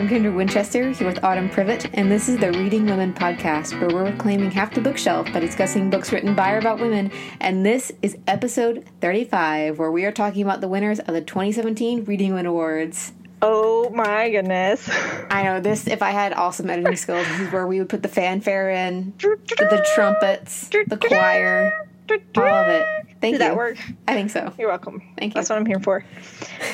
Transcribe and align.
I'm 0.00 0.08
Kendra 0.08 0.34
Winchester 0.34 0.92
here 0.92 1.06
with 1.06 1.22
Autumn 1.22 1.50
Privett, 1.50 1.90
and 1.92 2.10
this 2.10 2.26
is 2.30 2.38
the 2.38 2.50
Reading 2.52 2.86
Women 2.86 3.12
podcast, 3.12 3.78
where 3.78 3.90
we're 3.90 4.10
reclaiming 4.10 4.50
half 4.50 4.72
the 4.72 4.80
bookshelf 4.80 5.30
by 5.30 5.40
discussing 5.40 5.90
books 5.90 6.10
written 6.10 6.34
by 6.34 6.52
or 6.52 6.58
about 6.58 6.80
women. 6.80 7.12
And 7.38 7.66
this 7.66 7.92
is 8.00 8.16
episode 8.26 8.88
35, 9.02 9.78
where 9.78 9.92
we 9.92 10.06
are 10.06 10.10
talking 10.10 10.40
about 10.40 10.62
the 10.62 10.68
winners 10.68 11.00
of 11.00 11.12
the 11.12 11.20
2017 11.20 12.06
Reading 12.06 12.30
Women 12.30 12.46
Awards. 12.46 13.12
Oh 13.42 13.90
my 13.90 14.30
goodness. 14.30 14.88
I 15.30 15.42
know 15.42 15.60
this, 15.60 15.86
if 15.86 16.00
I 16.00 16.12
had 16.12 16.32
awesome 16.32 16.70
editing 16.70 16.96
skills, 16.96 17.28
this 17.28 17.40
is 17.40 17.52
where 17.52 17.66
we 17.66 17.78
would 17.78 17.90
put 17.90 18.02
the 18.02 18.08
fanfare 18.08 18.70
in, 18.70 19.12
the 19.18 19.86
trumpets, 19.94 20.70
the 20.70 20.96
choir, 20.96 21.86
all 22.08 22.42
of 22.42 22.68
it. 22.68 23.09
Thank 23.20 23.34
Did 23.34 23.42
you. 23.42 23.48
that 23.50 23.56
work? 23.56 23.76
I 24.08 24.14
think 24.14 24.30
so. 24.30 24.52
You're 24.58 24.68
welcome. 24.68 25.02
Thank 25.18 25.34
you. 25.34 25.38
That's 25.38 25.50
what 25.50 25.58
I'm 25.58 25.66
here 25.66 25.80
for. 25.80 26.04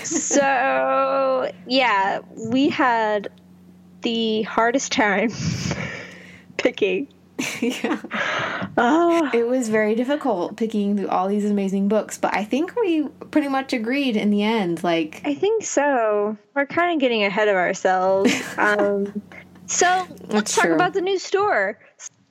so, 0.04 1.50
yeah, 1.66 2.20
we 2.50 2.68
had 2.68 3.28
the 4.02 4.42
hardest 4.42 4.92
time 4.92 5.30
picking. 6.56 7.08
yeah. 7.60 8.00
Oh, 8.78 9.30
It 9.32 9.46
was 9.46 9.70
very 9.70 9.94
difficult 9.94 10.56
picking 10.58 10.96
through 10.98 11.08
all 11.08 11.28
these 11.28 11.50
amazing 11.50 11.88
books, 11.88 12.18
but 12.18 12.34
I 12.34 12.44
think 12.44 12.76
we 12.76 13.08
pretty 13.30 13.48
much 13.48 13.72
agreed 13.72 14.16
in 14.16 14.30
the 14.30 14.42
end. 14.42 14.84
Like, 14.84 15.22
I 15.24 15.34
think 15.34 15.64
so. 15.64 16.36
We're 16.54 16.66
kind 16.66 16.92
of 16.92 17.00
getting 17.00 17.24
ahead 17.24 17.48
of 17.48 17.56
ourselves. 17.56 18.32
Um, 18.58 19.22
so, 19.64 20.06
let's 20.28 20.54
talk 20.54 20.64
true. 20.66 20.74
about 20.74 20.92
the 20.92 21.00
new 21.00 21.18
store. 21.18 21.78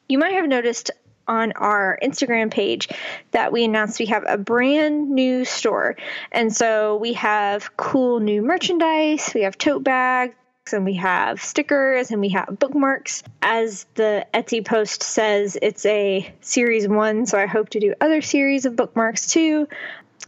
You 0.07 0.19
might 0.19 0.33
have 0.33 0.47
noticed 0.47 0.91
on 1.27 1.51
our 1.53 1.97
Instagram 2.01 2.51
page 2.51 2.89
that 3.31 3.51
we 3.51 3.63
announced 3.63 3.99
we 3.99 4.07
have 4.07 4.23
a 4.27 4.37
brand 4.37 5.09
new 5.09 5.45
store. 5.45 5.95
And 6.31 6.55
so 6.55 6.97
we 6.97 7.13
have 7.13 7.75
cool 7.77 8.19
new 8.19 8.41
merchandise, 8.41 9.31
we 9.33 9.41
have 9.41 9.57
tote 9.57 9.83
bags, 9.83 10.35
and 10.73 10.85
we 10.85 10.95
have 10.95 11.41
stickers 11.41 12.11
and 12.11 12.21
we 12.21 12.29
have 12.29 12.57
bookmarks. 12.59 13.23
As 13.41 13.85
the 13.95 14.25
Etsy 14.33 14.65
post 14.65 15.03
says, 15.03 15.57
it's 15.61 15.85
a 15.85 16.33
series 16.41 16.87
one, 16.87 17.25
so 17.25 17.37
I 17.37 17.45
hope 17.45 17.69
to 17.69 17.79
do 17.79 17.93
other 18.01 18.21
series 18.21 18.65
of 18.65 18.75
bookmarks 18.75 19.27
too. 19.27 19.67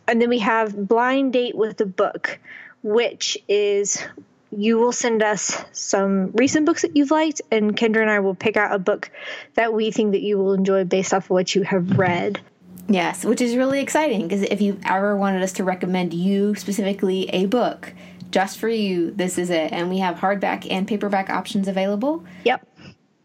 And 0.07 0.21
then 0.21 0.29
we 0.29 0.39
have 0.39 0.87
blind 0.87 1.33
date 1.33 1.55
with 1.55 1.77
the 1.77 1.85
book, 1.85 2.39
which 2.83 3.37
is 3.47 4.03
you 4.51 4.77
will 4.77 4.91
send 4.91 5.23
us 5.23 5.63
some 5.71 6.31
recent 6.31 6.65
books 6.65 6.83
that 6.83 6.95
you've 6.95 7.11
liked, 7.11 7.41
and 7.51 7.75
Kendra 7.75 8.01
and 8.01 8.09
I 8.09 8.19
will 8.19 8.35
pick 8.35 8.57
out 8.57 8.73
a 8.73 8.79
book 8.79 9.11
that 9.55 9.73
we 9.73 9.91
think 9.91 10.11
that 10.11 10.21
you 10.21 10.37
will 10.37 10.53
enjoy 10.53 10.83
based 10.85 11.13
off 11.13 11.25
of 11.25 11.29
what 11.31 11.55
you 11.55 11.63
have 11.63 11.97
read. 11.97 12.39
yes, 12.87 13.25
which 13.25 13.41
is 13.41 13.55
really 13.55 13.81
exciting 13.81 14.23
because 14.23 14.43
if 14.43 14.61
you've 14.61 14.79
ever 14.85 15.15
wanted 15.17 15.43
us 15.43 15.53
to 15.53 15.63
recommend 15.63 16.13
you 16.13 16.55
specifically 16.55 17.29
a 17.29 17.45
book 17.45 17.93
just 18.31 18.57
for 18.57 18.69
you, 18.69 19.11
this 19.11 19.37
is 19.37 19.49
it. 19.49 19.71
And 19.71 19.89
we 19.89 19.99
have 19.99 20.17
hardback 20.17 20.67
and 20.69 20.87
paperback 20.87 21.29
options 21.29 21.67
available. 21.67 22.23
Yep. 22.45 22.65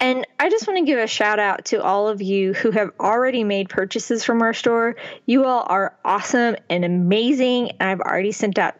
And 0.00 0.27
I 0.41 0.50
just 0.50 0.67
want 0.67 0.78
to 0.78 0.84
give 0.84 0.98
a 0.98 1.06
shout 1.06 1.39
out 1.39 1.67
to 1.67 1.81
all 1.81 2.09
of 2.09 2.20
you 2.20 2.55
who 2.55 2.73
have 2.73 2.91
already 2.98 3.45
made 3.45 3.69
purchases 3.69 4.25
from 4.25 4.43
our 4.43 4.53
store. 4.53 4.97
You 5.27 5.45
all 5.45 5.65
are 5.69 5.97
awesome 6.05 6.56
and 6.69 6.84
amazing. 6.84 7.70
And 7.78 7.89
I've 7.89 8.00
already 8.00 8.33
sent 8.33 8.59
out 8.59 8.75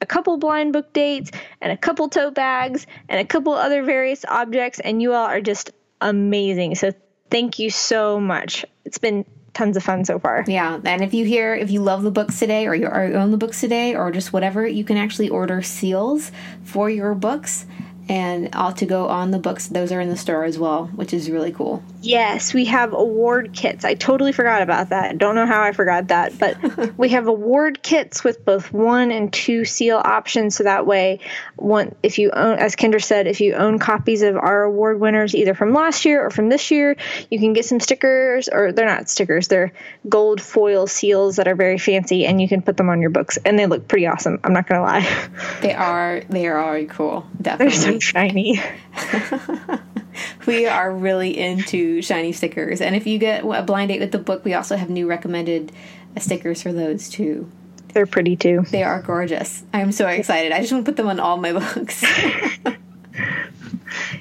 a 0.00 0.06
couple 0.06 0.36
blind 0.38 0.72
book 0.72 0.92
dates 0.92 1.30
and 1.60 1.72
a 1.72 1.76
couple 1.76 2.08
tote 2.08 2.34
bags 2.34 2.86
and 3.08 3.20
a 3.20 3.24
couple 3.24 3.52
other 3.52 3.82
various 3.82 4.24
objects. 4.26 4.80
And 4.80 5.00
you 5.02 5.12
all 5.12 5.26
are 5.26 5.40
just 5.40 5.70
amazing. 6.00 6.74
So 6.74 6.92
thank 7.30 7.58
you 7.58 7.70
so 7.70 8.18
much. 8.18 8.64
It's 8.84 8.98
been 8.98 9.24
tons 9.52 9.76
of 9.76 9.82
fun 9.82 10.04
so 10.04 10.18
far. 10.18 10.44
Yeah, 10.46 10.80
and 10.84 11.02
if 11.02 11.12
you 11.12 11.24
hear 11.24 11.54
if 11.54 11.70
you 11.70 11.82
love 11.82 12.02
the 12.02 12.10
books 12.10 12.38
today, 12.38 12.66
or 12.66 12.74
you 12.74 12.86
own 12.86 13.30
the 13.30 13.36
books 13.36 13.60
today, 13.60 13.94
or 13.94 14.10
just 14.10 14.32
whatever, 14.32 14.66
you 14.66 14.84
can 14.84 14.96
actually 14.96 15.28
order 15.28 15.62
seals 15.62 16.32
for 16.64 16.88
your 16.88 17.14
books 17.14 17.66
and 18.08 18.54
all 18.54 18.72
to 18.72 18.86
go 18.86 19.08
on 19.08 19.30
the 19.30 19.38
books. 19.38 19.68
Those 19.68 19.92
are 19.92 20.00
in 20.00 20.08
the 20.08 20.16
store 20.16 20.44
as 20.44 20.58
well, 20.58 20.86
which 20.86 21.12
is 21.12 21.30
really 21.30 21.52
cool. 21.52 21.82
Yes, 22.02 22.54
we 22.54 22.64
have 22.64 22.94
award 22.94 23.52
kits. 23.52 23.84
I 23.84 23.94
totally 23.94 24.32
forgot 24.32 24.62
about 24.62 24.88
that. 24.88 25.18
Don't 25.18 25.34
know 25.34 25.44
how 25.44 25.62
I 25.62 25.72
forgot 25.72 26.08
that, 26.08 26.38
but 26.38 26.96
we 26.98 27.10
have 27.10 27.26
award 27.26 27.82
kits 27.82 28.24
with 28.24 28.42
both 28.44 28.72
one 28.72 29.10
and 29.10 29.30
two 29.30 29.66
seal 29.66 30.00
options. 30.02 30.56
So 30.56 30.64
that 30.64 30.86
way, 30.86 31.20
one 31.56 31.94
if 32.02 32.18
you 32.18 32.30
own, 32.30 32.58
as 32.58 32.74
Kendra 32.74 33.02
said, 33.02 33.26
if 33.26 33.42
you 33.42 33.54
own 33.54 33.78
copies 33.78 34.22
of 34.22 34.36
our 34.36 34.62
award 34.62 34.98
winners 34.98 35.34
either 35.34 35.52
from 35.52 35.74
last 35.74 36.06
year 36.06 36.24
or 36.24 36.30
from 36.30 36.48
this 36.48 36.70
year, 36.70 36.96
you 37.30 37.38
can 37.38 37.52
get 37.52 37.66
some 37.66 37.80
stickers, 37.80 38.48
or 38.48 38.72
they're 38.72 38.86
not 38.86 39.10
stickers, 39.10 39.48
they're 39.48 39.72
gold 40.08 40.40
foil 40.40 40.86
seals 40.86 41.36
that 41.36 41.48
are 41.48 41.56
very 41.56 41.76
fancy, 41.76 42.24
and 42.24 42.40
you 42.40 42.48
can 42.48 42.62
put 42.62 42.78
them 42.78 42.88
on 42.88 43.02
your 43.02 43.10
books, 43.10 43.38
and 43.44 43.58
they 43.58 43.66
look 43.66 43.88
pretty 43.88 44.06
awesome. 44.06 44.40
I'm 44.42 44.54
not 44.54 44.66
gonna 44.66 44.82
lie, 44.82 45.28
They 45.60 45.74
are 45.74 46.22
they 46.30 46.46
are 46.46 46.58
already 46.58 46.86
cool. 46.86 47.26
Definitely. 47.40 47.76
They're 47.76 47.92
so 47.92 47.98
shiny. 47.98 48.60
we 50.46 50.66
are 50.66 50.92
really 50.92 51.38
into 51.38 52.02
shiny 52.02 52.32
stickers. 52.32 52.80
And 52.80 52.94
if 52.96 53.06
you 53.06 53.18
get 53.18 53.44
a 53.44 53.62
blind 53.62 53.88
date 53.88 54.00
with 54.00 54.12
the 54.12 54.18
book, 54.18 54.44
we 54.44 54.54
also 54.54 54.76
have 54.76 54.90
new 54.90 55.06
recommended 55.06 55.72
stickers 56.18 56.62
for 56.62 56.72
those 56.72 57.08
too. 57.08 57.50
They're 57.92 58.06
pretty 58.06 58.36
too. 58.36 58.64
They 58.70 58.82
are 58.82 59.02
gorgeous. 59.02 59.64
I'm 59.72 59.92
so 59.92 60.06
excited. 60.06 60.52
I 60.52 60.60
just 60.60 60.72
want 60.72 60.84
to 60.86 60.92
put 60.92 60.96
them 60.96 61.08
on 61.08 61.18
all 61.18 61.36
my 61.36 61.52
books. 61.52 62.02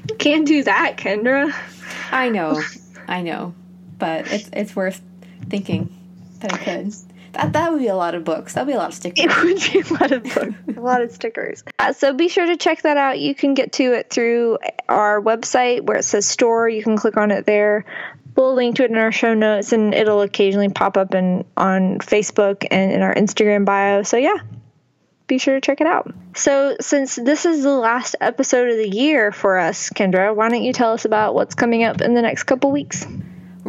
You 0.10 0.16
can't 0.18 0.48
do 0.48 0.64
that, 0.64 0.98
Kendra. 0.98 1.54
I 2.12 2.30
know, 2.30 2.62
I 3.08 3.22
know, 3.22 3.54
but 4.00 4.32
it's 4.32 4.50
it's 4.52 4.76
worth 4.76 5.02
thinking 5.50 5.96
that 6.40 6.54
I 6.54 6.58
could. 6.58 6.94
That 7.34 7.54
that 7.54 7.72
would 7.72 7.80
be 7.80 7.88
a 7.88 7.96
lot 7.96 8.16
of 8.16 8.24
books. 8.24 8.54
That 8.54 8.66
would 8.66 8.72
be 8.72 8.76
a 8.76 8.78
lot 8.78 8.90
of 8.90 8.96
stickers. 8.96 9.26
It 9.26 9.44
would 9.44 9.74
be 9.74 9.80
a 9.80 10.00
lot 10.00 10.12
of 10.12 10.24
books, 10.24 10.78
a 10.78 10.82
lot 10.82 11.02
of 11.02 11.12
stickers. 11.12 11.64
Uh, 11.78 11.94
so 11.94 12.14
be 12.14 12.28
sure 12.28 12.46
to 12.46 12.58
check 12.58 12.82
that 12.84 12.98
out. 12.98 13.20
You 13.20 13.36
can 13.36 13.54
get 13.54 13.74
to 13.74 13.94
it 13.94 14.10
through 14.10 14.58
our 14.88 15.22
website 15.22 15.82
where 15.82 15.98
it 15.98 16.04
says 16.04 16.26
store. 16.26 16.68
You 16.68 16.84
can 16.84 16.98
click 16.98 17.18
on 17.18 17.32
it 17.32 17.46
there. 17.46 17.86
We'll 18.36 18.54
link 18.54 18.78
to 18.78 18.84
it 18.84 18.92
in 18.92 18.98
our 18.98 19.12
show 19.12 19.34
notes, 19.34 19.74
and 19.74 19.94
it'll 19.94 20.22
occasionally 20.22 20.70
pop 20.70 20.98
up 20.98 21.14
in 21.14 21.46
on 21.58 22.00
Facebook 22.00 22.66
and 22.72 22.92
in 22.92 23.02
our 23.02 23.14
Instagram 23.14 23.66
bio. 23.66 24.04
So 24.04 24.18
yeah, 24.18 24.38
be 25.28 25.38
sure 25.38 25.56
to 25.56 25.62
check 25.62 25.82
it 25.82 25.88
out. 25.88 26.14
So 26.36 26.76
since 26.82 27.16
this 27.16 27.46
is 27.46 27.64
the 27.64 27.74
last 27.74 28.16
episode 28.20 28.70
of 28.70 28.78
the 28.78 28.90
year 28.90 29.32
for 29.32 29.58
us, 29.58 29.90
Kendra, 29.90 30.36
why 30.36 30.50
don't 30.50 30.64
you 30.64 30.74
tell 30.74 30.94
us 30.94 31.06
about 31.06 31.36
what's 31.36 31.56
coming 31.56 31.84
up 31.84 32.02
in 32.02 32.14
the 32.14 32.22
next 32.22 32.44
couple 32.44 32.72
weeks? 32.72 33.06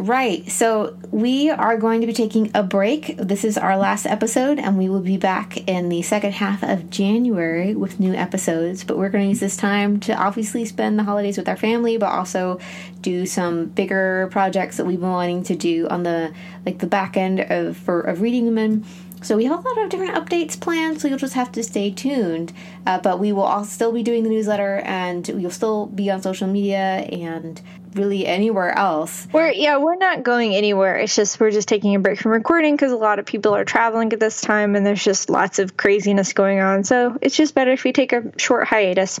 Right. 0.01 0.49
So 0.49 0.97
we 1.11 1.51
are 1.51 1.77
going 1.77 2.01
to 2.01 2.07
be 2.07 2.13
taking 2.13 2.49
a 2.55 2.63
break. 2.63 3.17
This 3.17 3.43
is 3.43 3.55
our 3.55 3.77
last 3.77 4.07
episode, 4.07 4.57
and 4.57 4.75
we 4.75 4.89
will 4.89 4.99
be 4.99 5.15
back 5.15 5.69
in 5.69 5.89
the 5.89 6.01
second 6.01 6.31
half 6.31 6.63
of 6.63 6.89
January 6.89 7.75
with 7.75 7.99
new 7.99 8.15
episodes. 8.15 8.83
But 8.83 8.97
we're 8.97 9.09
going 9.09 9.25
to 9.25 9.29
use 9.29 9.39
this 9.39 9.55
time 9.55 9.99
to 9.99 10.15
obviously 10.15 10.65
spend 10.65 10.97
the 10.97 11.03
holidays 11.03 11.37
with 11.37 11.47
our 11.47 11.55
family, 11.55 11.97
but 11.97 12.07
also 12.07 12.57
do 13.01 13.27
some 13.27 13.65
bigger 13.65 14.27
projects 14.31 14.77
that 14.77 14.87
we've 14.87 14.99
been 14.99 15.11
wanting 15.11 15.43
to 15.43 15.55
do 15.55 15.87
on 15.89 16.01
the 16.01 16.33
like 16.65 16.79
the 16.79 16.87
back 16.87 17.15
end 17.15 17.39
of 17.39 17.77
for 17.77 18.01
of 18.01 18.21
reading 18.21 18.45
women. 18.45 18.83
So 19.21 19.37
we 19.37 19.45
have 19.45 19.63
a 19.63 19.69
lot 19.69 19.77
of 19.77 19.89
different 19.89 20.15
updates 20.15 20.59
planned, 20.59 20.99
so 20.99 21.09
you'll 21.09 21.19
just 21.19 21.35
have 21.35 21.51
to 21.51 21.61
stay 21.61 21.91
tuned. 21.91 22.53
Uh, 22.87 22.99
but 22.99 23.19
we 23.19 23.31
will 23.31 23.43
all 23.43 23.65
still 23.65 23.91
be 23.91 24.01
doing 24.01 24.23
the 24.23 24.31
newsletter, 24.31 24.77
and 24.77 25.27
we'll 25.35 25.51
still 25.51 25.85
be 25.85 26.09
on 26.09 26.23
social 26.23 26.47
media 26.47 27.05
and 27.11 27.61
really 27.93 28.25
anywhere 28.25 28.77
else. 28.77 29.27
We're 29.31 29.51
yeah, 29.51 29.77
we're 29.77 29.95
not 29.95 30.23
going 30.23 30.55
anywhere. 30.55 30.97
It's 30.97 31.15
just 31.15 31.39
we're 31.39 31.51
just 31.51 31.67
taking 31.67 31.95
a 31.95 31.99
break 31.99 32.19
from 32.19 32.31
recording 32.31 32.75
because 32.75 32.91
a 32.91 32.97
lot 32.97 33.19
of 33.19 33.25
people 33.25 33.55
are 33.55 33.65
traveling 33.65 34.11
at 34.13 34.19
this 34.19 34.41
time, 34.41 34.75
and 34.75 34.85
there's 34.85 35.03
just 35.03 35.29
lots 35.29 35.59
of 35.59 35.77
craziness 35.77 36.33
going 36.33 36.59
on. 36.59 36.83
So 36.83 37.17
it's 37.21 37.35
just 37.35 37.55
better 37.55 37.71
if 37.71 37.83
we 37.83 37.93
take 37.93 38.13
a 38.13 38.31
short 38.37 38.67
hiatus. 38.67 39.19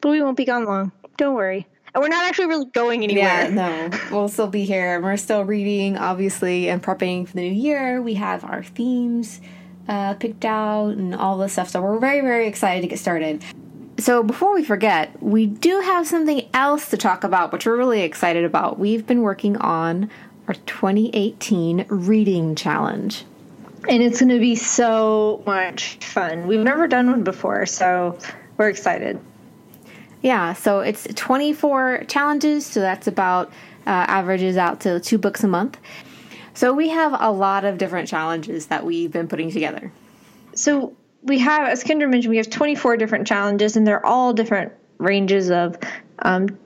But 0.00 0.10
we 0.10 0.22
won't 0.22 0.36
be 0.36 0.44
gone 0.44 0.64
long. 0.64 0.92
Don't 1.16 1.34
worry. 1.34 1.66
And 1.92 2.02
we're 2.02 2.08
not 2.08 2.24
actually 2.28 2.46
really 2.46 2.66
going 2.66 3.02
anywhere. 3.02 3.24
Yeah, 3.24 3.48
no, 3.48 3.90
we'll 4.12 4.28
still 4.28 4.46
be 4.46 4.64
here. 4.64 5.00
We're 5.00 5.16
still 5.16 5.44
reading, 5.44 5.98
obviously, 5.98 6.68
and 6.68 6.82
prepping 6.82 7.26
for 7.26 7.34
the 7.34 7.50
new 7.50 7.54
year. 7.54 8.00
We 8.00 8.14
have 8.14 8.44
our 8.44 8.62
themes 8.62 9.40
uh, 9.88 10.14
picked 10.14 10.44
out 10.44 10.90
and 10.90 11.14
all 11.14 11.36
the 11.36 11.48
stuff. 11.48 11.68
So 11.68 11.82
we're 11.82 11.98
very, 11.98 12.20
very 12.20 12.46
excited 12.46 12.82
to 12.82 12.86
get 12.86 13.00
started. 13.00 13.42
So 14.00 14.22
before 14.22 14.54
we 14.54 14.64
forget, 14.64 15.22
we 15.22 15.44
do 15.44 15.78
have 15.80 16.06
something 16.06 16.48
else 16.54 16.88
to 16.88 16.96
talk 16.96 17.22
about, 17.22 17.52
which 17.52 17.66
we're 17.66 17.76
really 17.76 18.00
excited 18.00 18.44
about. 18.44 18.78
We've 18.78 19.06
been 19.06 19.20
working 19.20 19.58
on 19.58 20.10
our 20.48 20.54
2018 20.54 21.84
reading 21.88 22.54
challenge. 22.54 23.26
And 23.88 24.02
it's 24.02 24.20
going 24.20 24.30
to 24.30 24.40
be 24.40 24.56
so 24.56 25.42
much 25.44 25.96
fun. 25.96 26.46
We've 26.46 26.60
never 26.60 26.88
done 26.88 27.10
one 27.10 27.24
before, 27.24 27.66
so 27.66 28.18
we're 28.56 28.70
excited. 28.70 29.20
Yeah, 30.22 30.54
so 30.54 30.80
it's 30.80 31.06
24 31.14 32.04
challenges, 32.08 32.64
so 32.64 32.80
that's 32.80 33.06
about 33.06 33.48
uh, 33.86 33.90
averages 34.08 34.56
out 34.56 34.80
to 34.80 35.00
two 35.00 35.18
books 35.18 35.44
a 35.44 35.48
month. 35.48 35.78
So 36.54 36.72
we 36.72 36.88
have 36.88 37.14
a 37.18 37.30
lot 37.30 37.66
of 37.66 37.76
different 37.76 38.08
challenges 38.08 38.66
that 38.66 38.84
we've 38.84 39.12
been 39.12 39.28
putting 39.28 39.50
together. 39.50 39.92
So 40.54 40.96
we 41.22 41.38
have, 41.38 41.68
as 41.68 41.84
Kendra 41.84 42.08
mentioned, 42.08 42.30
we 42.30 42.38
have 42.38 42.50
24 42.50 42.96
different 42.96 43.26
challenges, 43.26 43.76
and 43.76 43.86
they're 43.86 44.04
all 44.04 44.32
different 44.32 44.72
ranges 44.98 45.50
of. 45.50 45.76
Um, 46.18 46.58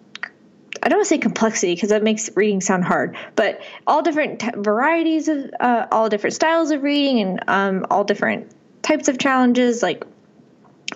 I 0.82 0.88
don't 0.88 0.98
want 0.98 1.06
to 1.06 1.08
say 1.08 1.18
complexity 1.18 1.74
because 1.74 1.90
that 1.90 2.02
makes 2.02 2.28
reading 2.36 2.60
sound 2.60 2.84
hard, 2.84 3.16
but 3.36 3.62
all 3.86 4.02
different 4.02 4.40
t- 4.40 4.50
varieties 4.54 5.28
of, 5.28 5.50
uh, 5.58 5.86
all 5.90 6.08
different 6.08 6.34
styles 6.34 6.70
of 6.72 6.82
reading, 6.82 7.20
and 7.20 7.40
um, 7.48 7.86
all 7.90 8.04
different 8.04 8.52
types 8.82 9.08
of 9.08 9.18
challenges. 9.18 9.82
Like 9.82 10.04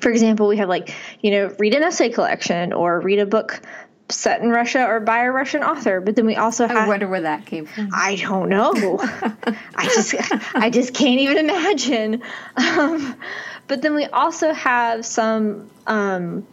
for 0.01 0.11
example, 0.11 0.47
we 0.49 0.59
have 0.59 0.69
like, 0.69 0.95
you 1.23 1.31
know, 1.31 1.55
read 1.59 1.75
an 1.75 1.83
essay 1.83 2.11
collection 2.11 2.73
or 2.73 3.01
read 3.01 3.19
a 3.19 3.27
book 3.27 3.61
set 4.11 4.41
in 4.41 4.51
Russia 4.51 4.85
or 4.87 5.01
by 5.01 5.25
a 5.25 5.31
Russian 5.31 5.63
author. 5.63 6.01
But 6.01 6.17
then 6.17 6.27
we 6.27 6.37
also 6.37 6.67
have. 6.67 6.77
I 6.77 6.89
wonder 6.89 7.09
where 7.09 7.23
that 7.23 7.47
came 7.47 7.67
from. 7.67 7.91
I 7.93 8.17
don't 8.17 8.49
know. 8.49 8.73
I 9.75 9.85
just, 9.87 10.15
I 10.55 10.71
just 10.71 10.95
can't 10.95 11.21
even 11.21 11.39
imagine. 11.39 12.23
Um, 12.57 13.17
but 13.67 13.83
then 13.83 13.95
we 13.95 14.07
also 14.07 14.53
have 14.53 15.05
some. 15.05 15.71
Um, 15.87 16.47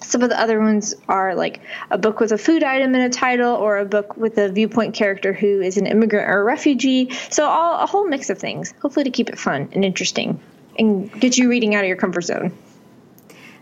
some 0.00 0.20
of 0.20 0.28
the 0.28 0.38
other 0.38 0.60
ones 0.60 0.94
are 1.08 1.34
like 1.34 1.62
a 1.90 1.96
book 1.96 2.20
with 2.20 2.30
a 2.30 2.36
food 2.36 2.62
item 2.62 2.94
in 2.94 3.00
a 3.00 3.08
title 3.08 3.54
or 3.54 3.78
a 3.78 3.86
book 3.86 4.18
with 4.18 4.36
a 4.36 4.50
viewpoint 4.50 4.94
character 4.94 5.32
who 5.32 5.62
is 5.62 5.78
an 5.78 5.86
immigrant 5.86 6.28
or 6.28 6.40
a 6.40 6.44
refugee. 6.44 7.10
So 7.30 7.46
all 7.46 7.82
a 7.82 7.86
whole 7.86 8.06
mix 8.06 8.28
of 8.28 8.38
things, 8.38 8.74
hopefully 8.82 9.04
to 9.04 9.10
keep 9.10 9.30
it 9.30 9.38
fun 9.38 9.70
and 9.72 9.82
interesting 9.82 10.38
and 10.78 11.10
get 11.20 11.38
you 11.38 11.48
reading 11.48 11.74
out 11.74 11.84
of 11.84 11.88
your 11.88 11.96
comfort 11.96 12.22
zone. 12.22 12.52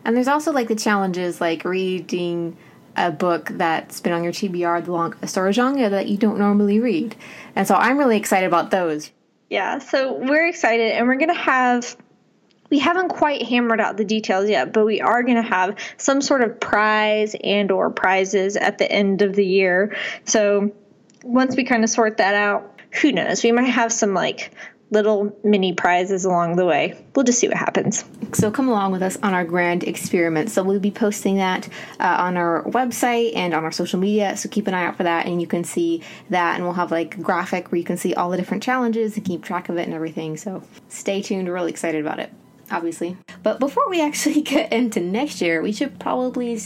And 0.04 0.16
there's 0.16 0.28
also 0.28 0.50
like 0.50 0.66
the 0.66 0.74
challenges 0.74 1.40
like 1.40 1.64
reading 1.64 2.56
a 2.96 3.10
book 3.10 3.50
that's 3.52 4.00
been 4.00 4.12
on 4.12 4.22
your 4.24 4.32
TBR, 4.32 4.84
the 4.84 4.92
long 4.92 5.14
story 5.26 5.52
genre 5.52 5.88
that 5.88 6.08
you 6.08 6.16
don't 6.16 6.38
normally 6.38 6.80
read. 6.80 7.16
And 7.56 7.66
so 7.66 7.74
I'm 7.74 7.98
really 7.98 8.16
excited 8.16 8.46
about 8.46 8.70
those. 8.70 9.10
Yeah, 9.50 9.78
so 9.78 10.14
we're 10.14 10.46
excited 10.46 10.92
and 10.92 11.06
we're 11.06 11.16
going 11.16 11.28
to 11.28 11.34
have 11.34 11.96
we 12.70 12.78
haven't 12.78 13.10
quite 13.10 13.42
hammered 13.42 13.82
out 13.82 13.98
the 13.98 14.04
details 14.04 14.48
yet, 14.48 14.72
but 14.72 14.86
we 14.86 14.98
are 15.02 15.22
going 15.22 15.36
to 15.36 15.46
have 15.46 15.76
some 15.98 16.22
sort 16.22 16.40
of 16.40 16.58
prize 16.58 17.36
and 17.44 17.70
or 17.70 17.90
prizes 17.90 18.56
at 18.56 18.78
the 18.78 18.90
end 18.90 19.20
of 19.20 19.34
the 19.34 19.44
year. 19.44 19.94
So 20.24 20.72
once 21.22 21.54
we 21.54 21.64
kind 21.64 21.84
of 21.84 21.90
sort 21.90 22.16
that 22.16 22.34
out, 22.34 22.80
who 23.02 23.12
knows? 23.12 23.42
We 23.42 23.52
might 23.52 23.64
have 23.64 23.92
some 23.92 24.14
like 24.14 24.52
little 24.92 25.34
mini 25.42 25.72
prizes 25.72 26.24
along 26.26 26.56
the 26.56 26.66
way. 26.66 27.02
We'll 27.16 27.24
just 27.24 27.40
see 27.40 27.48
what 27.48 27.56
happens. 27.56 28.04
So 28.34 28.50
come 28.50 28.68
along 28.68 28.92
with 28.92 29.02
us 29.02 29.16
on 29.22 29.32
our 29.32 29.44
grand 29.44 29.84
experiment. 29.84 30.50
So 30.50 30.62
we'll 30.62 30.80
be 30.80 30.90
posting 30.90 31.36
that 31.36 31.66
uh, 31.98 32.16
on 32.18 32.36
our 32.36 32.62
website 32.64 33.34
and 33.34 33.54
on 33.54 33.64
our 33.64 33.72
social 33.72 33.98
media. 33.98 34.36
So 34.36 34.50
keep 34.50 34.66
an 34.66 34.74
eye 34.74 34.84
out 34.84 34.96
for 34.98 35.02
that, 35.02 35.26
and 35.26 35.40
you 35.40 35.46
can 35.46 35.64
see 35.64 36.02
that. 36.28 36.56
And 36.56 36.64
we'll 36.64 36.74
have 36.74 36.90
like 36.90 37.16
a 37.16 37.20
graphic 37.22 37.72
where 37.72 37.78
you 37.78 37.84
can 37.84 37.96
see 37.96 38.14
all 38.14 38.30
the 38.30 38.36
different 38.36 38.62
challenges 38.62 39.16
and 39.16 39.24
keep 39.24 39.42
track 39.42 39.70
of 39.70 39.78
it 39.78 39.86
and 39.86 39.94
everything. 39.94 40.36
So 40.36 40.62
stay 40.88 41.22
tuned. 41.22 41.48
We're 41.48 41.54
really 41.54 41.70
excited 41.70 42.04
about 42.04 42.20
it, 42.20 42.30
obviously. 42.70 43.16
But 43.42 43.60
before 43.60 43.88
we 43.88 44.02
actually 44.06 44.42
get 44.42 44.72
into 44.72 45.00
next 45.00 45.40
year, 45.40 45.62
we 45.62 45.72
should 45.72 45.98
probably 45.98 46.60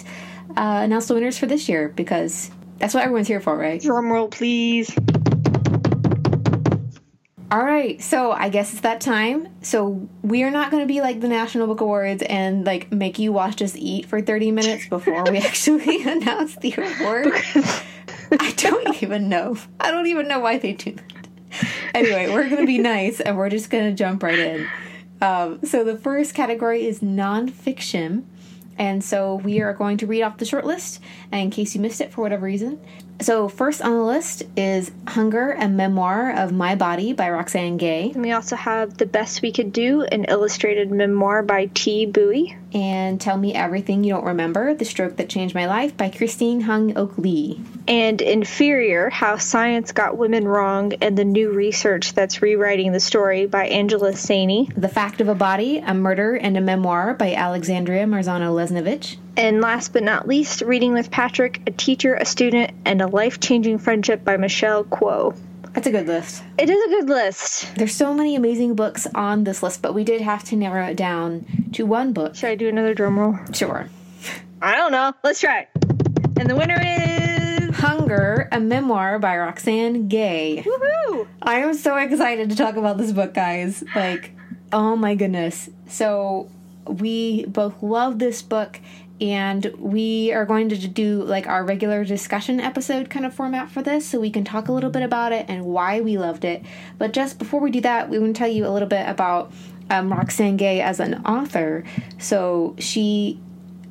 uh, 0.57 0.81
announce 0.83 1.07
the 1.07 1.15
winners 1.15 1.39
for 1.39 1.47
this 1.47 1.69
year 1.69 1.89
because 1.89 2.51
that's 2.79 2.93
what 2.93 3.05
everyone's 3.05 3.29
here 3.29 3.41
for, 3.41 3.57
right? 3.57 3.81
Drum 3.81 4.11
roll, 4.11 4.29
please. 4.29 4.95
All 7.57 7.65
right, 7.65 8.03
so 8.03 8.33
I 8.33 8.51
guess 8.51 8.73
it's 8.73 8.83
that 8.83 9.01
time. 9.01 9.49
So 9.63 10.11
we 10.21 10.43
are 10.43 10.51
not 10.51 10.71
going 10.71 10.83
to 10.83 10.87
be 10.87 11.01
like 11.01 11.23
the 11.23 11.29
National 11.29 11.67
Book 11.67 11.81
Awards 11.81 12.23
and 12.23 12.67
like 12.67 12.93
make 12.93 13.19
you 13.19 13.33
watch 13.33 13.63
us 13.63 13.75
eat 13.75 14.05
for 14.05 14.21
30 14.21 14.51
minutes 14.51 14.87
before 14.89 15.25
we 15.25 15.39
actually 15.39 16.03
announce 16.07 16.57
the 16.57 16.75
award. 16.77 17.33
I 18.39 18.53
don't 18.59 19.03
even 19.03 19.31
know. 19.31 19.57
I 19.81 19.91
don't 19.91 20.07
even 20.07 20.29
know 20.29 20.39
why 20.39 20.59
they 20.59 20.75
do 20.75 20.97
that. 20.97 21.29
Anyway, 21.95 22.29
we're 22.29 22.47
going 22.47 22.61
to 22.61 22.67
be 22.67 22.77
nice 22.97 23.23
and 23.23 23.39
we're 23.39 23.49
just 23.49 23.71
going 23.71 23.85
to 23.85 23.97
jump 23.97 24.23
right 24.23 24.39
in. 24.39 24.69
Um, 25.23 25.61
so 25.65 25.83
the 25.83 25.97
first 25.97 26.35
category 26.35 26.87
is 26.87 27.01
nonfiction. 27.01 28.25
And 28.77 29.03
so 29.03 29.37
we 29.37 29.63
are 29.63 29.73
going 29.73 29.97
to 29.97 30.07
read 30.07 30.25
off 30.25 30.37
the 30.37 30.45
short 30.45 30.67
list 30.67 31.01
in 31.33 31.51
case 31.51 31.75
you 31.75 31.81
missed 31.81 32.03
it 32.03 32.13
for 32.13 32.21
whatever 32.21 32.45
reason. 32.45 32.79
So, 33.21 33.49
first 33.49 33.81
on 33.81 33.93
the 33.93 34.03
list 34.03 34.43
is 34.57 34.93
Hunger, 35.09 35.53
a 35.53 35.69
memoir 35.69 36.33
of 36.33 36.53
my 36.53 36.75
body 36.75 37.15
by 37.15 37.31
Roxane 37.31 37.79
Gay. 37.79 38.11
And 38.15 38.23
we 38.23 38.33
also 38.33 38.57
have 38.57 38.99
The 38.99 39.07
Best 39.07 39.41
We 39.41 39.53
Could 39.53 39.73
Do, 39.73 40.03
an 40.03 40.25
illustrated 40.25 40.91
memoir 40.91 41.43
by 41.43 41.71
Thi 41.75 42.07
Bui. 42.07 42.57
And 42.77 43.19
Tell 43.19 43.39
Me 43.39 43.55
Everything 43.55 44.05
You 44.05 44.13
Don't 44.13 44.27
Remember, 44.27 44.75
The 44.75 44.85
Stroke 44.85 45.17
That 45.17 45.31
Changed 45.31 45.55
My 45.55 45.65
Life 45.65 45.97
by 45.97 46.11
Christine 46.11 46.63
Hyung-Oak 46.63 47.17
Lee. 47.17 47.59
And 47.89 48.21
Inferior, 48.21 49.09
How 49.09 49.39
Science 49.39 49.93
Got 49.93 50.19
Women 50.19 50.47
Wrong 50.47 50.93
and 51.01 51.17
the 51.17 51.25
New 51.25 51.53
Research 51.53 52.13
That's 52.13 52.43
Rewriting 52.43 52.93
the 52.93 53.01
Story 53.01 53.47
by 53.47 53.69
Angela 53.69 54.13
Saini. 54.13 54.71
The 54.77 54.91
Fact 54.91 55.23
of 55.23 55.29
a 55.29 55.35
Body, 55.35 55.79
a 55.79 55.95
Murder 55.95 56.35
and 56.35 56.59
a 56.59 56.61
Memoir 56.61 57.15
by 57.15 57.33
Alexandria 57.33 58.05
Marzano 58.05 58.55
Lesnevich. 58.55 59.17
And 59.39 59.63
last 59.63 59.95
but 59.95 60.03
not 60.03 60.29
least, 60.29 60.61
Reading 60.61 60.93
with 60.93 61.11
Patrick, 61.11 61.63
a 61.67 61.71
teacher, 61.71 62.13
a 62.13 62.27
student, 62.27 62.73
and 62.85 63.01
a 63.01 63.07
life 63.07 63.41
changing 63.41 63.79
friendship 63.79 64.23
by 64.23 64.37
Michelle 64.37 64.85
Kuo. 64.85 65.35
That's 65.77 65.89
a 65.89 65.91
good 65.91 66.07
list. 66.07 66.43
It 66.57 66.71
is 66.71 66.85
a 66.87 66.89
good 66.89 67.09
list. 67.11 67.75
There's 67.77 67.95
so 67.95 68.15
many 68.15 68.35
amazing 68.35 68.77
books 68.77 69.07
on 69.15 69.45
this 69.45 69.63
list, 69.63 69.83
but 69.83 69.93
we 69.93 70.05
did 70.05 70.23
have 70.23 70.43
to 70.45 70.57
narrow 70.57 70.87
it 70.87 70.97
down 70.97 71.69
to 71.75 71.85
one 71.85 72.15
book. 72.15 72.35
Should 72.35 72.49
I 72.49 72.55
do 72.55 72.67
another 72.67 72.95
drum 72.95 73.19
roll? 73.19 73.37
Sure. 73.53 73.87
I 74.63 74.75
don't 74.75 74.91
know. 74.91 75.13
Let's 75.23 75.39
try 75.39 75.61
it. 75.61 75.69
And 76.41 76.49
the 76.49 76.57
winner 76.57 76.81
is 76.81 77.77
Hunger, 77.77 78.49
a 78.53 78.59
memoir 78.59 79.19
by 79.19 79.37
Roxane 79.37 80.09
Gay. 80.09 80.65
Woohoo! 80.65 81.29
I 81.43 81.57
am 81.57 81.75
so 81.75 81.95
excited 81.99 82.49
to 82.49 82.57
talk 82.57 82.77
about 82.77 82.97
this 82.97 83.13
book, 83.13 83.35
guys. 83.35 83.85
Like, 83.95 84.31
oh 84.73 84.97
my 84.97 85.15
goodness. 85.15 85.69
So, 85.89 86.49
we 86.87 87.45
both 87.45 87.83
love 87.83 88.19
this 88.19 88.41
book 88.41 88.81
and 89.21 89.73
we 89.79 90.33
are 90.33 90.45
going 90.45 90.69
to 90.69 90.89
do 90.89 91.23
like 91.23 91.47
our 91.47 91.65
regular 91.65 92.05
discussion 92.05 92.61
episode 92.61 93.09
kind 93.09 93.25
of 93.25 93.33
format 93.33 93.71
for 93.71 93.83
this 93.83 94.07
so 94.07 94.21
we 94.21 94.31
can 94.31 94.45
talk 94.45 94.69
a 94.69 94.73
little 94.73 94.91
bit 94.91 95.03
about 95.03 95.33
it 95.33 95.47
and 95.49 95.65
why 95.65 96.01
we 96.01 96.19
loved 96.19 96.45
it. 96.45 96.63
But 96.99 97.13
just 97.13 97.39
before 97.39 97.61
we 97.61 97.71
do 97.71 97.81
that 97.81 98.11
we 98.11 98.19
want 98.19 98.37
to 98.37 98.39
tell 98.39 98.51
you 98.51 98.67
a 98.67 98.71
little 98.71 98.89
bit 98.89 99.09
about 99.09 99.53
um, 99.89 100.13
roxane 100.13 100.57
gay 100.57 100.81
as 100.81 101.01
an 101.01 101.25
author. 101.25 101.85
So 102.19 102.77
she 102.79 103.41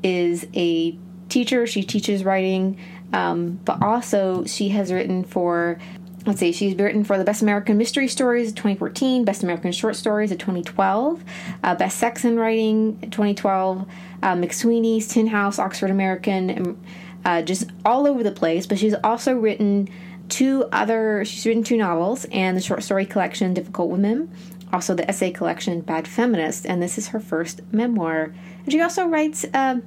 is 0.03 0.47
a 0.53 0.97
teacher 1.29 1.65
she 1.65 1.81
teaches 1.81 2.23
writing 2.23 2.79
um, 3.13 3.59
but 3.65 3.81
also 3.81 4.45
she 4.45 4.69
has 4.69 4.91
written 4.91 5.23
for 5.23 5.79
let's 6.25 6.39
see, 6.39 6.51
she's 6.51 6.75
written 6.75 7.03
for 7.03 7.17
the 7.17 7.23
Best 7.23 7.41
American 7.41 7.77
Mystery 7.77 8.07
Stories 8.07 8.49
of 8.49 8.55
2014, 8.55 9.25
Best 9.25 9.43
American 9.43 9.71
Short 9.71 9.95
Stories 9.95 10.31
of 10.31 10.37
2012, 10.39 11.23
uh, 11.63 11.75
Best 11.75 11.97
Sex 11.97 12.23
and 12.23 12.39
Writing 12.39 12.99
2012, 13.11 13.87
uh, 14.23 14.33
McSweeney's, 14.33 15.07
Tin 15.07 15.27
House, 15.27 15.59
Oxford 15.59 15.91
American, 15.91 16.77
uh, 17.23 17.41
just 17.41 17.69
all 17.83 18.07
over 18.07 18.23
the 18.23 18.31
place. 18.31 18.65
But 18.65 18.79
she's 18.79 18.95
also 19.03 19.35
written 19.35 19.87
two 20.29 20.65
other, 20.71 21.23
she's 21.25 21.45
written 21.45 21.63
two 21.63 21.77
novels 21.77 22.25
and 22.31 22.57
the 22.57 22.61
short 22.61 22.83
story 22.83 23.05
collection 23.05 23.53
Difficult 23.53 23.89
Women, 23.89 24.31
also 24.73 24.95
the 24.95 25.07
essay 25.07 25.31
collection 25.31 25.81
Bad 25.81 26.07
Feminist, 26.07 26.65
and 26.65 26.81
this 26.81 26.97
is 26.97 27.09
her 27.09 27.19
first 27.19 27.61
memoir. 27.71 28.33
And 28.63 28.71
she 28.71 28.81
also 28.81 29.05
writes, 29.05 29.45
uh, 29.53 29.77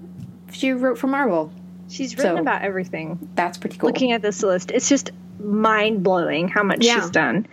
she 0.53 0.71
wrote 0.71 0.99
for 0.99 1.09
Marvel. 1.09 1.53
She's 1.89 2.17
written 2.17 2.37
so, 2.37 2.43
about 2.43 2.63
everything. 2.63 3.31
That's 3.35 3.59
pretty 3.59 3.79
cool. 3.79 3.89
Looking 3.89 4.13
at 4.13 4.23
this 4.23 4.43
list, 4.43 4.71
it's 4.71 4.89
just 4.89 5.11
mind 5.39 6.03
blowing 6.03 6.49
how 6.49 6.63
much 6.63 6.85
yeah. 6.85 7.01
she's 7.01 7.11
done. 7.11 7.47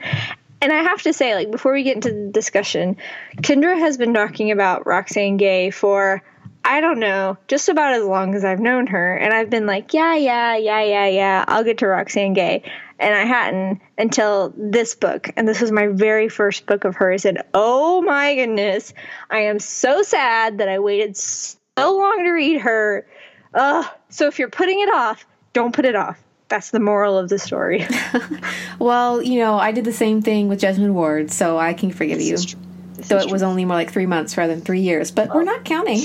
And 0.62 0.74
I 0.74 0.82
have 0.82 1.02
to 1.04 1.14
say, 1.14 1.36
like, 1.36 1.52
before 1.52 1.74
we 1.74 1.84
get 1.84 1.96
into 1.96 2.12
the 2.12 2.32
discussion, 2.32 2.98
Kendra 3.38 3.78
has 3.78 3.98
been 3.98 4.14
talking 4.14 4.52
about 4.52 4.86
Roxane 4.86 5.38
Gay 5.38 5.70
for, 5.70 6.24
I 6.64 6.82
don't 6.82 7.00
know, 7.00 7.38
just 7.48 7.70
about 7.70 7.94
as 7.94 8.04
long 8.04 8.34
as 8.34 8.44
I've 8.44 8.60
known 8.60 8.88
her. 8.88 9.16
And 9.16 9.34
I've 9.34 9.50
been 9.50 9.68
like, 9.68 9.94
yeah, 9.94 10.16
yeah, 10.16 10.56
yeah, 10.58 10.82
yeah, 10.82 11.08
yeah, 11.08 11.46
I'll 11.48 11.64
get 11.64 11.80
to 11.80 11.86
Roxane 11.86 12.34
Gay. 12.34 12.64
And 12.98 13.14
I 13.14 13.26
hadn't 13.26 13.82
until 13.98 14.54
this 14.58 14.96
book. 14.96 15.30
And 15.36 15.48
this 15.48 15.62
was 15.62 15.72
my 15.72 15.88
very 15.88 16.30
first 16.30 16.66
book 16.66 16.86
of 16.86 16.96
hers. 16.96 17.26
And 17.26 17.44
oh 17.54 18.02
my 18.02 18.34
goodness, 18.36 18.94
I 19.30 19.40
am 19.40 19.60
so 19.60 20.02
sad 20.02 20.58
that 20.60 20.70
I 20.70 20.80
waited 20.80 21.18
so 21.18 21.54
long 21.78 22.24
to 22.24 22.32
read 22.32 22.62
her. 22.62 23.06
Ugh. 23.54 23.86
So 24.10 24.28
if 24.28 24.40
you're 24.40 24.50
putting 24.50 24.80
it 24.80 24.92
off, 24.92 25.28
don't 25.54 25.76
put 25.76 25.86
it 25.86 25.96
off 25.96 26.25
that's 26.48 26.72
the 26.72 26.80
moral 26.80 27.18
of 27.18 27.30
the 27.30 27.40
story. 27.40 27.88
well, 28.80 29.22
you 29.22 29.40
know, 29.40 29.58
I 29.58 29.72
did 29.72 29.86
the 29.86 29.94
same 29.94 30.22
thing 30.22 30.48
with 30.48 30.62
Jesmyn 30.62 30.94
Ward, 30.94 31.32
so 31.32 31.58
I 31.58 31.74
can 31.74 31.92
forgive 31.92 32.22
you. 32.22 32.38
So 32.38 33.18
it 33.18 33.32
was 33.32 33.44
only 33.44 33.66
more 33.66 33.76
like 33.76 33.92
three 33.92 34.06
months 34.06 34.38
rather 34.38 34.54
than 34.54 34.64
three 34.64 34.82
years, 34.82 35.12
but 35.12 35.34
we're 35.34 35.44
not 35.44 35.66
counting. 35.66 36.02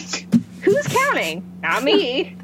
Who's 0.62 0.86
counting? 0.86 1.58
Not 1.62 1.82
me. 1.82 2.36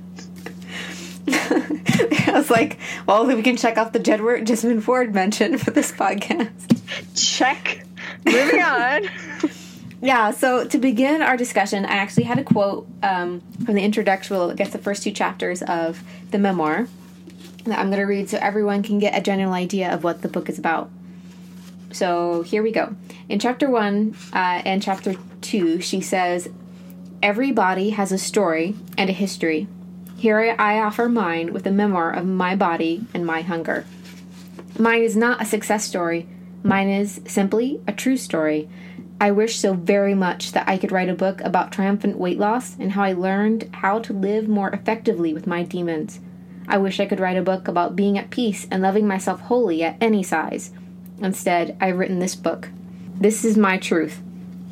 I 1.28 2.32
was 2.32 2.50
like, 2.50 2.78
well, 3.06 3.26
we 3.26 3.42
can 3.42 3.56
check 3.56 3.78
off 3.78 3.92
the 3.92 3.98
Jedward 3.98 4.46
Jesmyn 4.46 4.82
Ford 4.82 5.14
mention 5.14 5.58
for 5.58 5.70
this 5.70 5.90
podcast. 5.90 6.80
Check. 7.16 7.84
Moving 8.24 8.62
on. 8.62 9.08
yeah, 10.00 10.30
so 10.30 10.66
to 10.66 10.78
begin 10.78 11.22
our 11.22 11.36
discussion, 11.36 11.84
I 11.84 11.96
actually 11.96 12.24
had 12.24 12.38
a 12.38 12.44
quote 12.44 12.86
um, 13.02 13.40
from 13.64 13.74
the 13.74 13.82
introductory, 13.82 14.38
I 14.38 14.54
guess 14.54 14.70
the 14.70 14.78
first 14.78 15.02
two 15.02 15.10
chapters 15.10 15.62
of 15.62 16.02
the 16.30 16.38
memoir 16.38 16.86
that 17.70 17.78
I'm 17.78 17.88
going 17.88 18.00
to 18.00 18.06
read 18.06 18.28
so 18.28 18.38
everyone 18.38 18.82
can 18.82 18.98
get 18.98 19.16
a 19.16 19.22
general 19.22 19.52
idea 19.52 19.92
of 19.92 20.04
what 20.04 20.22
the 20.22 20.28
book 20.28 20.48
is 20.48 20.58
about. 20.58 20.90
So 21.92 22.42
here 22.42 22.62
we 22.62 22.72
go. 22.72 22.94
In 23.28 23.38
chapter 23.38 23.70
one 23.70 24.14
uh, 24.32 24.62
and 24.64 24.82
chapter 24.82 25.14
two, 25.40 25.80
she 25.80 26.00
says, 26.00 26.48
Every 27.22 27.52
body 27.52 27.90
has 27.90 28.12
a 28.12 28.18
story 28.18 28.74
and 28.98 29.08
a 29.08 29.14
history. 29.14 29.66
Here 30.16 30.54
I 30.58 30.78
offer 30.78 31.08
mine 31.08 31.52
with 31.52 31.66
a 31.66 31.70
memoir 31.70 32.10
of 32.10 32.26
my 32.26 32.56
body 32.56 33.06
and 33.14 33.24
my 33.24 33.42
hunger. 33.42 33.86
Mine 34.78 35.02
is 35.02 35.16
not 35.16 35.40
a 35.40 35.46
success 35.46 35.84
story, 35.84 36.28
mine 36.62 36.88
is 36.88 37.20
simply 37.26 37.80
a 37.86 37.92
true 37.92 38.16
story. 38.16 38.68
I 39.18 39.30
wish 39.30 39.58
so 39.58 39.72
very 39.72 40.14
much 40.14 40.52
that 40.52 40.68
I 40.68 40.76
could 40.76 40.92
write 40.92 41.08
a 41.08 41.14
book 41.14 41.40
about 41.40 41.72
triumphant 41.72 42.18
weight 42.18 42.38
loss 42.38 42.76
and 42.78 42.92
how 42.92 43.02
I 43.02 43.14
learned 43.14 43.70
how 43.72 43.98
to 44.00 44.12
live 44.12 44.46
more 44.46 44.68
effectively 44.68 45.32
with 45.32 45.46
my 45.46 45.62
demons. 45.62 46.20
I 46.68 46.78
wish 46.78 47.00
I 47.00 47.06
could 47.06 47.20
write 47.20 47.36
a 47.36 47.42
book 47.42 47.68
about 47.68 47.96
being 47.96 48.18
at 48.18 48.30
peace 48.30 48.66
and 48.70 48.82
loving 48.82 49.06
myself 49.06 49.40
wholly 49.42 49.82
at 49.82 49.96
any 50.00 50.22
size. 50.22 50.70
Instead, 51.20 51.76
I've 51.80 51.98
written 51.98 52.18
this 52.18 52.34
book. 52.34 52.68
This 53.18 53.44
is 53.44 53.56
my 53.56 53.78
truth. 53.78 54.20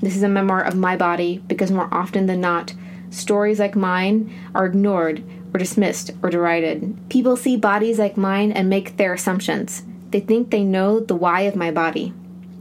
This 0.00 0.16
is 0.16 0.22
a 0.22 0.28
memoir 0.28 0.62
of 0.62 0.76
my 0.76 0.96
body 0.96 1.42
because 1.46 1.70
more 1.70 1.88
often 1.92 2.26
than 2.26 2.40
not, 2.40 2.74
stories 3.10 3.58
like 3.58 3.76
mine 3.76 4.32
are 4.54 4.66
ignored 4.66 5.22
or 5.54 5.58
dismissed 5.58 6.10
or 6.22 6.30
derided. 6.30 6.96
People 7.08 7.36
see 7.36 7.56
bodies 7.56 7.98
like 7.98 8.16
mine 8.16 8.52
and 8.52 8.68
make 8.68 8.96
their 8.96 9.14
assumptions. 9.14 9.82
They 10.10 10.20
think 10.20 10.50
they 10.50 10.64
know 10.64 11.00
the 11.00 11.14
why 11.14 11.42
of 11.42 11.56
my 11.56 11.70
body. 11.70 12.12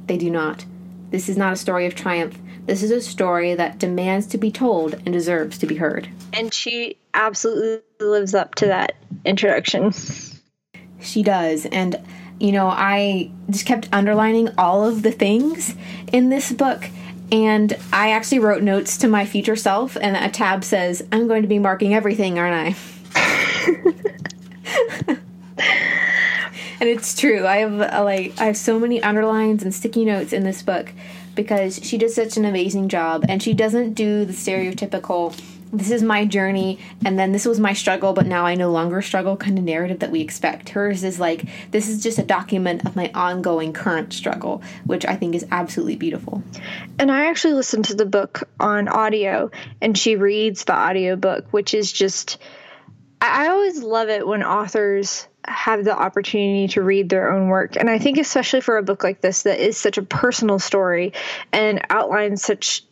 They 0.07 0.17
do 0.17 0.29
not. 0.29 0.65
This 1.09 1.27
is 1.27 1.37
not 1.37 1.53
a 1.53 1.57
story 1.57 1.85
of 1.85 1.95
triumph. 1.95 2.39
This 2.65 2.81
is 2.81 2.91
a 2.91 3.01
story 3.01 3.55
that 3.55 3.77
demands 3.77 4.25
to 4.27 4.37
be 4.37 4.51
told 4.51 4.93
and 4.93 5.11
deserves 5.11 5.57
to 5.57 5.65
be 5.65 5.75
heard. 5.75 6.07
And 6.31 6.53
she 6.53 6.97
absolutely 7.13 7.81
lives 7.99 8.33
up 8.33 8.55
to 8.55 8.67
that 8.67 8.95
introduction. 9.25 9.93
She 10.99 11.23
does. 11.23 11.65
And, 11.65 12.01
you 12.39 12.51
know, 12.51 12.67
I 12.67 13.31
just 13.49 13.65
kept 13.65 13.89
underlining 13.91 14.49
all 14.57 14.85
of 14.85 15.03
the 15.03 15.11
things 15.11 15.75
in 16.11 16.29
this 16.29 16.51
book. 16.51 16.89
And 17.31 17.75
I 17.91 18.11
actually 18.11 18.39
wrote 18.39 18.61
notes 18.61 18.97
to 18.97 19.07
my 19.07 19.25
future 19.25 19.55
self, 19.55 19.97
and 19.99 20.15
a 20.15 20.29
tab 20.29 20.63
says, 20.63 21.03
I'm 21.11 21.27
going 21.27 21.41
to 21.41 21.47
be 21.47 21.57
marking 21.57 21.95
everything, 21.95 22.37
aren't 22.37 22.75
I? 22.75 22.75
and 26.79 26.89
it's 26.89 27.19
true. 27.19 27.47
I 27.47 27.57
have 27.57 27.81
uh, 27.81 28.03
like 28.03 28.39
I 28.39 28.45
have 28.45 28.57
so 28.57 28.77
many 28.79 29.01
underlines 29.01 29.63
and 29.63 29.73
sticky 29.73 30.05
notes 30.05 30.33
in 30.33 30.43
this 30.43 30.61
book 30.61 30.91
because 31.33 31.79
she 31.81 31.97
does 31.97 32.13
such 32.13 32.37
an 32.37 32.45
amazing 32.45 32.89
job, 32.89 33.25
and 33.27 33.41
she 33.41 33.53
doesn't 33.53 33.93
do 33.93 34.25
the 34.25 34.33
stereotypical. 34.33 35.33
This 35.73 35.89
is 35.89 36.03
my 36.03 36.23
journey, 36.25 36.77
and 37.03 37.17
then 37.17 37.31
this 37.31 37.45
was 37.45 37.59
my 37.59 37.73
struggle, 37.73 38.13
but 38.13 38.27
now 38.27 38.45
I 38.45 38.53
no 38.53 38.71
longer 38.71 39.01
struggle 39.01 39.35
kind 39.35 39.57
of 39.57 39.63
narrative 39.63 39.99
that 39.99 40.11
we 40.11 40.21
expect. 40.21 40.69
Hers 40.69 41.03
is 41.03 41.19
like, 41.19 41.45
this 41.71 41.89
is 41.89 42.03
just 42.03 42.19
a 42.19 42.23
document 42.23 42.85
of 42.85 42.95
my 42.95 43.09
ongoing 43.15 43.73
current 43.73 44.13
struggle, 44.13 44.61
which 44.85 45.03
I 45.03 45.15
think 45.15 45.33
is 45.33 45.45
absolutely 45.49 45.95
beautiful. 45.95 46.43
And 46.99 47.11
I 47.11 47.25
actually 47.25 47.55
listened 47.55 47.85
to 47.85 47.95
the 47.95 48.05
book 48.05 48.47
on 48.59 48.87
audio, 48.87 49.49
and 49.81 49.97
she 49.97 50.15
reads 50.15 50.63
the 50.63 50.75
audio 50.75 51.15
book, 51.15 51.47
which 51.51 51.73
is 51.73 51.91
just. 51.91 52.37
I 53.19 53.47
always 53.47 53.81
love 53.81 54.09
it 54.09 54.27
when 54.27 54.43
authors 54.43 55.27
have 55.45 55.83
the 55.83 55.97
opportunity 55.97 56.67
to 56.69 56.81
read 56.81 57.09
their 57.09 57.31
own 57.31 57.47
work. 57.47 57.77
And 57.77 57.89
I 57.89 57.97
think, 57.97 58.17
especially 58.17 58.61
for 58.61 58.77
a 58.77 58.83
book 58.83 59.03
like 59.03 59.21
this 59.21 59.43
that 59.43 59.59
is 59.59 59.77
such 59.77 59.97
a 59.97 60.03
personal 60.03 60.59
story 60.59 61.13
and 61.51 61.85
outlines 61.89 62.43
such 62.43 62.83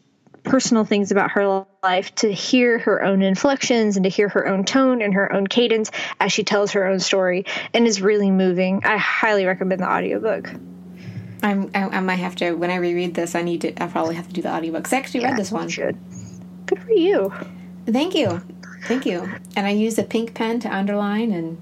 personal 0.51 0.83
things 0.83 1.11
about 1.11 1.31
her 1.31 1.65
life, 1.81 2.13
to 2.13 2.29
hear 2.29 2.77
her 2.77 3.01
own 3.01 3.21
inflections 3.21 3.95
and 3.95 4.03
to 4.03 4.09
hear 4.09 4.27
her 4.27 4.49
own 4.49 4.65
tone 4.65 5.01
and 5.01 5.13
her 5.13 5.31
own 5.31 5.47
cadence 5.47 5.89
as 6.19 6.33
she 6.33 6.43
tells 6.43 6.71
her 6.71 6.85
own 6.85 6.99
story 6.99 7.45
and 7.73 7.87
is 7.87 8.01
really 8.01 8.29
moving. 8.29 8.83
I 8.83 8.97
highly 8.97 9.45
recommend 9.45 9.79
the 9.79 9.89
audiobook. 9.89 10.51
I'm, 11.41 11.71
I, 11.73 11.83
I 11.83 11.99
might 12.01 12.17
have 12.17 12.35
to, 12.35 12.51
when 12.51 12.69
I 12.69 12.75
reread 12.75 13.13
this, 13.13 13.33
I 13.33 13.43
need 13.43 13.61
to, 13.61 13.81
I 13.81 13.87
probably 13.87 14.15
have 14.15 14.27
to 14.27 14.33
do 14.33 14.41
the 14.41 14.53
audiobook. 14.53 14.91
I 14.91 14.97
actually 14.97 15.21
yeah, 15.21 15.29
read 15.29 15.39
this 15.39 15.53
one. 15.53 15.69
Should. 15.69 15.97
Good 16.65 16.83
for 16.83 16.91
you. 16.91 17.33
Thank 17.85 18.13
you. 18.13 18.41
Thank 18.87 19.05
you. 19.05 19.33
And 19.55 19.65
I 19.65 19.69
used 19.69 19.99
a 19.99 20.03
pink 20.03 20.33
pen 20.33 20.59
to 20.59 20.75
underline 20.75 21.31
and 21.31 21.57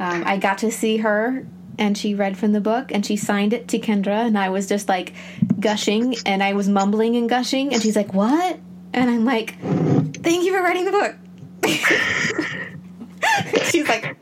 um, 0.00 0.24
I 0.26 0.38
got 0.38 0.58
to 0.58 0.72
see 0.72 0.96
her 0.96 1.46
and 1.78 1.96
she 1.96 2.14
read 2.14 2.36
from 2.36 2.52
the 2.52 2.60
book 2.60 2.92
and 2.92 3.04
she 3.04 3.16
signed 3.16 3.52
it 3.52 3.68
to 3.68 3.78
Kendra 3.78 4.26
and 4.26 4.38
I 4.38 4.50
was 4.50 4.68
just 4.68 4.88
like 4.88 5.12
gushing 5.58 6.14
and 6.26 6.42
I 6.42 6.54
was 6.54 6.68
mumbling 6.68 7.16
and 7.16 7.28
gushing 7.28 7.72
and 7.72 7.82
she's 7.82 7.96
like, 7.96 8.14
"What?" 8.14 8.58
And 8.92 9.10
I'm 9.10 9.24
like, 9.24 9.58
"Thank 9.60 10.44
you 10.44 10.52
for 10.52 10.62
writing 10.62 10.84
the 10.84 10.92
book." 10.92 11.16
she's 13.64 13.88
like, 13.88 14.16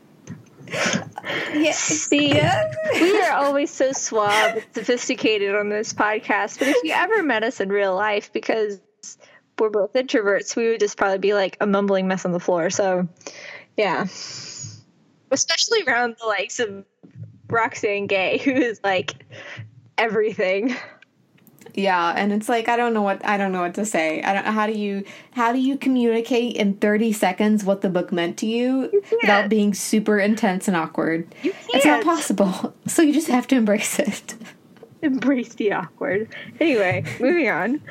yeah, 1.53 1.71
see, 1.71 2.29
yeah. 2.29 2.71
we 2.93 3.21
are 3.21 3.33
always 3.33 3.69
so 3.69 3.91
suave 3.91 4.55
and 4.55 4.65
sophisticated 4.73 5.55
on 5.55 5.69
this 5.69 5.93
podcast. 5.93 6.59
But 6.59 6.69
if 6.69 6.77
you 6.83 6.93
ever 6.93 7.21
met 7.21 7.43
us 7.43 7.59
in 7.59 7.69
real 7.69 7.95
life, 7.95 8.33
because 8.33 8.79
we're 9.59 9.69
both 9.69 9.93
introverts, 9.93 10.55
we 10.55 10.69
would 10.69 10.79
just 10.79 10.97
probably 10.97 11.19
be 11.19 11.33
like 11.33 11.57
a 11.61 11.67
mumbling 11.67 12.07
mess 12.07 12.25
on 12.25 12.31
the 12.31 12.39
floor. 12.39 12.69
So, 12.69 13.07
yeah 13.77 14.07
especially 15.33 15.83
around 15.83 16.15
the 16.19 16.27
likes 16.27 16.59
of 16.59 16.85
Roxane 17.49 18.07
Gay, 18.07 18.37
who 18.43 18.51
is 18.51 18.79
like 18.83 19.25
everything. 19.97 20.75
Yeah, 21.75 22.13
and 22.15 22.31
it's 22.31 22.47
like 22.47 22.69
I 22.69 22.77
don't 22.77 22.93
know 22.93 23.01
what 23.01 23.25
I 23.25 23.37
don't 23.37 23.51
know 23.51 23.61
what 23.61 23.73
to 23.75 23.85
say. 23.85 24.21
I 24.21 24.33
don't 24.33 24.45
how 24.45 24.67
do 24.67 24.73
you 24.73 25.03
how 25.31 25.51
do 25.51 25.59
you 25.59 25.77
communicate 25.77 26.55
in 26.55 26.75
30 26.75 27.13
seconds 27.13 27.63
what 27.63 27.81
the 27.81 27.89
book 27.89 28.11
meant 28.11 28.37
to 28.39 28.45
you, 28.45 28.89
you 28.93 29.03
without 29.21 29.49
being 29.49 29.73
super 29.73 30.19
intense 30.19 30.67
and 30.67 30.77
awkward? 30.77 31.33
You 31.41 31.51
can't. 31.51 31.75
It's 31.75 31.85
not 31.85 32.03
possible. 32.03 32.75
So 32.87 33.01
you 33.01 33.13
just 33.13 33.29
have 33.29 33.47
to 33.47 33.55
embrace 33.55 33.97
it. 33.97 34.35
Embrace 35.01 35.55
the 35.55 35.71
awkward. 35.71 36.29
Anyway, 36.59 37.03
moving 37.19 37.49
on. 37.49 37.81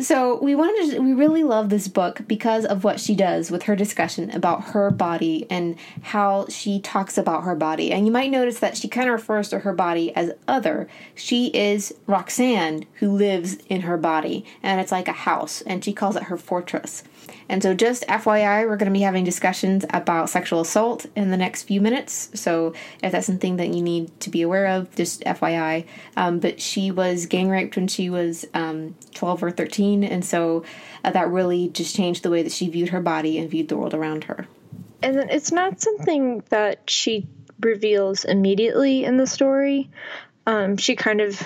So 0.00 0.42
we 0.42 0.56
wanted 0.56 0.92
to, 0.92 1.00
we 1.00 1.12
really 1.12 1.44
love 1.44 1.68
this 1.68 1.86
book 1.86 2.22
because 2.26 2.64
of 2.64 2.82
what 2.82 2.98
she 2.98 3.14
does 3.14 3.52
with 3.52 3.64
her 3.64 3.76
discussion 3.76 4.28
about 4.30 4.70
her 4.70 4.90
body 4.90 5.46
and 5.48 5.76
how 6.02 6.46
she 6.48 6.80
talks 6.80 7.16
about 7.16 7.44
her 7.44 7.54
body. 7.54 7.92
And 7.92 8.04
you 8.04 8.10
might 8.10 8.30
notice 8.30 8.58
that 8.58 8.76
she 8.76 8.88
kind 8.88 9.08
of 9.08 9.12
refers 9.12 9.48
to 9.50 9.60
her 9.60 9.72
body 9.72 10.14
as 10.16 10.32
other. 10.48 10.88
She 11.14 11.46
is 11.48 11.94
Roxane 12.08 12.86
who 12.94 13.12
lives 13.12 13.56
in 13.68 13.82
her 13.82 13.96
body 13.96 14.44
and 14.64 14.80
it's 14.80 14.92
like 14.92 15.06
a 15.06 15.12
house 15.12 15.62
and 15.62 15.84
she 15.84 15.92
calls 15.92 16.16
it 16.16 16.24
her 16.24 16.36
fortress. 16.36 17.04
And 17.48 17.62
so, 17.62 17.74
just 17.74 18.06
FYI, 18.06 18.66
we're 18.66 18.76
going 18.76 18.92
to 18.92 18.96
be 18.96 19.02
having 19.02 19.24
discussions 19.24 19.84
about 19.90 20.30
sexual 20.30 20.60
assault 20.60 21.06
in 21.14 21.30
the 21.30 21.36
next 21.36 21.64
few 21.64 21.80
minutes. 21.80 22.30
So, 22.34 22.74
if 23.02 23.12
that's 23.12 23.26
something 23.26 23.56
that 23.56 23.68
you 23.68 23.82
need 23.82 24.18
to 24.20 24.30
be 24.30 24.42
aware 24.42 24.66
of, 24.66 24.94
just 24.94 25.22
FYI. 25.22 25.86
Um, 26.16 26.38
but 26.38 26.60
she 26.60 26.90
was 26.90 27.26
gang 27.26 27.48
raped 27.48 27.76
when 27.76 27.88
she 27.88 28.10
was 28.10 28.44
um, 28.54 28.94
12 29.14 29.42
or 29.42 29.50
13. 29.50 30.04
And 30.04 30.24
so, 30.24 30.64
uh, 31.04 31.10
that 31.10 31.28
really 31.28 31.68
just 31.68 31.94
changed 31.94 32.22
the 32.22 32.30
way 32.30 32.42
that 32.42 32.52
she 32.52 32.68
viewed 32.68 32.90
her 32.90 33.00
body 33.00 33.38
and 33.38 33.50
viewed 33.50 33.68
the 33.68 33.76
world 33.76 33.94
around 33.94 34.24
her. 34.24 34.46
And 35.02 35.16
it's 35.30 35.52
not 35.52 35.80
something 35.80 36.42
that 36.48 36.88
she 36.88 37.26
reveals 37.60 38.24
immediately 38.24 39.04
in 39.04 39.16
the 39.16 39.26
story. 39.26 39.90
Um, 40.46 40.76
she 40.76 40.96
kind 40.96 41.20
of 41.20 41.40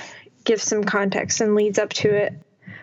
gives 0.44 0.62
some 0.62 0.84
context 0.84 1.40
and 1.40 1.54
leads 1.54 1.78
up 1.78 1.90
to 1.90 2.08
it 2.08 2.32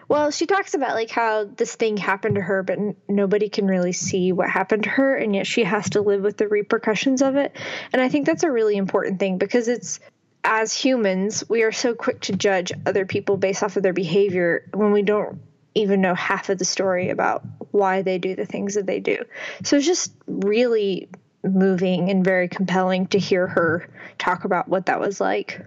well, 0.07 0.31
she 0.31 0.45
talks 0.45 0.73
about 0.73 0.95
like 0.95 1.09
how 1.09 1.45
this 1.45 1.75
thing 1.75 1.97
happened 1.97 2.35
to 2.35 2.41
her, 2.41 2.63
but 2.63 2.77
n- 2.77 2.95
nobody 3.07 3.49
can 3.49 3.67
really 3.67 3.91
see 3.91 4.31
what 4.31 4.49
happened 4.49 4.83
to 4.83 4.89
her, 4.89 5.15
and 5.15 5.35
yet 5.35 5.47
she 5.47 5.63
has 5.63 5.89
to 5.91 6.01
live 6.01 6.21
with 6.21 6.37
the 6.37 6.47
repercussions 6.47 7.21
of 7.21 7.35
it. 7.35 7.55
And 7.91 8.01
I 8.01 8.09
think 8.09 8.25
that's 8.25 8.43
a 8.43 8.51
really 8.51 8.77
important 8.77 9.19
thing 9.19 9.37
because 9.37 9.67
it's 9.67 9.99
as 10.43 10.73
humans, 10.73 11.43
we 11.49 11.63
are 11.63 11.71
so 11.71 11.95
quick 11.95 12.21
to 12.21 12.33
judge 12.35 12.71
other 12.85 13.05
people 13.05 13.35
based 13.35 13.63
off 13.63 13.77
of 13.77 13.83
their 13.83 13.93
behavior 13.93 14.69
when 14.73 14.91
we 14.91 15.01
don't 15.01 15.39
even 15.73 16.01
know 16.01 16.13
half 16.13 16.49
of 16.49 16.57
the 16.57 16.65
story 16.65 17.09
about 17.09 17.43
why 17.71 18.03
they 18.03 18.19
do 18.19 18.35
the 18.35 18.45
things 18.45 18.75
that 18.75 18.85
they 18.85 18.99
do. 18.99 19.17
So 19.63 19.77
it's 19.77 19.85
just 19.85 20.13
really 20.27 21.09
moving 21.43 22.09
and 22.09 22.23
very 22.23 22.47
compelling 22.47 23.07
to 23.07 23.19
hear 23.19 23.47
her 23.47 23.89
talk 24.17 24.45
about 24.45 24.67
what 24.67 24.85
that 24.85 24.99
was 24.99 25.19
like 25.19 25.61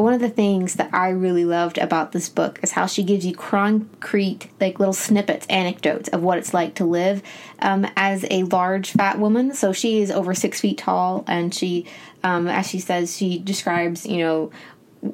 one 0.00 0.14
of 0.14 0.20
the 0.20 0.30
things 0.30 0.74
that 0.74 0.92
I 0.92 1.10
really 1.10 1.44
loved 1.44 1.78
about 1.78 2.12
this 2.12 2.28
book 2.28 2.60
is 2.62 2.72
how 2.72 2.86
she 2.86 3.02
gives 3.02 3.24
you 3.26 3.34
concrete, 3.34 4.48
like 4.60 4.78
little 4.78 4.92
snippets, 4.92 5.46
anecdotes 5.48 6.08
of 6.08 6.22
what 6.22 6.38
it's 6.38 6.54
like 6.54 6.74
to 6.76 6.84
live 6.84 7.22
um, 7.60 7.86
as 7.96 8.24
a 8.30 8.44
large 8.44 8.92
fat 8.92 9.18
woman. 9.18 9.54
So 9.54 9.72
she 9.72 10.02
is 10.02 10.10
over 10.10 10.34
six 10.34 10.60
feet 10.60 10.78
tall, 10.78 11.24
and 11.26 11.54
she, 11.54 11.86
um, 12.22 12.48
as 12.48 12.68
she 12.68 12.78
says, 12.78 13.16
she 13.16 13.38
describes, 13.38 14.06
you 14.06 14.18
know, 14.18 14.50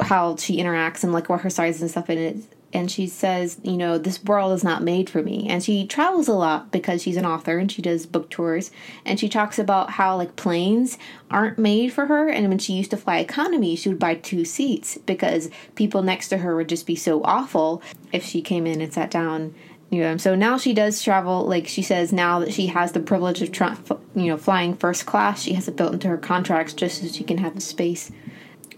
how 0.01 0.37
she 0.37 0.59
interacts 0.59 1.05
and 1.05 1.13
like 1.13 1.29
what 1.29 1.43
her 1.43 1.51
size 1.51 1.81
and 1.81 1.91
stuff, 1.91 2.09
and 2.09 2.19
it's 2.19 2.47
and 2.73 2.91
she 2.91 3.07
says, 3.07 3.59
you 3.63 3.77
know, 3.77 3.97
this 3.97 4.23
world 4.25 4.53
is 4.53 4.65
not 4.65 4.83
made 4.83 5.09
for 5.09 5.23
me. 5.23 5.47
And 5.49 5.63
she 5.63 5.87
travels 5.87 6.29
a 6.29 6.33
lot 6.33 6.73
because 6.73 7.03
she's 7.03 7.17
an 7.17 7.25
author 7.25 7.59
and 7.59 7.71
she 7.71 7.81
does 7.81 8.07
book 8.07 8.29
tours. 8.29 8.71
And 9.05 9.21
she 9.21 9.29
talks 9.29 9.59
about 9.59 9.91
how, 9.91 10.17
like, 10.17 10.37
planes 10.37 10.99
aren't 11.31 11.59
made 11.59 11.93
for 11.93 12.07
her. 12.07 12.29
And 12.29 12.49
when 12.49 12.59
she 12.59 12.75
used 12.75 12.91
to 12.91 12.97
fly 12.97 13.19
economy, 13.19 13.77
she 13.77 13.89
would 13.89 13.99
buy 13.99 14.17
two 14.17 14.45
seats 14.45 14.99
because 15.07 15.49
people 15.75 16.03
next 16.03 16.29
to 16.29 16.39
her 16.39 16.57
would 16.57 16.69
just 16.69 16.87
be 16.87 16.97
so 16.97 17.23
awful 17.23 17.83
if 18.13 18.25
she 18.25 18.43
came 18.43 18.67
in 18.67 18.81
and 18.81 18.93
sat 18.93 19.11
down. 19.11 19.55
You 19.89 20.01
know, 20.01 20.17
so 20.17 20.35
now 20.35 20.59
she 20.59 20.75
does 20.75 21.01
travel. 21.01 21.47
Like 21.47 21.69
she 21.69 21.83
says, 21.83 22.13
now 22.13 22.41
that 22.41 22.53
she 22.53 22.67
has 22.67 22.91
the 22.93 23.01
privilege 23.01 23.41
of, 23.41 23.53
tra- 23.53 23.79
you 24.17 24.27
know, 24.27 24.37
flying 24.37 24.77
first 24.77 25.07
class, 25.07 25.43
she 25.43 25.55
has 25.55 25.69
it 25.69 25.77
built 25.77 25.95
into 25.95 26.09
her 26.09 26.19
contracts 26.19 26.75
just 26.75 27.01
so 27.01 27.07
she 27.07 27.23
can 27.23 27.39
have 27.39 27.55
the 27.55 27.61
space 27.61 28.11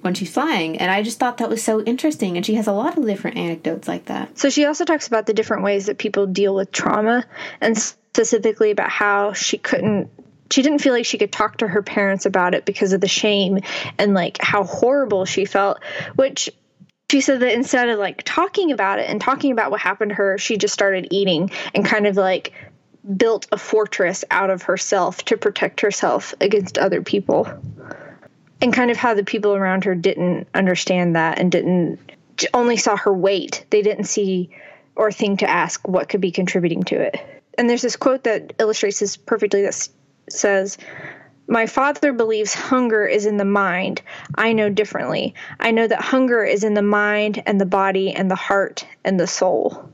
when 0.08 0.14
she's 0.14 0.32
flying. 0.32 0.78
And 0.78 0.90
I 0.90 1.02
just 1.02 1.18
thought 1.18 1.36
that 1.36 1.50
was 1.50 1.62
so 1.62 1.82
interesting. 1.82 2.38
And 2.38 2.46
she 2.46 2.54
has 2.54 2.66
a 2.66 2.72
lot 2.72 2.96
of 2.96 3.04
different 3.04 3.36
anecdotes 3.36 3.86
like 3.86 4.06
that. 4.06 4.38
So 4.38 4.48
she 4.48 4.64
also 4.64 4.86
talks 4.86 5.06
about 5.06 5.26
the 5.26 5.34
different 5.34 5.64
ways 5.64 5.84
that 5.86 5.98
people 5.98 6.26
deal 6.26 6.54
with 6.54 6.72
trauma 6.72 7.26
and 7.60 7.76
specifically 7.76 8.70
about 8.70 8.88
how 8.88 9.34
she 9.34 9.58
couldn't 9.58 10.10
she 10.50 10.62
didn't 10.62 10.78
feel 10.78 10.94
like 10.94 11.04
she 11.04 11.18
could 11.18 11.30
talk 11.30 11.58
to 11.58 11.68
her 11.68 11.82
parents 11.82 12.24
about 12.24 12.54
it 12.54 12.64
because 12.64 12.94
of 12.94 13.02
the 13.02 13.08
shame 13.08 13.58
and 13.98 14.14
like 14.14 14.38
how 14.40 14.64
horrible 14.64 15.26
she 15.26 15.44
felt 15.44 15.78
which 16.16 16.48
she 17.10 17.20
said 17.20 17.40
that 17.40 17.52
instead 17.52 17.90
of 17.90 17.98
like 17.98 18.22
talking 18.24 18.72
about 18.72 18.98
it 18.98 19.10
and 19.10 19.20
talking 19.20 19.52
about 19.52 19.70
what 19.70 19.80
happened 19.80 20.10
to 20.10 20.14
her, 20.14 20.38
she 20.38 20.56
just 20.56 20.74
started 20.74 21.08
eating 21.10 21.50
and 21.74 21.84
kind 21.84 22.06
of 22.06 22.16
like 22.16 22.52
built 23.16 23.46
a 23.52 23.58
fortress 23.58 24.24
out 24.30 24.50
of 24.50 24.62
herself 24.62 25.24
to 25.26 25.36
protect 25.36 25.80
herself 25.80 26.34
against 26.40 26.78
other 26.78 27.02
people. 27.02 27.46
And 28.60 28.72
kind 28.72 28.90
of 28.90 28.96
how 28.96 29.14
the 29.14 29.24
people 29.24 29.54
around 29.54 29.84
her 29.84 29.94
didn't 29.94 30.48
understand 30.54 31.14
that 31.14 31.38
and 31.38 31.52
didn't 31.52 31.98
only 32.54 32.76
saw 32.76 32.96
her 32.96 33.12
weight. 33.12 33.64
They 33.70 33.82
didn't 33.82 34.04
see 34.04 34.50
or 34.96 35.12
think 35.12 35.38
to 35.40 35.48
ask 35.48 35.86
what 35.86 36.08
could 36.08 36.20
be 36.20 36.32
contributing 36.32 36.82
to 36.84 37.00
it. 37.00 37.20
And 37.56 37.70
there's 37.70 37.82
this 37.82 37.96
quote 37.96 38.24
that 38.24 38.52
illustrates 38.58 38.98
this 38.98 39.16
perfectly 39.16 39.62
that 39.62 39.88
says, 40.28 40.76
my 41.46 41.66
father 41.66 42.12
believes 42.12 42.52
hunger 42.52 43.06
is 43.06 43.26
in 43.26 43.38
the 43.38 43.44
mind. 43.44 44.02
I 44.34 44.52
know 44.52 44.68
differently. 44.68 45.34
I 45.58 45.70
know 45.70 45.86
that 45.86 46.00
hunger 46.00 46.44
is 46.44 46.62
in 46.62 46.74
the 46.74 46.82
mind 46.82 47.42
and 47.46 47.60
the 47.60 47.66
body 47.66 48.12
and 48.12 48.30
the 48.30 48.36
heart 48.36 48.86
and 49.04 49.18
the 49.18 49.26
soul. 49.26 49.90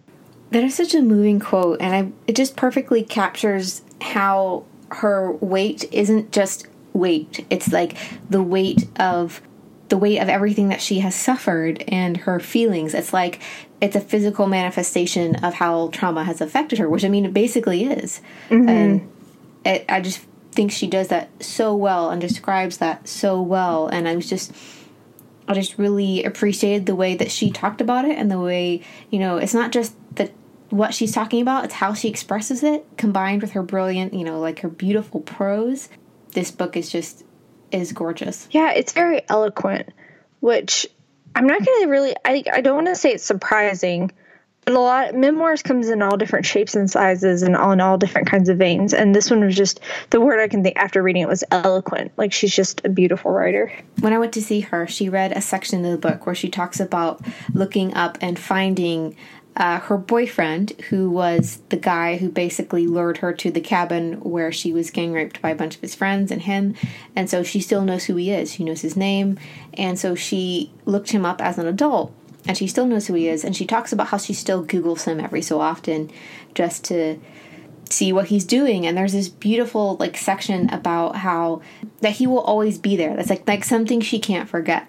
That 0.51 0.65
is 0.65 0.75
such 0.75 0.95
a 0.95 1.03
moving 1.03 1.41
quote, 1.41 1.81
and 1.81 1.95
I, 1.95 2.13
it 2.27 2.37
just 2.37 2.57
perfectly 2.57 3.03
captures 3.03 3.83
how 4.01 4.65
her 4.91 5.33
weight 5.33 5.85
isn't 5.93 6.33
just 6.33 6.67
weight. 6.95 7.45
It's 7.51 7.71
like 7.71 7.99
the 8.31 8.43
weight 8.43 8.89
of 8.99 9.43
the 9.89 9.99
weight 9.99 10.19
of 10.19 10.29
everything 10.29 10.69
that 10.69 10.81
she 10.81 11.01
has 11.01 11.15
suffered 11.15 11.85
and 11.89 12.17
her 12.19 12.41
feelings. 12.41 12.95
It's 12.95 13.13
like 13.13 13.41
it's 13.81 13.95
a 13.95 14.01
physical 14.01 14.47
manifestation 14.47 15.37
of 15.37 15.55
how 15.55 15.89
trauma 15.89 16.25
has 16.25 16.41
affected 16.41 16.79
her, 16.79 16.89
which 16.89 17.05
I 17.05 17.09
mean, 17.09 17.27
it 17.27 17.35
basically 17.35 17.85
is. 17.85 18.23
Mm-hmm. 18.49 18.69
And 18.69 19.13
it, 19.65 19.85
I 19.89 20.01
just 20.01 20.25
think 20.53 20.73
she 20.73 20.87
does 20.87 21.09
that 21.09 21.29
so 21.43 21.75
well 21.75 22.11
and 22.11 22.21
describes 22.21 22.79
that 22.79 23.09
so 23.09 23.43
well. 23.43 23.89
And 23.89 24.09
I 24.09 24.17
was 24.17 24.29
just, 24.29 24.53
I 25.47 25.55
just 25.55 25.77
really 25.79 26.25
appreciated 26.25 26.87
the 26.87 26.95
way 26.95 27.15
that 27.17 27.31
she 27.31 27.51
talked 27.51 27.81
about 27.81 28.05
it 28.05 28.17
and 28.17 28.31
the 28.31 28.41
way, 28.41 28.83
you 29.11 29.19
know, 29.19 29.37
it's 29.37 29.55
not 29.55 29.73
just 29.73 29.95
the 30.15 30.31
what 30.71 30.95
she's 30.95 31.13
talking 31.13 31.43
about, 31.43 31.65
it's 31.65 31.75
how 31.75 31.93
she 31.93 32.09
expresses 32.09 32.63
it 32.63 32.87
combined 32.97 33.43
with 33.43 33.53
her 33.53 33.63
brilliant, 33.63 34.15
you 34.15 34.25
know, 34.25 34.41
like 34.41 34.61
her 34.61 34.69
beautiful 34.69 35.21
prose. 35.21 35.89
This 36.35 36.51
book 36.51 36.77
is 36.77 36.91
just 36.91 37.25
is 37.73 37.93
gorgeous. 37.93 38.47
Yeah, 38.51 38.73
it's 38.73 38.93
very 38.93 39.23
eloquent, 39.29 39.89
which 40.41 40.87
I'm 41.35 41.47
not 41.47 41.65
going 41.65 41.83
to 41.83 41.89
really 41.89 42.15
I 42.25 42.45
I 42.53 42.61
don't 42.61 42.77
want 42.77 42.89
to 42.89 42.95
say 42.95 43.13
it's 43.13 43.25
surprising 43.25 44.13
but 44.65 44.75
a 44.75 44.81
lot 44.81 45.15
memoirs 45.15 45.63
comes 45.63 45.89
in 45.89 46.03
all 46.03 46.17
different 46.17 46.47
shapes 46.47 46.75
and 46.75 46.91
sizes 46.91 47.43
and 47.43 47.57
all 47.57 47.73
in 47.73 47.81
all 47.81 47.99
different 47.99 48.29
kinds 48.29 48.49
of 48.49 48.59
veins 48.59 48.95
and 48.95 49.15
this 49.15 49.31
one 49.31 49.45
was 49.45 49.55
just 49.55 49.81
the 50.11 50.21
word 50.21 50.41
i 50.41 50.49
can 50.49 50.63
think 50.63 50.77
after 50.77 51.03
reading 51.03 51.23
it 51.23 51.29
was 51.29 51.45
eloquent 51.51 52.13
like 52.17 52.33
she's 52.33 52.55
just 52.55 52.85
a 52.85 52.89
beautiful 52.89 53.31
writer 53.31 53.73
when 54.01 54.13
i 54.13 54.19
went 54.19 54.33
to 54.33 54.43
see 54.43 54.61
her 54.61 54.87
she 54.87 55.09
read 55.09 55.33
a 55.33 55.41
section 55.41 55.85
of 55.85 55.91
the 55.91 55.99
book 55.99 56.27
where 56.27 56.35
she 56.35 56.49
talks 56.49 56.81
about 56.81 57.21
looking 57.53 57.95
up 57.95 58.17
and 58.21 58.39
finding 58.39 59.17
uh, 59.57 59.79
her 59.81 59.97
boyfriend, 59.97 60.73
who 60.89 61.09
was 61.11 61.61
the 61.69 61.77
guy 61.77 62.17
who 62.17 62.29
basically 62.29 62.87
lured 62.87 63.19
her 63.19 63.33
to 63.33 63.51
the 63.51 63.61
cabin 63.61 64.15
where 64.21 64.51
she 64.51 64.73
was 64.73 64.91
gang 64.91 65.13
raped 65.13 65.41
by 65.41 65.51
a 65.51 65.55
bunch 65.55 65.77
of 65.77 65.81
his 65.81 65.95
friends 65.95 66.33
and 66.33 66.43
him. 66.43 66.75
And 67.15 67.31
so 67.31 67.43
she 67.43 67.61
still 67.61 67.83
knows 67.83 68.05
who 68.05 68.17
he 68.17 68.33
is. 68.33 68.53
She 68.53 68.65
knows 68.65 68.81
his 68.81 68.97
name. 68.97 69.39
And 69.75 69.99
so 69.99 70.15
she 70.15 70.73
looked 70.87 71.11
him 71.11 71.25
up 71.25 71.41
as 71.41 71.59
an 71.59 71.67
adult 71.67 72.13
and 72.47 72.57
she 72.57 72.67
still 72.67 72.87
knows 72.87 73.07
who 73.07 73.15
he 73.15 73.29
is 73.29 73.45
and 73.45 73.57
she 73.57 73.67
talks 73.67 73.93
about 73.93 74.09
how 74.09 74.19
she 74.19 74.35
still 74.35 74.65
googles 74.65 75.05
him 75.05 75.21
every 75.21 75.43
so 75.43 75.61
often 75.61 76.11
just 76.55 76.85
to 76.85 77.19
see 77.89 78.13
what 78.13 78.27
he's 78.27 78.45
doing 78.45 78.87
and 78.87 78.97
there's 78.97 79.13
this 79.13 79.29
beautiful 79.29 79.97
like 79.97 80.17
section 80.17 80.69
about 80.71 81.17
how 81.17 81.61
that 82.01 82.13
he 82.13 82.27
will 82.27 82.41
always 82.41 82.79
be 82.79 82.97
there 82.97 83.17
that's 83.17 83.31
like 83.31 83.47
like 83.47 83.65
something 83.65 84.01
she 84.01 84.19
can't 84.19 84.49
forget 84.49 84.87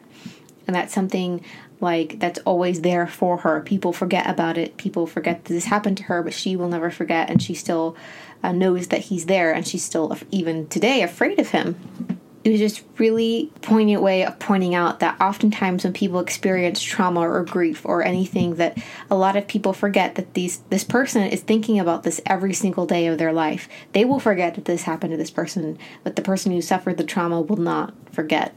and 0.67 0.75
that's 0.75 0.93
something 0.93 1.43
like 1.81 2.19
that's 2.19 2.39
always 2.39 2.81
there 2.81 3.07
for 3.07 3.37
her. 3.37 3.61
People 3.61 3.93
forget 3.93 4.29
about 4.29 4.57
it. 4.57 4.77
People 4.77 5.07
forget 5.07 5.43
that 5.45 5.53
this 5.53 5.65
happened 5.65 5.97
to 5.97 6.03
her 6.03 6.23
but 6.23 6.33
she 6.33 6.55
will 6.55 6.69
never 6.69 6.89
forget 6.89 7.29
and 7.29 7.41
she 7.41 7.53
still 7.53 7.95
uh, 8.43 8.51
knows 8.51 8.87
that 8.87 9.01
he's 9.01 9.25
there 9.25 9.53
and 9.53 9.67
she's 9.67 9.83
still 9.83 10.15
even 10.31 10.67
today 10.67 11.01
afraid 11.01 11.39
of 11.39 11.49
him. 11.49 12.19
It 12.43 12.51
was 12.51 12.59
just 12.59 12.83
really 12.99 13.51
poignant 13.63 14.03
way 14.03 14.23
of 14.23 14.37
pointing 14.37 14.75
out 14.75 14.99
that 14.99 15.19
oftentimes 15.19 15.83
when 15.83 15.93
people 15.93 16.19
experience 16.19 16.79
trauma 16.79 17.21
or 17.21 17.43
grief 17.43 17.83
or 17.83 18.03
anything 18.03 18.55
that 18.55 18.77
a 19.09 19.15
lot 19.15 19.35
of 19.35 19.47
people 19.47 19.73
forget 19.73 20.13
that 20.13 20.35
these 20.35 20.59
this 20.69 20.83
person 20.83 21.23
is 21.23 21.41
thinking 21.41 21.79
about 21.79 22.03
this 22.03 22.21
every 22.27 22.53
single 22.53 22.85
day 22.85 23.07
of 23.07 23.17
their 23.17 23.33
life. 23.33 23.67
They 23.93 24.05
will 24.05 24.19
forget 24.19 24.53
that 24.55 24.65
this 24.65 24.83
happened 24.83 25.11
to 25.11 25.17
this 25.17 25.31
person 25.31 25.79
but 26.03 26.15
the 26.15 26.21
person 26.21 26.51
who 26.51 26.61
suffered 26.61 26.97
the 26.97 27.03
trauma 27.03 27.41
will 27.41 27.57
not 27.57 27.95
forget 28.13 28.55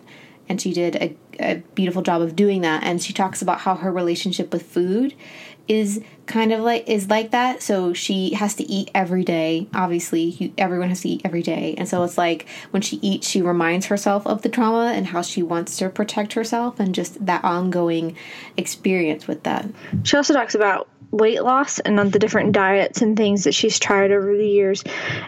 and 0.49 0.61
she 0.61 0.73
did 0.73 0.97
a, 0.97 1.17
a 1.39 1.55
beautiful 1.75 2.03
job 2.03 2.23
of 2.23 2.37
doing 2.37 2.63
that. 2.63 2.83
And 2.83 3.03
she 3.03 3.13
talks 3.13 3.43
about 3.43 3.61
how 3.61 3.75
her 3.77 3.93
relationship 3.93 4.53
with 4.53 4.63
food 4.63 5.15
is 5.69 6.01
kind 6.27 6.53
of 6.53 6.61
like 6.61 6.89
is 6.89 7.11
like 7.11 7.31
that. 7.31 7.63
So 7.63 7.93
she 7.93 8.33
has 8.35 8.55
to 8.55 8.65
eat 8.65 8.91
every 8.95 9.23
day. 9.23 9.69
Obviously 9.75 10.53
everyone 10.57 10.89
has 10.89 11.03
to 11.03 11.09
eat 11.11 11.23
every 11.25 11.43
day. 11.43 11.75
And 11.77 11.87
so 11.87 12.03
it's 12.05 12.17
like 12.17 12.47
when 12.71 12.81
she 12.83 12.97
eats 12.97 13.29
she 13.29 13.43
reminds 13.43 13.87
herself 13.87 14.27
of 14.27 14.43
the 14.43 14.49
trauma 14.49 14.93
and 14.93 15.07
how 15.07 15.23
she 15.23 15.43
wants 15.43 15.77
to 15.79 15.91
protect 15.91 16.33
herself 16.33 16.81
and 16.81 16.95
just 16.95 17.25
that 17.25 17.45
ongoing 17.45 18.17
experience 18.57 19.29
with 19.29 19.43
that. 19.43 19.69
She 20.05 20.17
also 20.17 20.33
talks 20.33 20.55
about 20.55 20.89
weight 21.11 21.43
loss 21.43 21.79
and 21.81 21.99
on 22.01 22.11
the 22.11 22.19
different 22.19 22.53
diets 22.53 23.03
and 23.03 23.17
things 23.17 23.45
that 23.45 23.55
she's 23.55 23.79
tried 23.79 24.11
over 24.11 24.37
the 24.37 24.49
years. 24.49 24.85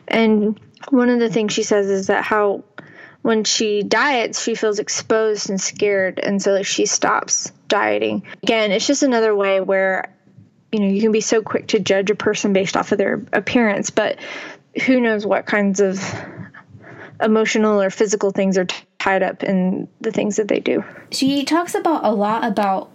And 0.09 0.59
one 0.89 1.11
of 1.11 1.21
the 1.21 1.31
things 1.31 1.53
she 1.53 1.63
says 1.63 1.89
is 1.89 2.07
that 2.07 2.25
how 2.25 2.65
when 3.23 3.45
she 3.45 3.83
diets, 3.83 4.43
she 4.43 4.55
feels 4.55 4.79
exposed 4.79 5.51
and 5.51 5.61
scared, 5.61 6.19
and 6.19 6.41
so 6.41 6.53
like, 6.53 6.67
she 6.67 6.87
stops 6.87 7.53
dieting. 7.69 8.23
Again, 8.43 8.73
it's 8.73 8.87
just 8.87 9.03
another 9.03 9.35
way 9.35 9.61
where 9.61 10.15
you 10.73 10.81
know 10.81 10.87
you 10.87 11.01
can 11.01 11.13
be 11.13 11.21
so 11.21 11.43
quick 11.43 11.69
to 11.69 11.81
judge 11.81 12.11
a 12.11 12.15
person 12.15 12.53
based 12.53 12.77
off 12.77 12.93
of 12.93 12.99
their 12.99 13.23
appearance, 13.33 13.91
but 13.91 14.19
who 14.87 15.01
knows 15.01 15.27
what 15.27 15.47
kinds 15.47 15.81
of 15.81 16.03
emotional 17.21 17.83
or 17.83 17.91
physical 17.91 18.31
things 18.31 18.57
are 18.57 18.65
t- 18.65 18.77
tied 18.99 19.23
up 19.23 19.43
in 19.43 19.89
the 20.01 20.11
things 20.11 20.37
that 20.37 20.49
they 20.49 20.61
do. 20.61 20.85
She 21.11 21.45
talks 21.45 21.75
about 21.75 22.05
a 22.05 22.13
lot 22.13 22.45
about 22.45 22.91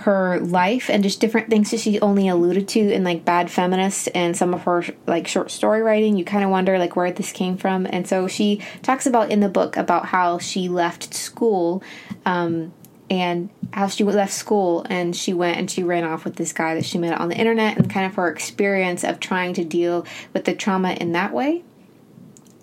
her 0.00 0.40
life 0.40 0.90
and 0.90 1.02
just 1.02 1.20
different 1.20 1.48
things 1.48 1.70
that 1.70 1.80
she 1.80 2.00
only 2.00 2.28
alluded 2.28 2.68
to 2.68 2.80
in 2.92 3.04
like 3.04 3.24
bad 3.24 3.50
feminist 3.50 4.08
and 4.14 4.36
some 4.36 4.54
of 4.54 4.62
her 4.62 4.84
like 5.06 5.26
short 5.26 5.50
story 5.50 5.82
writing. 5.82 6.16
You 6.16 6.24
kind 6.24 6.44
of 6.44 6.50
wonder 6.50 6.78
like 6.78 6.96
where 6.96 7.10
this 7.10 7.32
came 7.32 7.56
from. 7.56 7.86
And 7.90 8.06
so 8.06 8.28
she 8.28 8.62
talks 8.82 9.06
about 9.06 9.30
in 9.30 9.40
the 9.40 9.48
book 9.48 9.76
about 9.76 10.06
how 10.06 10.38
she 10.38 10.68
left 10.68 11.14
school 11.14 11.82
um, 12.24 12.72
and 13.08 13.48
how 13.72 13.88
she 13.88 14.04
left 14.04 14.32
school 14.32 14.84
and 14.88 15.14
she 15.14 15.32
went 15.32 15.58
and 15.58 15.70
she 15.70 15.82
ran 15.82 16.04
off 16.04 16.24
with 16.24 16.36
this 16.36 16.52
guy 16.52 16.74
that 16.74 16.84
she 16.84 16.98
met 16.98 17.18
on 17.18 17.28
the 17.28 17.36
internet 17.36 17.76
and 17.76 17.90
kind 17.90 18.06
of 18.06 18.14
her 18.16 18.28
experience 18.28 19.04
of 19.04 19.20
trying 19.20 19.54
to 19.54 19.64
deal 19.64 20.06
with 20.32 20.44
the 20.44 20.54
trauma 20.54 20.92
in 20.92 21.12
that 21.12 21.32
way. 21.32 21.62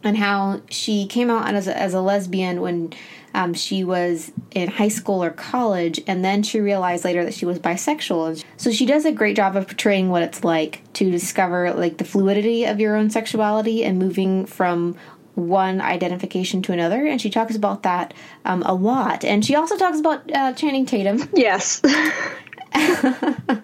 And 0.04 0.18
how 0.18 0.62
she 0.70 1.08
came 1.08 1.30
out 1.30 1.54
as 1.54 1.68
a, 1.68 1.78
as 1.78 1.94
a 1.94 2.02
lesbian 2.02 2.60
when 2.60 2.94
um, 3.34 3.54
she 3.54 3.84
was 3.84 4.32
in 4.52 4.70
high 4.70 4.90
school 4.90 5.24
or 5.24 5.32
college, 5.32 6.00
and 6.06 6.24
then 6.24 6.44
she 6.44 6.60
realized 6.60 7.04
later 7.04 7.26
that 7.26 7.34
she 7.34 7.46
was 7.46 7.60
bisexual. 7.60 8.44
So 8.58 8.72
she 8.72 8.86
does 8.86 9.06
a 9.06 9.12
great 9.12 9.36
job 9.36 9.56
of 9.56 9.68
portraying 9.68 10.10
what 10.10 10.22
it's 10.22 10.44
like 10.44 10.82
to 10.94 11.10
discover 11.10 11.74
like 11.74 11.98
the 11.98 12.06
fluidity 12.06 12.66
of 12.66 12.80
your 12.80 12.96
own 12.96 13.10
sexuality 13.10 13.84
and 13.84 13.98
moving 13.98 14.46
from 14.46 14.96
one 15.36 15.82
identification 15.82 16.62
to 16.64 16.74
another, 16.74 17.06
and 17.06 17.20
she 17.20 17.30
talks 17.30 17.56
about 17.56 17.84
that 17.84 18.14
um, 18.46 18.62
a 18.64 18.74
lot. 18.74 19.26
And 19.26 19.44
she 19.44 19.56
also 19.56 19.78
talks 19.78 20.00
about 20.00 20.32
uh, 20.32 20.54
Channing 20.54 20.86
Tatum. 20.86 21.28
Yes. 21.34 21.82
and 22.74 23.62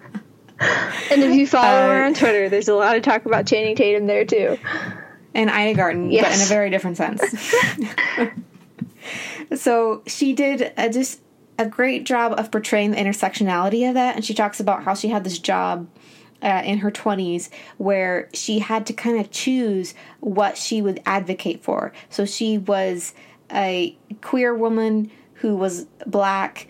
if 1.10 1.34
you 1.34 1.46
follow 1.46 1.66
uh, 1.66 1.88
her 1.88 2.04
on 2.04 2.14
Twitter, 2.14 2.48
there's 2.48 2.68
a 2.68 2.74
lot 2.74 2.96
of 2.96 3.02
talk 3.02 3.24
about 3.24 3.46
Channing 3.46 3.76
Tatum 3.76 4.06
there 4.06 4.24
too. 4.24 4.58
And 5.32 5.48
Ina 5.48 5.74
Garten, 5.74 6.10
yes. 6.10 6.24
but 6.24 6.34
in 6.34 6.42
a 6.42 6.46
very 6.46 6.70
different 6.70 6.96
sense. 6.96 7.22
so 9.54 10.02
she 10.06 10.32
did 10.32 10.72
a, 10.76 10.90
just 10.90 11.20
a 11.58 11.66
great 11.66 12.04
job 12.04 12.38
of 12.38 12.50
portraying 12.50 12.92
the 12.92 12.96
intersectionality 12.96 13.88
of 13.88 13.94
that, 13.94 14.16
and 14.16 14.24
she 14.24 14.34
talks 14.34 14.60
about 14.60 14.84
how 14.84 14.94
she 14.94 15.08
had 15.08 15.24
this 15.24 15.38
job. 15.38 15.88
Uh, 16.42 16.62
in 16.64 16.78
her 16.78 16.90
20s, 16.90 17.50
where 17.76 18.30
she 18.32 18.60
had 18.60 18.86
to 18.86 18.94
kind 18.94 19.20
of 19.20 19.30
choose 19.30 19.92
what 20.20 20.56
she 20.56 20.80
would 20.80 20.98
advocate 21.04 21.62
for. 21.62 21.92
So 22.08 22.24
she 22.24 22.56
was 22.56 23.12
a 23.52 23.94
queer 24.22 24.54
woman 24.54 25.10
who 25.34 25.54
was 25.54 25.84
black 26.06 26.66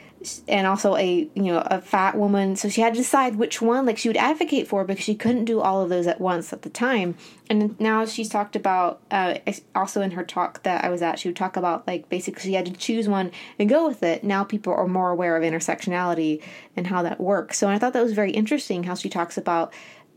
and 0.49 0.67
also 0.67 0.97
a 0.97 1.31
you 1.35 1.45
know 1.45 1.63
a 1.67 1.81
fat 1.81 2.17
woman. 2.17 2.55
So 2.57 2.69
she 2.69 2.81
had 2.83 2.95
to 2.95 3.01
decide 3.01 3.37
which 3.37 3.63
one 3.63 3.87
like 3.87 3.97
she 3.97 4.09
would 4.09 4.17
advocate 4.17 4.69
for 4.69 4.85
because 4.85 5.05
she 5.05 5.15
couldn't 5.15 5.47
do 5.47 5.61
all 5.61 5.83
of 5.83 5.89
those 5.89 6.07
at 6.07 6.21
once 6.21 6.53
at 6.53 6.63
the 6.63 6.71
time. 6.71 7.15
And 7.49 7.79
now 7.81 8.05
she's 8.05 8.29
talked 8.29 8.55
about 8.55 9.01
uh, 9.11 9.39
also 9.75 10.03
in 10.03 10.13
her 10.13 10.23
talk 10.23 10.63
that 10.63 10.85
i 10.85 10.89
was 10.89 11.03
at 11.03 11.19
she 11.19 11.29
would 11.29 11.37
talk 11.37 11.57
about 11.57 11.87
like 11.87 12.09
basically 12.09 12.43
she 12.43 12.55
had 12.55 12.67
to 12.67 12.73
choose 12.73 13.09
one 13.09 13.31
and 13.59 13.69
go 13.69 13.89
with 13.89 14.03
it. 14.03 14.23
Now 14.23 14.45
people 14.45 14.75
are 14.75 14.87
more 14.87 15.11
aware 15.11 15.37
of 15.37 15.43
intersectionality 15.43 16.43
and 16.77 16.87
how 16.87 17.03
that 17.03 17.21
works. 17.21 17.59
So 17.59 17.69
i 17.69 17.79
thought 17.79 17.95
that 17.95 18.03
was 18.03 18.13
very 18.13 18.33
interesting 18.33 18.85
how 18.85 18.95
she 18.95 19.09
talks 19.09 19.39
about 19.39 19.73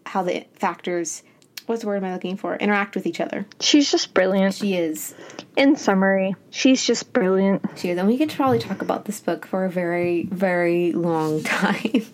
how 0.06 0.22
the 0.22 0.46
factors 0.54 1.24
what's 1.68 1.82
the 1.82 1.88
word 1.88 1.98
am 1.98 2.06
I 2.06 2.14
looking 2.14 2.38
for? 2.38 2.56
Interact 2.56 2.96
with 2.96 3.06
each 3.06 3.20
other. 3.20 3.46
She's 3.60 3.90
just 3.92 4.14
brilliant. 4.14 4.56
She 4.56 4.76
is. 4.76 5.14
In 5.56 5.76
summary, 5.76 6.36
she's 6.50 6.84
just 6.84 7.14
brilliant. 7.14 7.64
She 7.76 7.90
is. 7.90 7.98
And 7.98 8.08
we 8.08 8.18
could 8.18 8.32
probably 8.32 8.60
talk 8.60 8.82
about 8.82 9.06
this 9.06 9.20
book 9.20 9.46
for 9.46 9.66
a 9.66 9.70
very, 9.70 10.24
very 10.32 10.92
long 10.92 11.44
time. 11.44 12.06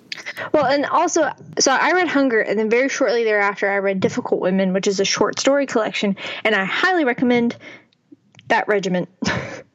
Well, 0.54 0.66
and 0.66 0.86
also, 0.86 1.30
so 1.60 1.72
I 1.72 1.94
read 1.94 2.08
Hunger, 2.08 2.42
and 2.42 2.60
then 2.60 2.70
very 2.70 2.90
shortly 2.90 3.24
thereafter, 3.24 3.70
I 3.70 3.78
read 3.78 4.00
Difficult 4.00 4.42
Women, 4.42 4.74
which 4.74 4.88
is 4.88 5.00
a 5.00 5.06
short 5.06 5.40
story 5.40 5.66
collection, 5.66 6.18
and 6.44 6.56
I 6.56 6.66
highly 6.66 7.06
recommend 7.06 7.56
that 8.48 8.68
regiment. 8.68 9.10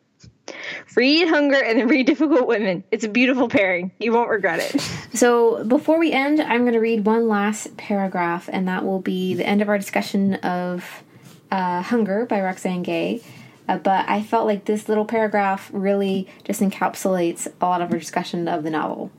read 0.97 1.29
Hunger 1.29 1.63
and 1.63 1.79
then 1.79 1.89
read 1.89 2.07
Difficult 2.07 2.47
Women. 2.47 2.85
It's 2.91 3.05
a 3.05 3.09
beautiful 3.09 3.49
pairing. 3.49 3.93
You 3.99 4.13
won't 4.13 4.31
regret 4.31 4.61
it. 4.61 4.91
So, 5.15 5.63
before 5.63 6.01
we 6.01 6.11
end, 6.11 6.41
I'm 6.41 6.63
going 6.63 6.73
to 6.73 6.81
read 6.81 7.07
one 7.07 7.29
last 7.29 7.77
paragraph, 7.77 8.51
and 8.53 8.67
that 8.67 8.85
will 8.85 8.99
be 8.99 9.35
the 9.35 9.47
end 9.47 9.63
of 9.63 9.69
our 9.69 9.79
discussion 9.79 10.35
of 10.35 11.05
uh, 11.53 11.83
Hunger 11.83 12.27
by 12.27 12.41
Roxane 12.41 12.83
Gay. 12.83 13.23
Uh, 13.69 13.79
but 13.79 14.09
I 14.09 14.25
felt 14.25 14.47
like 14.47 14.65
this 14.65 14.89
little 14.89 15.05
paragraph 15.05 15.71
really 15.73 16.27
just 16.43 16.61
encapsulates 16.61 17.47
a 17.61 17.67
lot 17.67 17.81
of 17.81 17.93
our 17.93 17.99
discussion 17.99 18.49
of 18.49 18.65
the 18.65 18.71
novel. 18.71 19.13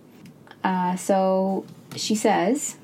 Uh, 0.66 0.98
so 0.98 1.66
she 1.96 2.14
says, 2.14 2.76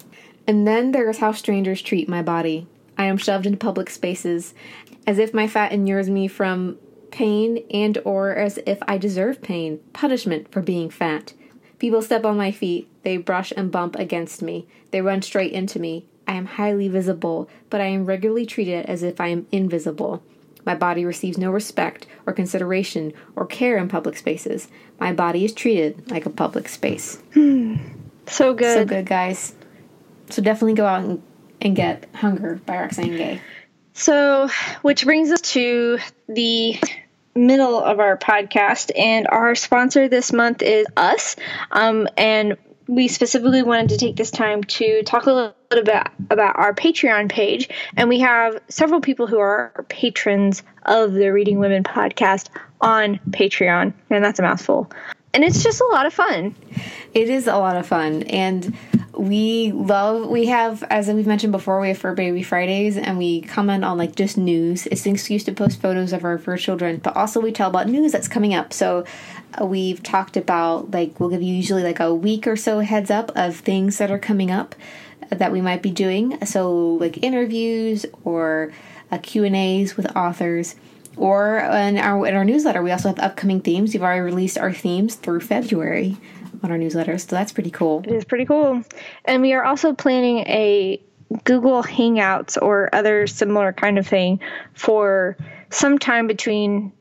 And 0.48 0.66
then 0.66 0.94
there 0.94 1.10
is 1.10 1.18
how 1.18 1.34
strangers 1.34 1.82
treat 1.82 2.08
my 2.08 2.22
body. 2.22 2.66
I 2.98 3.06
am 3.06 3.18
shoved 3.18 3.46
into 3.46 3.58
public 3.58 3.90
spaces 3.90 4.54
as 5.06 5.18
if 5.20 5.34
my 5.34 5.48
fat 5.48 5.72
inures 5.72 6.10
me 6.10 6.28
from 6.28 6.78
pain 7.12 7.66
and 7.72 7.98
or 8.06 8.34
as 8.36 8.60
if 8.66 8.80
I 8.88 8.98
deserve 8.98 9.42
pain, 9.42 9.80
punishment 9.94 10.52
for 10.52 10.62
being 10.62 10.90
fat. 10.90 11.34
People 11.80 12.02
step 12.02 12.26
on 12.26 12.38
my 12.38 12.52
feet, 12.52 12.90
they 13.04 13.18
brush 13.18 13.52
and 13.56 13.72
bump 13.72 13.96
against 13.96 14.42
me, 14.42 14.68
they 14.92 15.02
run 15.02 15.22
straight 15.22 15.52
into 15.52 15.80
me. 15.80 16.06
I 16.28 16.34
am 16.34 16.46
highly 16.46 16.88
visible, 16.88 17.50
but 17.70 17.82
I 17.82 17.86
am 17.86 18.06
regularly 18.06 18.46
treated 18.46 18.86
as 18.86 19.04
if 19.04 19.20
I 19.20 19.28
am 19.28 19.48
invisible. 19.52 20.24
My 20.66 20.76
body 20.76 21.06
receives 21.06 21.38
no 21.38 21.52
respect 21.52 22.06
or 22.26 22.34
consideration 22.34 23.14
or 23.36 23.46
care 23.46 23.78
in 23.78 23.90
public 23.90 24.16
spaces. 24.16 24.68
My 25.00 25.12
body 25.12 25.44
is 25.44 25.54
treated 25.54 26.10
like 26.12 26.26
a 26.26 26.30
public 26.30 26.70
space. 26.70 27.22
Hmm. 27.34 27.78
So 28.28 28.54
good. 28.54 28.74
So 28.74 28.86
good, 28.86 29.06
guys. 29.06 29.56
So 30.30 30.42
definitely 30.42 30.76
go 30.76 30.86
out 30.86 31.04
and, 31.04 31.24
and 31.60 31.76
get 31.76 32.08
Hunger 32.16 32.62
by 32.66 32.78
Roxane 32.78 33.18
Gay. 33.18 33.42
So, 34.02 34.50
which 34.82 35.06
brings 35.06 35.32
us 35.32 35.42
to 35.54 36.00
the 36.28 36.80
middle 37.36 37.80
of 37.80 38.00
our 38.00 38.18
podcast, 38.18 38.90
and 38.98 39.28
our 39.28 39.54
sponsor 39.54 40.10
this 40.10 40.34
month 40.34 40.64
is 40.64 40.88
us. 40.98 41.36
Um, 41.72 42.08
and 42.18 42.58
we 42.88 43.08
specifically 43.08 43.62
wanted 43.62 43.90
to 43.90 43.98
take 43.98 44.16
this 44.16 44.32
time 44.32 44.64
to 44.64 45.04
talk 45.04 45.28
a 45.28 45.32
little 45.32 45.56
bit 45.70 45.88
about, 45.88 46.08
about 46.32 46.58
our 46.58 46.74
Patreon 46.74 47.30
page. 47.30 47.70
And 47.96 48.10
we 48.10 48.22
have 48.22 48.60
several 48.70 49.02
people 49.02 49.28
who 49.28 49.38
are 49.38 49.86
patrons 49.88 50.64
of 50.84 51.14
the 51.14 51.30
Reading 51.32 51.60
Women 51.60 51.84
podcast 51.84 52.50
on 52.82 53.20
Patreon, 53.30 53.94
and 54.10 54.26
that's 54.26 54.40
a 54.40 54.42
mouthful. 54.42 54.92
And 55.36 55.44
it's 55.44 55.62
just 55.62 55.80
a 55.80 55.86
lot 55.86 56.08
of 56.08 56.14
fun. 56.16 56.56
It 57.14 57.30
is 57.30 57.46
a 57.46 57.56
lot 57.56 57.78
of 57.78 57.86
fun. 57.86 58.24
And 58.24 58.76
we 59.22 59.72
love 59.72 60.28
we 60.30 60.48
have 60.48 60.82
as 60.90 61.08
we've 61.08 61.28
mentioned 61.28 61.52
before 61.52 61.80
we 61.80 61.90
have 61.90 61.98
fur 62.00 62.16
baby 62.16 62.42
fridays 62.42 62.98
and 62.98 63.20
we 63.20 63.42
comment 63.42 63.86
on 63.86 63.96
like 63.96 64.16
just 64.16 64.36
news. 64.36 64.88
It's 64.88 65.06
an 65.06 65.14
excuse 65.14 65.44
to 65.44 65.52
post 65.52 65.80
photos 65.80 66.12
of 66.12 66.26
our 66.26 66.40
fur 66.40 66.58
children 66.58 66.98
but 66.98 67.16
also 67.16 67.40
we 67.40 67.52
tell 67.52 67.70
about 67.70 67.88
news 67.88 68.12
that's 68.12 68.28
coming 68.28 68.56
up. 68.56 68.74
So 68.74 69.06
uh, 69.62 69.64
we've 69.64 70.02
talked 70.02 70.38
about 70.38 70.90
like 70.90 71.20
we'll 71.20 71.30
give 71.30 71.44
you 71.44 71.54
usually 71.54 71.84
like 71.84 72.00
a 72.00 72.12
week 72.12 72.48
or 72.48 72.56
so 72.56 72.80
heads 72.80 73.12
up 73.12 73.32
of 73.36 73.58
things 73.58 74.00
that 74.00 74.10
are 74.10 74.18
coming 74.18 74.50
up 74.50 74.74
that 75.30 75.52
we 75.52 75.62
might 75.62 75.84
be 75.84 75.92
doing. 75.92 76.44
So 76.44 76.96
like 76.96 77.22
interviews 77.22 78.08
or 78.24 78.74
uh, 79.12 79.20
q 79.22 79.44
and 79.44 79.56
a's 79.56 79.96
with 79.96 80.16
authors 80.16 80.74
or 81.16 81.60
in 81.60 82.00
our 82.00 82.26
in 82.26 82.36
our 82.36 82.44
newsletter 82.44 82.82
we 82.82 82.90
also 82.90 83.10
have 83.10 83.20
upcoming 83.20 83.62
themes. 83.62 83.94
We've 83.94 84.02
already 84.02 84.22
released 84.22 84.58
our 84.58 84.74
themes 84.74 85.14
through 85.14 85.42
february 85.42 86.18
on 86.64 86.72
our 86.72 86.78
newsletter. 86.78 87.18
So 87.18 87.36
that's 87.36 87.52
pretty 87.52 87.72
cool. 87.72 88.02
It 88.06 88.12
is 88.12 88.26
pretty 88.26 88.46
cool. 88.46 88.84
And 89.26 89.42
we 89.42 89.54
are 89.54 89.64
also 89.64 89.94
planning 89.94 90.40
a 90.40 91.02
Google 91.44 91.84
Hangouts 91.84 92.62
or 92.62 92.90
other 92.94 93.28
similar 93.28 93.74
kind 93.74 93.98
of 93.98 94.06
thing 94.06 94.40
for 94.74 95.38
sometime 95.70 96.28
between 96.28 96.92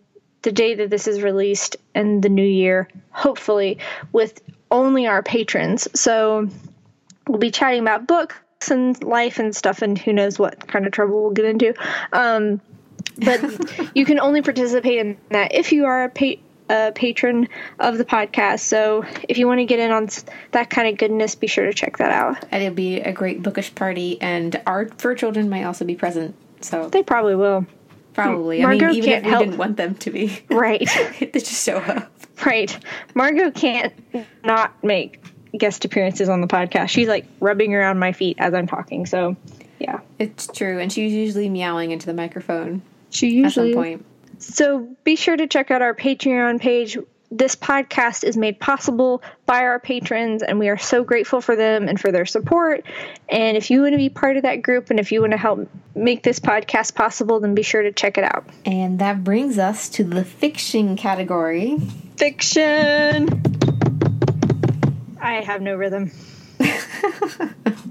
the 0.42 0.53
day 0.53 0.75
that 0.75 0.90
this 0.90 1.07
is 1.07 1.23
released 1.23 1.77
and 1.94 2.23
the 2.23 2.29
new 2.29 2.46
year, 2.46 2.88
hopefully, 3.11 3.79
with 4.12 4.40
only 4.70 5.07
our 5.07 5.23
patrons. 5.23 5.88
So 5.99 6.49
we'll 7.29 7.38
be 7.38 7.51
chatting 7.51 7.81
about 7.81 8.07
books 8.07 8.70
and 8.70 9.03
life 9.03 9.38
and 9.38 9.55
stuff, 9.55 9.83
and 9.83 9.99
who 9.99 10.12
knows 10.12 10.38
what 10.38 10.66
kind 10.68 10.87
of 10.87 10.92
trouble 10.92 11.23
we'll 11.23 11.33
get 11.33 11.44
into. 11.44 11.75
Um, 12.12 12.61
but 13.18 13.40
you 13.94 14.05
can 14.05 14.20
only 14.20 14.42
participate 14.42 14.99
in 14.99 15.16
that 15.31 15.55
if 15.55 15.73
you 15.73 15.87
are 15.87 16.05
a 16.05 16.09
pa- 16.09 16.40
a 16.70 16.92
patron 16.94 17.48
of 17.80 17.98
the 17.98 18.04
podcast. 18.04 18.61
So 18.61 19.04
if 19.28 19.37
you 19.37 19.46
want 19.46 19.59
to 19.59 19.64
get 19.64 19.80
in 19.80 19.90
on 19.90 20.09
that 20.52 20.70
kind 20.70 20.88
of 20.88 20.96
goodness, 20.96 21.35
be 21.35 21.48
sure 21.48 21.66
to 21.66 21.74
check 21.74 21.98
that 21.98 22.12
out. 22.12 22.44
And 22.50 22.62
it'll 22.62 22.74
be 22.74 23.00
a 23.00 23.12
great 23.12 23.42
bookish 23.42 23.74
party, 23.74 24.20
and 24.22 24.61
our 24.66 24.88
fur 24.98 25.14
children 25.14 25.50
might 25.50 25.64
also 25.64 25.85
be 25.85 25.96
present. 25.96 26.35
So 26.61 26.88
they 26.88 27.02
probably 27.02 27.35
will. 27.35 27.66
Probably. 28.14 28.62
Margot 28.62 28.87
I 28.87 28.88
mean, 28.90 28.98
even 28.98 29.11
if 29.11 29.24
we 29.24 29.30
help. 29.30 29.44
didn't 29.44 29.59
want 29.59 29.76
them 29.76 29.94
to 29.96 30.11
be. 30.11 30.40
Right. 30.48 30.88
they 31.20 31.30
just 31.33 31.64
show 31.64 31.78
up. 31.78 32.11
Right. 32.44 32.76
Margot 33.14 33.50
can't 33.50 33.92
not 34.44 34.83
make 34.85 35.22
guest 35.56 35.85
appearances 35.85 36.28
on 36.28 36.40
the 36.40 36.46
podcast. 36.46 36.88
She's 36.88 37.09
like 37.09 37.26
rubbing 37.40 37.74
around 37.74 37.98
my 37.98 38.12
feet 38.12 38.37
as 38.38 38.54
I'm 38.54 38.66
talking. 38.66 39.06
So, 39.06 39.37
yeah. 39.78 40.00
It's 40.18 40.46
true. 40.46 40.78
And 40.78 40.92
she's 40.92 41.12
usually 41.12 41.48
meowing 41.48 41.90
into 41.90 42.06
the 42.06 42.14
microphone. 42.14 42.83
She 43.11 43.28
usually. 43.30 43.70
At 43.70 43.74
some 43.74 43.83
point. 43.83 44.06
So 44.40 44.96
be 45.05 45.16
sure 45.16 45.37
to 45.37 45.46
check 45.46 45.70
out 45.70 45.83
our 45.83 45.94
Patreon 45.94 46.61
page. 46.61 46.96
This 47.31 47.55
podcast 47.55 48.24
is 48.24 48.37
made 48.37 48.59
possible 48.59 49.22
by 49.46 49.61
our 49.61 49.79
patrons, 49.79 50.42
and 50.42 50.59
we 50.59 50.68
are 50.68 50.79
so 50.79 51.05
grateful 51.05 51.40
for 51.40 51.55
them 51.55 51.87
and 51.87 52.00
for 52.00 52.11
their 52.11 52.26
support. 52.26 52.85
And 53.29 53.57
if 53.57 53.70
you 53.70 53.83
want 53.83 53.92
to 53.92 53.98
be 53.98 54.09
part 54.09 54.37
of 54.37 54.42
that 54.42 54.62
group 54.62 54.90
and 54.90 54.98
if 54.98 55.12
you 55.12 55.20
want 55.20 55.33
to 55.33 55.37
help 55.37 55.68
make 55.94 56.24
this 56.24 56.40
podcast 56.40 56.96
possible, 56.96 57.38
then 57.38 57.55
be 57.55 57.62
sure 57.62 57.83
to 57.83 57.92
check 57.92 58.18
it 58.18 58.24
out. 58.24 58.46
And 58.64 58.98
that 58.98 59.22
brings 59.22 59.59
us 59.59 59.88
to 59.90 60.05
the 60.05 60.24
fiction 60.24 60.96
category. 60.96 61.79
Fiction! 62.16 63.42
I 65.20 65.35
have 65.35 65.62
no 65.62 65.76
rhythm. 65.76 66.11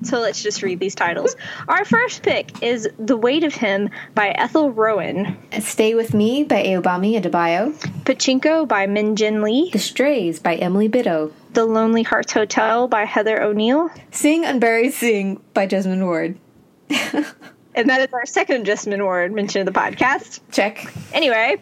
So 0.04 0.20
let's 0.20 0.42
just 0.42 0.64
read 0.64 0.80
these 0.80 0.96
titles. 0.96 1.36
Our 1.68 1.84
first 1.84 2.24
pick 2.24 2.64
is 2.64 2.90
The 2.98 3.18
Weight 3.18 3.44
of 3.44 3.54
Him 3.54 3.90
by 4.16 4.30
Ethel 4.30 4.72
Rohan. 4.72 5.38
Stay 5.60 5.94
With 5.94 6.14
Me 6.14 6.44
by 6.44 6.64
Ayobami 6.64 7.22
Adebayo. 7.22 7.74
Pachinko 8.06 8.68
by 8.68 8.88
Min 8.88 9.16
Jin 9.16 9.42
Lee. 9.42 9.70
The 9.72 9.80
Strays 9.80 10.40
by 10.40 10.56
Emily 10.56 10.88
Bitto. 10.88 11.32
The 11.54 11.66
Lonely 11.66 12.04
Hearts 12.04 12.32
Hotel 12.32 12.88
by 12.88 13.04
Heather 13.06 13.42
O'Neill. 13.42 13.90
Sing 14.12 14.46
Unburied 14.46 14.94
Sing 14.94 15.42
by 15.54 15.68
Jesmyn 15.68 16.04
Ward. 16.06 16.38
and 16.90 17.90
that 17.90 18.02
is 18.02 18.14
our 18.14 18.26
second 18.26 18.66
Jesmyn 18.66 19.04
Ward 19.04 19.34
mention 19.34 19.68
of 19.68 19.72
the 19.72 19.80
podcast. 19.80 20.40
Check. 20.52 20.92
Anyway, 21.14 21.60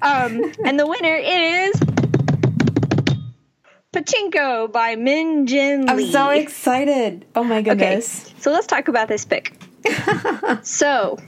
um, 0.00 0.52
and 0.64 0.80
the 0.80 0.86
winner 0.86 1.16
is 1.16 1.80
Pachinko 3.92 4.70
by 4.70 4.96
Min 4.96 5.46
Jin 5.46 5.86
Lee. 5.86 5.88
I'm 5.88 6.12
so 6.12 6.28
excited. 6.28 7.24
Oh 7.34 7.42
my 7.42 7.62
goodness. 7.62 8.26
Okay, 8.26 8.34
so 8.38 8.52
let's 8.52 8.66
talk 8.66 8.88
about 8.88 9.08
this 9.08 9.24
pick. 9.24 9.54
so, 10.62 11.18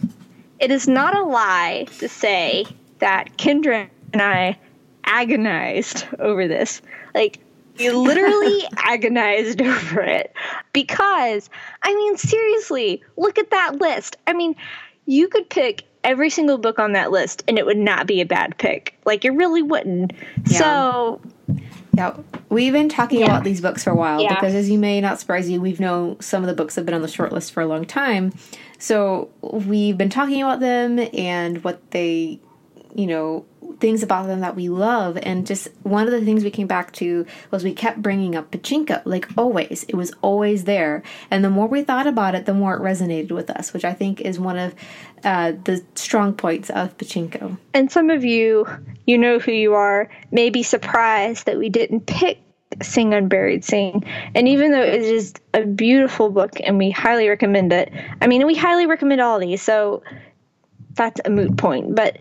it 0.59 0.70
is 0.70 0.87
not 0.87 1.16
a 1.16 1.23
lie 1.23 1.87
to 2.01 2.09
say 2.09 2.66
that 2.99 3.38
Kendra 3.38 3.88
and 4.12 4.20
I 4.20 4.59
agonized 5.05 6.07
over 6.18 6.46
this. 6.46 6.83
Like, 7.14 7.38
we 7.79 7.90
literally 7.92 8.62
agonized 8.77 9.62
over 9.62 10.03
it. 10.03 10.35
Because, 10.75 11.49
I 11.83 11.94
mean, 11.94 12.18
seriously, 12.18 13.03
look 13.16 13.38
at 13.38 13.51
that 13.53 13.81
list. 13.81 14.18
I 14.27 14.35
mean, 14.35 14.55
you 15.07 15.29
could 15.29 15.49
pick 15.49 15.85
every 16.05 16.29
single 16.29 16.59
book 16.59 16.79
on 16.79 16.92
that 16.92 17.11
list 17.11 17.42
and 17.49 17.59
it 17.59 17.64
would 17.64 17.79
not 17.79 18.07
be 18.07 18.20
a 18.20 18.27
bad 18.27 18.59
pick. 18.59 18.99
Like, 19.07 19.25
it 19.25 19.31
really 19.31 19.62
wouldn't. 19.62 20.12
Yeah. 20.46 20.59
So 20.59 21.20
yeah, 21.94 22.16
we've 22.48 22.72
been 22.72 22.88
talking 22.88 23.20
yeah. 23.20 23.26
about 23.26 23.44
these 23.44 23.61
books 23.61 23.85
for 23.85 23.90
a 23.90 23.94
while 23.94 24.20
yeah. 24.20 24.35
because, 24.35 24.55
as 24.55 24.70
you 24.70 24.79
may 24.79 25.00
not 25.00 25.18
surprise 25.18 25.48
you, 25.48 25.61
we've 25.61 25.81
known 25.81 26.20
some 26.20 26.42
of 26.42 26.48
the 26.48 26.55
books 26.55 26.76
have 26.76 26.85
been 26.85 26.94
on 26.94 27.03
the 27.03 27.09
short 27.09 27.33
list 27.33 27.53
for 27.53 27.61
a 27.62 27.66
long 27.66 27.85
time. 27.85 28.33
So 28.79 29.31
we've 29.42 29.98
been 29.98 30.11
talking 30.11 30.42
about 30.42 30.61
them 30.61 30.98
and 31.12 31.62
what 31.64 31.90
they, 31.90 32.40
you 32.94 33.07
know, 33.07 33.44
things 33.79 34.03
about 34.03 34.26
them 34.26 34.40
that 34.40 34.57
we 34.57 34.68
love. 34.68 35.18
And 35.22 35.46
just 35.46 35.68
one 35.83 36.07
of 36.07 36.12
the 36.12 36.24
things 36.24 36.44
we 36.44 36.50
came 36.50 36.66
back 36.66 36.92
to 36.94 37.26
was 37.50 37.64
we 37.64 37.72
kept 37.72 38.03
bringing 38.03 38.35
up 38.35 38.50
Pachinko, 38.50 39.03
like 39.05 39.29
always. 39.37 39.85
It 39.88 39.94
was 39.94 40.12
always 40.22 40.64
there. 40.64 41.03
And 41.31 41.44
the 41.44 41.50
more 41.50 41.66
we 41.66 41.83
thought 41.83 42.07
about 42.07 42.35
it, 42.35 42.46
the 42.46 42.55
more 42.55 42.74
it 42.74 42.81
resonated 42.81 43.33
with 43.33 43.50
us, 43.50 43.72
which 43.72 43.85
I 43.85 43.92
think 43.92 44.20
is 44.20 44.38
one 44.38 44.59
of 44.59 44.74
uh, 45.24 45.53
the 45.64 45.85
strong 45.94 46.33
points 46.35 46.70
of 46.70 46.96
Pachinko. 46.96 47.59
And 47.74 47.90
some 47.90 48.11
of 48.11 48.24
you, 48.24 48.66
you 49.11 49.18
know 49.18 49.38
who 49.38 49.53
you 49.53 49.75
are, 49.75 50.09
may 50.31 50.51
be 50.51 50.62
surprised 50.62 51.46
that 51.46 51.59
we 51.59 51.68
didn't 51.68 52.07
pick 52.07 52.38
Sing 52.83 53.12
Unburied 53.12 53.64
Sing. 53.64 54.05
And 54.35 54.49
even 54.49 54.73
though 54.73 54.83
it 54.83 55.03
is 55.03 55.35
a 55.53 55.64
beautiful 55.64 56.31
book 56.31 56.53
and 56.62 56.79
we 56.79 56.90
highly 56.90 57.29
recommend 57.29 57.73
it, 57.73 57.92
I 58.20 58.27
mean, 58.27 58.46
we 58.46 58.55
highly 58.55 58.87
recommend 58.87 59.20
all 59.20 59.38
these, 59.38 59.61
so 59.61 60.03
that's 60.94 61.20
a 61.25 61.31
moot 61.31 61.57
point. 61.57 61.94
But 61.94 62.18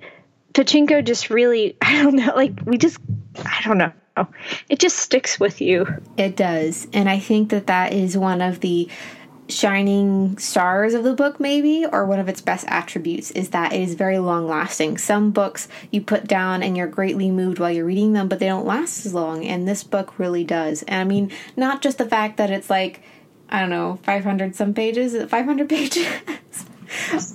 Pachinko 0.54 1.06
just 1.06 1.30
really, 1.30 1.78
I 1.82 2.02
don't 2.02 2.16
know, 2.16 2.34
like, 2.36 2.54
we 2.66 2.78
just, 2.78 2.98
I 3.38 3.62
don't 3.64 3.78
know. 3.78 3.94
It 4.68 4.80
just 4.80 4.98
sticks 4.98 5.40
with 5.40 5.62
you. 5.62 5.88
It 6.18 6.36
does. 6.36 6.88
And 6.92 7.08
I 7.08 7.20
think 7.20 7.52
that 7.52 7.68
that 7.68 7.94
is 7.94 8.18
one 8.18 8.42
of 8.42 8.60
the 8.60 8.90
shining 9.50 10.38
stars 10.38 10.94
of 10.94 11.04
the 11.04 11.14
book 11.14 11.40
maybe 11.40 11.86
or 11.92 12.06
one 12.06 12.20
of 12.20 12.30
its 12.30 12.40
best 12.40 12.66
attributes 12.68 13.32
is 13.32 13.50
that 13.50 13.74
it 13.74 13.82
is 13.82 13.96
very 13.96 14.20
long 14.20 14.48
lasting 14.48 14.98
some 14.98 15.32
books 15.32 15.68
you 15.92 16.00
put 16.00 16.28
down 16.28 16.62
and 16.62 16.78
you're 16.78 16.88
greatly 16.88 17.32
moved 17.32 17.58
while 17.58 17.72
you're 17.72 17.86
reading 17.86 18.14
them 18.14 18.28
but 18.28 18.40
they 18.40 18.46
don't 18.46 18.66
last 18.66 19.06
as 19.06 19.14
long 19.14 19.44
and 19.46 19.68
this 19.68 19.84
book 19.84 20.18
really 20.20 20.44
does. 20.44 20.84
And 20.84 21.02
i 21.02 21.04
mean 21.04 21.32
not 21.58 21.82
just 21.82 21.98
the 21.98 22.06
fact 22.06 22.38
that 22.38 22.52
it's 22.52 22.70
like 22.70 23.02
i 23.50 23.60
don't 23.60 23.72
know 23.72 24.00
500 24.04 24.56
some 24.56 24.74
pages 24.74 25.30
500 25.30 25.68
pages? 25.78 26.08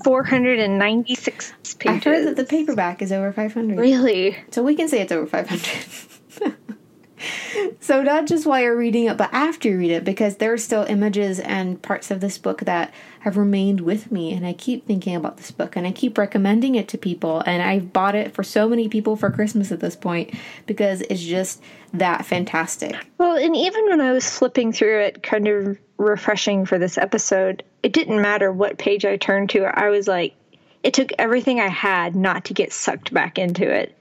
496 0.04 1.54
pages 1.78 2.06
i 2.06 2.10
heard 2.10 2.26
that 2.26 2.36
the 2.36 2.44
paperback 2.44 3.02
is 3.02 3.10
over 3.10 3.32
500 3.32 3.78
really? 3.78 4.36
So 4.50 4.62
we 4.62 4.76
can 4.76 4.88
say 4.88 5.00
it's 5.00 5.12
over 5.12 5.26
500 5.26 6.56
so 7.80 8.02
not 8.02 8.26
just 8.26 8.46
while 8.46 8.60
you're 8.60 8.76
reading 8.76 9.06
it, 9.06 9.16
but 9.16 9.30
after 9.32 9.68
you 9.68 9.78
read 9.78 9.90
it, 9.90 10.04
because 10.04 10.36
there 10.36 10.52
are 10.52 10.58
still 10.58 10.82
images 10.84 11.40
and 11.40 11.80
parts 11.80 12.10
of 12.10 12.20
this 12.20 12.38
book 12.38 12.60
that 12.60 12.92
have 13.20 13.36
remained 13.36 13.80
with 13.80 14.12
me, 14.12 14.32
and 14.32 14.46
I 14.46 14.52
keep 14.52 14.86
thinking 14.86 15.16
about 15.16 15.36
this 15.36 15.50
book, 15.50 15.76
and 15.76 15.86
I 15.86 15.92
keep 15.92 16.18
recommending 16.18 16.74
it 16.74 16.88
to 16.88 16.98
people, 16.98 17.42
and 17.46 17.62
I've 17.62 17.92
bought 17.92 18.14
it 18.14 18.34
for 18.34 18.42
so 18.42 18.68
many 18.68 18.88
people 18.88 19.16
for 19.16 19.30
Christmas 19.30 19.72
at 19.72 19.80
this 19.80 19.96
point 19.96 20.34
because 20.66 21.00
it's 21.02 21.22
just 21.22 21.62
that 21.92 22.26
fantastic. 22.26 22.94
Well, 23.18 23.36
and 23.36 23.56
even 23.56 23.86
when 23.86 24.00
I 24.00 24.12
was 24.12 24.28
flipping 24.28 24.72
through 24.72 25.00
it, 25.00 25.22
kind 25.22 25.48
of 25.48 25.78
refreshing 25.96 26.66
for 26.66 26.78
this 26.78 26.98
episode, 26.98 27.62
it 27.82 27.92
didn't 27.92 28.20
matter 28.20 28.52
what 28.52 28.78
page 28.78 29.04
I 29.04 29.16
turned 29.16 29.50
to. 29.50 29.64
I 29.64 29.88
was 29.88 30.08
like, 30.08 30.34
it 30.82 30.92
took 30.92 31.12
everything 31.18 31.60
I 31.60 31.68
had 31.68 32.14
not 32.14 32.44
to 32.46 32.54
get 32.54 32.72
sucked 32.72 33.12
back 33.12 33.38
into 33.38 33.68
it. 33.68 33.93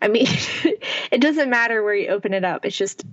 I 0.00 0.08
mean, 0.08 0.26
it 1.10 1.20
doesn't 1.20 1.50
matter 1.50 1.82
where 1.82 1.94
you 1.94 2.08
open 2.08 2.34
it 2.34 2.44
up. 2.44 2.64
It's 2.64 2.76
just, 2.76 3.04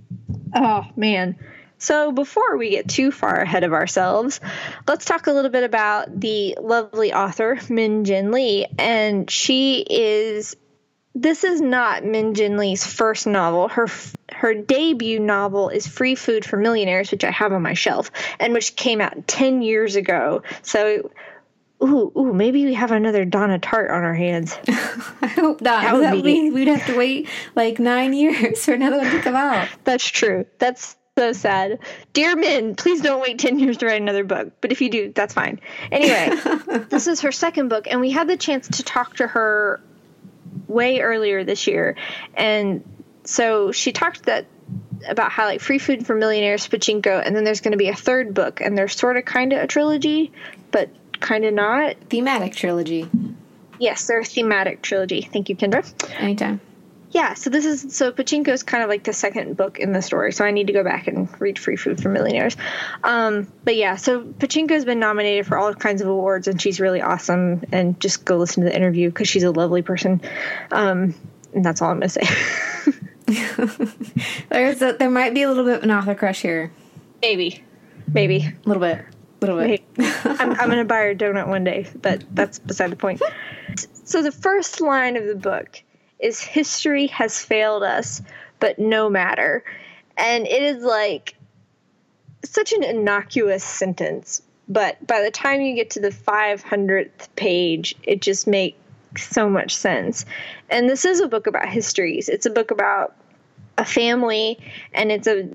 oh 0.54 0.84
man. 0.96 1.36
So, 1.78 2.10
before 2.10 2.56
we 2.56 2.70
get 2.70 2.88
too 2.88 3.10
far 3.10 3.36
ahead 3.36 3.62
of 3.62 3.74
ourselves, 3.74 4.40
let's 4.88 5.04
talk 5.04 5.26
a 5.26 5.32
little 5.32 5.50
bit 5.50 5.62
about 5.62 6.20
the 6.20 6.56
lovely 6.60 7.12
author, 7.12 7.58
Min 7.68 8.04
Jin 8.06 8.30
Lee. 8.30 8.66
And 8.78 9.30
she 9.30 9.80
is, 9.88 10.56
this 11.14 11.44
is 11.44 11.60
not 11.60 12.02
Min 12.02 12.32
Jin 12.32 12.56
Lee's 12.56 12.86
first 12.86 13.26
novel. 13.26 13.68
Her, 13.68 13.88
her 14.32 14.54
debut 14.54 15.20
novel 15.20 15.68
is 15.68 15.86
Free 15.86 16.14
Food 16.14 16.46
for 16.46 16.56
Millionaires, 16.56 17.10
which 17.10 17.24
I 17.24 17.30
have 17.30 17.52
on 17.52 17.60
my 17.60 17.74
shelf, 17.74 18.10
and 18.40 18.54
which 18.54 18.74
came 18.74 19.02
out 19.02 19.26
10 19.26 19.60
years 19.60 19.96
ago. 19.96 20.44
So, 20.62 21.10
Ooh, 21.82 22.10
ooh, 22.16 22.32
maybe 22.32 22.64
we 22.64 22.74
have 22.74 22.90
another 22.90 23.24
Donna 23.24 23.58
Tartt 23.58 23.90
on 23.90 24.02
our 24.02 24.14
hands. 24.14 24.56
I 24.68 25.26
hope 25.26 25.60
not. 25.60 25.82
That, 25.82 25.94
would 25.94 26.04
that 26.04 26.24
mean 26.24 26.54
we'd 26.54 26.68
have 26.68 26.86
to 26.86 26.96
wait 26.96 27.28
like 27.54 27.78
nine 27.78 28.14
years 28.14 28.64
for 28.64 28.72
another 28.72 28.98
one 28.98 29.10
to 29.10 29.20
come 29.20 29.36
out. 29.36 29.68
That's 29.84 30.06
true. 30.06 30.46
That's 30.58 30.96
so 31.18 31.32
sad. 31.32 31.78
Dear 32.14 32.34
Min, 32.36 32.76
please 32.76 33.00
don't 33.02 33.20
wait 33.20 33.38
10 33.38 33.58
years 33.58 33.78
to 33.78 33.86
write 33.86 34.00
another 34.00 34.24
book. 34.24 34.52
But 34.60 34.72
if 34.72 34.80
you 34.80 34.90
do, 34.90 35.12
that's 35.14 35.34
fine. 35.34 35.60
Anyway, 35.92 36.36
this 36.88 37.06
is 37.06 37.20
her 37.22 37.32
second 37.32 37.68
book, 37.68 37.86
and 37.90 38.00
we 38.00 38.10
had 38.10 38.28
the 38.28 38.36
chance 38.36 38.68
to 38.68 38.82
talk 38.82 39.16
to 39.16 39.26
her 39.26 39.80
way 40.68 41.00
earlier 41.00 41.44
this 41.44 41.66
year. 41.66 41.96
And 42.34 42.84
so 43.24 43.72
she 43.72 43.92
talked 43.92 44.24
that 44.24 44.46
about 45.08 45.30
how 45.30 45.46
like 45.46 45.60
free 45.60 45.78
food 45.78 46.06
for 46.06 46.14
millionaires, 46.14 46.66
pachinko, 46.68 47.22
and 47.24 47.36
then 47.36 47.44
there's 47.44 47.60
going 47.60 47.72
to 47.72 47.78
be 47.78 47.88
a 47.88 47.94
third 47.94 48.34
book, 48.34 48.60
and 48.60 48.76
they're 48.76 48.88
sort 48.88 49.16
of 49.16 49.24
kind 49.24 49.52
of 49.52 49.62
a 49.62 49.66
trilogy, 49.66 50.32
but 50.70 50.90
kind 51.20 51.44
of 51.44 51.54
not. 51.54 51.96
Thematic 52.10 52.54
trilogy. 52.54 53.08
Yes, 53.78 54.06
they're 54.06 54.20
a 54.20 54.24
thematic 54.24 54.82
trilogy. 54.82 55.22
Thank 55.22 55.48
you, 55.48 55.56
Kendra. 55.56 55.84
Anytime. 56.20 56.60
Yeah, 57.10 57.34
so 57.34 57.50
this 57.50 57.64
is 57.64 57.96
so 57.96 58.12
Pachinko 58.12 58.48
is 58.48 58.62
kind 58.62 58.82
of 58.82 58.90
like 58.90 59.04
the 59.04 59.12
second 59.12 59.56
book 59.56 59.78
in 59.78 59.92
the 59.92 60.02
story, 60.02 60.32
so 60.32 60.44
I 60.44 60.50
need 60.50 60.66
to 60.66 60.72
go 60.72 60.82
back 60.82 61.06
and 61.06 61.28
read 61.40 61.58
Free 61.58 61.76
Food 61.76 62.02
for 62.02 62.08
Millionaires. 62.08 62.56
Um, 63.04 63.50
but 63.64 63.76
yeah, 63.76 63.96
so 63.96 64.22
Pachinko 64.22 64.70
has 64.70 64.84
been 64.84 64.98
nominated 64.98 65.46
for 65.46 65.56
all 65.56 65.72
kinds 65.72 66.02
of 66.02 66.08
awards, 66.08 66.48
and 66.48 66.60
she's 66.60 66.80
really 66.80 67.00
awesome. 67.00 67.62
And 67.72 67.98
just 68.00 68.24
go 68.24 68.36
listen 68.36 68.64
to 68.64 68.68
the 68.68 68.76
interview 68.76 69.08
because 69.08 69.28
she's 69.28 69.44
a 69.44 69.50
lovely 69.50 69.82
person. 69.82 70.20
Um, 70.70 71.14
and 71.54 71.64
that's 71.64 71.80
all 71.80 71.90
I'm 71.90 72.00
gonna 72.00 72.08
say. 72.08 72.26
There's 74.50 74.82
a, 74.82 74.92
there 74.92 75.10
might 75.10 75.32
be 75.32 75.42
a 75.42 75.48
little 75.48 75.64
bit 75.64 75.78
of 75.78 75.84
an 75.84 75.90
author 75.90 76.14
crush 76.14 76.42
here. 76.42 76.72
Maybe, 77.22 77.64
maybe 78.12 78.38
a 78.38 78.68
little 78.68 78.82
bit 78.82 79.04
little 79.52 79.60
bit. 79.60 79.84
I'm, 80.24 80.52
I'm 80.52 80.66
going 80.66 80.78
to 80.78 80.84
buy 80.84 80.98
her 80.98 81.14
donut 81.14 81.48
one 81.48 81.64
day, 81.64 81.86
but 82.00 82.24
that's 82.32 82.58
beside 82.58 82.90
the 82.90 82.96
point. 82.96 83.22
So 84.04 84.22
the 84.22 84.32
first 84.32 84.80
line 84.80 85.16
of 85.16 85.26
the 85.26 85.34
book 85.34 85.82
is 86.18 86.40
history 86.40 87.06
has 87.08 87.42
failed 87.42 87.82
us, 87.82 88.22
but 88.60 88.78
no 88.78 89.10
matter. 89.10 89.64
And 90.16 90.46
it 90.46 90.62
is 90.62 90.82
like 90.82 91.34
such 92.44 92.72
an 92.72 92.82
innocuous 92.82 93.64
sentence, 93.64 94.42
but 94.68 95.04
by 95.06 95.22
the 95.22 95.30
time 95.30 95.60
you 95.60 95.74
get 95.74 95.90
to 95.90 96.00
the 96.00 96.10
500th 96.10 97.28
page, 97.36 97.94
it 98.02 98.22
just 98.22 98.46
makes 98.46 98.78
so 99.16 99.48
much 99.48 99.76
sense. 99.76 100.24
And 100.70 100.88
this 100.88 101.04
is 101.04 101.20
a 101.20 101.28
book 101.28 101.46
about 101.46 101.68
histories. 101.68 102.28
It's 102.28 102.46
a 102.46 102.50
book 102.50 102.70
about 102.70 103.14
a 103.78 103.84
family 103.84 104.58
and 104.92 105.12
it's 105.12 105.26
a 105.26 105.48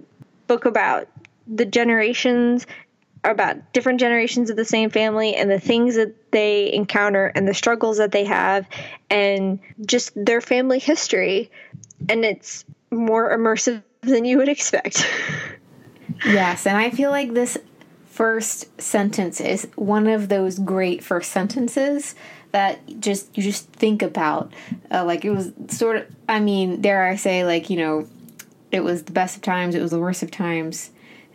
book 0.47 0.65
about 0.65 1.07
the 1.47 1.65
generations 1.65 2.67
about 3.23 3.73
different 3.73 3.99
generations 3.99 4.49
of 4.49 4.57
the 4.57 4.65
same 4.65 4.89
family 4.89 5.35
and 5.35 5.49
the 5.49 5.59
things 5.59 5.95
that 5.95 6.31
they 6.31 6.73
encounter 6.73 7.27
and 7.27 7.47
the 7.47 7.53
struggles 7.53 7.97
that 7.97 8.11
they 8.11 8.25
have 8.25 8.67
and 9.09 9.59
just 9.85 10.11
their 10.15 10.41
family 10.41 10.79
history. 10.79 11.51
And 12.09 12.25
it's 12.25 12.65
more 12.89 13.37
immersive 13.37 13.83
than 14.01 14.25
you 14.25 14.37
would 14.37 14.49
expect. 14.49 15.07
Yes 16.25 16.67
and 16.67 16.77
i 16.77 16.91
feel 16.91 17.09
like 17.09 17.33
this 17.33 17.57
first 18.05 18.79
sentence 18.79 19.41
is 19.41 19.67
one 19.75 20.07
of 20.07 20.29
those 20.29 20.59
great 20.59 21.03
first 21.03 21.31
sentences 21.31 22.13
that 22.51 22.79
just 22.99 23.35
you 23.35 23.41
just 23.41 23.69
think 23.69 24.01
about. 24.01 24.53
Uh, 24.91 25.05
like 25.05 25.23
it 25.23 25.31
was 25.31 25.51
sort 25.69 25.97
of 25.97 26.05
i 26.27 26.39
mean 26.39 26.81
dare 26.81 27.07
i 27.07 27.15
say 27.15 27.45
like 27.45 27.69
you 27.69 27.77
know 27.77 28.07
it 28.71 28.83
was 28.83 29.03
the 29.03 29.11
best 29.11 29.35
of 29.35 29.41
times 29.41 29.73
it 29.73 29.81
was 29.81 29.91
the 29.91 29.99
worst 29.99 30.21
of 30.21 30.29
times 30.29 30.91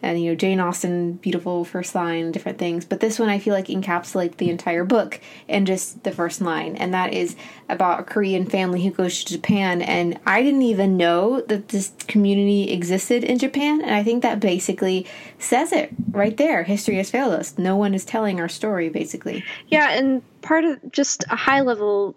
and 0.07 0.23
you 0.23 0.31
know 0.31 0.37
Jane 0.37 0.61
Austen, 0.61 1.15
beautiful 1.15 1.65
first 1.65 1.95
line, 1.95 2.31
different 2.31 2.59
things. 2.59 2.85
But 2.85 3.01
this 3.01 3.19
one 3.19 3.29
I 3.29 3.39
feel 3.39 3.53
like 3.53 3.67
encapsulates 3.67 4.37
the 4.37 4.51
entire 4.51 4.85
book 4.85 5.21
in 5.49 5.67
just 5.67 6.05
the 6.05 6.13
first 6.13 6.41
line, 6.41 6.77
and 6.77 6.95
that 6.95 7.13
is 7.13 7.35
about 7.69 8.01
a 8.01 8.05
Korean 8.05 8.47
family 8.47 8.85
who 8.85 8.93
goes 8.93 9.25
to 9.25 9.33
Japan. 9.33 9.83
And 9.83 10.19
I 10.25 10.43
didn't 10.43 10.63
even 10.63 10.97
know 10.97 11.41
that 11.43 11.69
this 11.69 11.93
community 12.07 12.71
existed 12.73 13.25
in 13.25 13.39
Japan, 13.39 13.81
and 13.81 13.95
I 13.95 14.05
think 14.05 14.23
that 14.23 14.39
basically 14.39 15.07
says 15.39 15.73
it 15.73 15.91
right 16.11 16.37
there. 16.37 16.63
History 16.63 16.97
has 16.97 17.11
failed 17.11 17.35
us. 17.35 17.59
No 17.59 17.77
one 17.77 17.93
is 17.93 18.05
telling 18.05 18.41
our 18.41 18.49
story, 18.49 18.89
basically. 18.89 19.45
Yeah, 19.69 19.91
and 19.91 20.23
part 20.43 20.65
of 20.65 20.93
just 20.93 21.25
a 21.31 21.37
high 21.37 21.63
level 21.63 22.15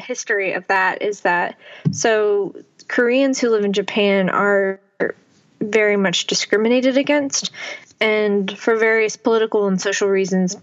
history 0.00 0.52
of 0.54 0.66
that 0.68 1.02
is 1.02 1.20
that 1.20 1.58
so 1.90 2.54
Koreans 2.88 3.38
who 3.38 3.50
live 3.50 3.64
in 3.64 3.74
Japan 3.74 4.30
are 4.30 4.80
very 5.60 5.96
much 5.96 6.26
discriminated 6.26 6.96
against 6.96 7.50
and 8.00 8.56
for 8.58 8.76
various 8.76 9.16
political 9.16 9.66
and 9.66 9.80
social 9.80 10.08
reasons. 10.08 10.56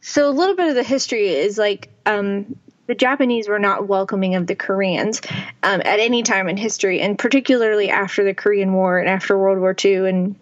So, 0.00 0.28
a 0.28 0.32
little 0.32 0.56
bit 0.56 0.68
of 0.68 0.74
the 0.74 0.82
history 0.82 1.28
is 1.28 1.58
like 1.58 1.90
um, 2.06 2.56
the 2.86 2.94
Japanese 2.94 3.48
were 3.48 3.58
not 3.58 3.86
welcoming 3.86 4.34
of 4.34 4.46
the 4.46 4.56
Koreans 4.56 5.20
um, 5.62 5.80
at 5.84 6.00
any 6.00 6.22
time 6.22 6.48
in 6.48 6.56
history, 6.56 7.00
and 7.00 7.18
particularly 7.18 7.90
after 7.90 8.24
the 8.24 8.34
Korean 8.34 8.72
War 8.72 8.98
and 8.98 9.08
after 9.08 9.38
World 9.38 9.60
War 9.60 9.76
II 9.84 10.08
and 10.08 10.36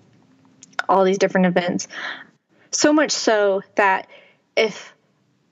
all 0.88 1.04
these 1.04 1.18
different 1.18 1.46
events. 1.46 1.88
So 2.70 2.92
much 2.92 3.10
so 3.10 3.62
that 3.74 4.08
if 4.56 4.94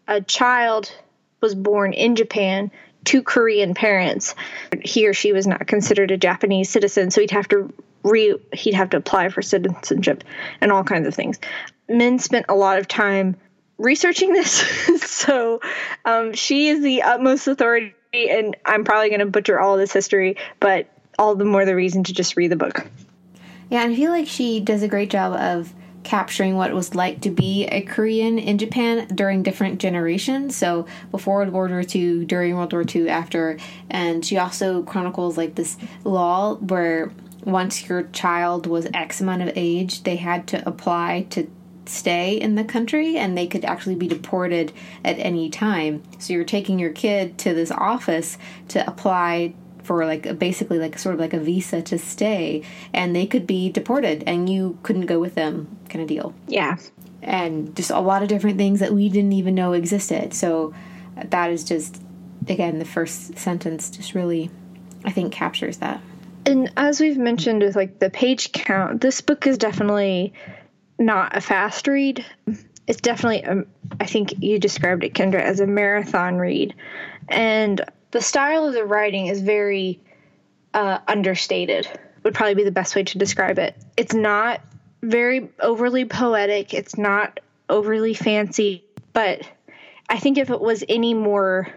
a 0.09 0.21
child 0.21 0.91
was 1.41 1.55
born 1.55 1.93
in 1.93 2.17
Japan 2.17 2.71
to 3.05 3.23
Korean 3.23 3.75
parents, 3.75 4.35
he 4.83 5.07
or 5.07 5.13
she 5.13 5.33
was 5.33 5.47
not 5.47 5.67
considered 5.67 6.11
a 6.11 6.17
Japanese 6.17 6.71
citizen, 6.71 7.11
so 7.11 7.21
he'd 7.21 7.31
have 7.33 7.49
to 7.49 7.73
re 8.07 8.35
he'd 8.53 8.75
have 8.75 8.91
to 8.91 8.97
apply 8.97 9.29
for 9.29 9.43
citizenship 9.43 10.25
and 10.61 10.73
all 10.73 10.85
kinds 10.85 11.07
of 11.07 11.15
things. 11.15 11.39
Min 11.89 12.19
spent 12.19 12.47
a 12.49 12.55
lot 12.55 12.79
of 12.79 12.89
time 12.89 13.37
researching 13.79 14.33
this, 14.33 14.51
so 15.11 15.61
um, 16.05 16.33
she 16.33 16.69
is 16.69 16.83
the 16.83 17.03
utmost 17.03 17.47
authority, 17.47 17.95
and 18.15 18.57
I'm 18.65 18.85
probably 18.85 19.09
going 19.09 19.21
to 19.21 19.27
butcher 19.27 19.61
all 19.61 19.77
this 19.77 19.93
history, 19.93 20.37
but 20.61 20.91
all 21.19 21.35
the 21.35 21.45
more 21.45 21.65
the 21.65 21.77
reason 21.77 22.05
to 22.05 22.13
just 22.13 22.37
read 22.37 22.51
the 22.51 22.57
book. 22.57 22.87
Yeah, 23.69 23.83
I 23.83 23.95
feel 23.95 24.11
like 24.11 24.29
she 24.29 24.61
does 24.61 24.83
a 24.83 24.89
great 24.89 25.11
job 25.11 25.35
of 25.35 25.73
capturing 26.07 26.55
what 26.55 26.71
it 26.71 26.75
was 26.75 26.95
like 26.95 27.21
to 27.21 27.31
be 27.31 27.67
a 27.67 27.83
Korean 27.83 28.39
in 28.39 28.59
Japan 28.59 29.09
during 29.09 29.43
different 29.43 29.81
generations. 29.81 30.55
So 30.55 30.87
before 31.11 31.39
World 31.39 31.53
War 31.53 31.83
II, 31.83 32.25
during 32.27 32.55
World 32.55 32.73
War 32.73 32.85
II, 32.89 33.09
after, 33.09 33.59
and 33.91 34.25
she 34.25 34.39
also 34.39 34.85
chronicles 34.85 35.37
like 35.37 35.57
this 35.57 35.77
law 36.05 36.55
where 36.55 37.11
once 37.47 37.89
your 37.89 38.03
child 38.09 38.67
was 38.67 38.89
X 38.93 39.21
amount 39.21 39.41
of 39.41 39.53
age, 39.55 40.03
they 40.03 40.17
had 40.17 40.49
to 40.49 40.69
apply 40.69 41.27
to 41.31 41.49
stay 41.87 42.39
in 42.41 42.57
the 42.57 42.65
country 42.65 43.17
and 43.17 43.39
they 43.39 43.47
could 43.47 43.65
actually 43.65 43.95
be 43.95 44.09
deported 44.09 44.73
at 45.05 45.17
any 45.21 45.49
time. 45.49 46.03
So 46.19 46.33
you're 46.33 46.45
taking 46.45 46.81
your 46.81 46.91
kid 46.91 47.39
to 47.39 47.55
this 47.55 47.71
office 47.71 48.37
to 48.69 48.85
apply 48.87 49.55
for 49.85 50.05
like 50.05 50.37
basically 50.41 50.81
like 50.81 50.99
sort 50.99 51.15
of 51.15 51.21
like 51.21 51.33
a 51.33 51.39
visa 51.39 51.81
to 51.81 51.97
stay 51.97 52.65
and 52.93 53.15
they 53.15 53.25
could 53.25 53.47
be 53.47 53.71
deported 53.71 54.25
and 54.27 54.51
you 54.51 54.77
couldn't 54.83 55.07
go 55.07 55.21
with 55.21 55.37
them 55.37 55.79
kind 55.89 56.03
of 56.03 56.09
deal. 56.09 56.35
Yeah. 56.49 56.79
And 57.23 57.75
just 57.77 57.91
a 57.93 58.01
lot 58.01 58.23
of 58.23 58.29
different 58.29 58.59
things 58.59 58.81
that 58.81 58.93
we 58.93 59.09
didn't 59.09 59.33
even 59.33 59.55
know 59.55 59.73
existed. 59.73 60.35
So 60.35 60.75
that 61.15 61.53
is 61.53 61.63
just 61.63 62.03
again 62.49 62.81
the 62.81 62.85
first 62.85 63.39
sentence 63.39 63.89
just 63.89 64.15
really 64.15 64.51
I 65.05 65.13
think 65.13 65.33
captures 65.33 65.77
that. 65.77 66.01
And 66.47 66.73
as 66.77 67.01
we've 67.01 67.19
mentioned 67.19 67.63
with 67.63 67.75
like 67.75 67.99
the 67.99 68.09
page 68.09 68.53
count, 68.53 69.01
this 69.01 69.21
book 69.21 69.47
is 69.47 69.59
definitely 69.59 70.33
not 70.99 71.37
a 71.37 71.41
fast 71.41 71.89
read. 71.89 72.25
It's 72.87 73.01
definitely, 73.01 73.43
a, 73.43 73.51
um, 73.51 73.67
I 74.01 74.07
think 74.07 74.43
you 74.43 74.61
described 74.61 75.03
it, 75.03 75.13
Kendra, 75.13 75.41
as 75.41 75.59
a 75.59 75.67
marathon 75.67 76.37
read. 76.37 76.75
And 77.29 77.81
the 78.13 78.21
style 78.21 78.69
of 78.69 78.75
the 78.75 78.85
writing 78.85 79.27
is 79.27 79.41
very 79.41 80.01
uh, 80.73 81.01
understated, 81.09 81.89
would 82.23 82.35
probably 82.35 82.55
be 82.55 82.63
the 82.63 82.71
best 82.71 82.95
way 82.95 83.03
to 83.03 83.19
describe 83.19 83.59
it. 83.59 83.77
It's 83.97 84.15
not 84.15 84.61
very 85.03 85.51
overly 85.61 86.05
poetic, 86.05 86.75
it's 86.75 86.97
not 86.97 87.41
overly 87.69 88.15
fancy, 88.15 88.85
but 89.13 89.43
I 90.09 90.21
think 90.21 90.39
if 90.39 90.51
it 90.51 90.61
was 90.61 90.85
any 90.89 91.13
more 91.13 91.75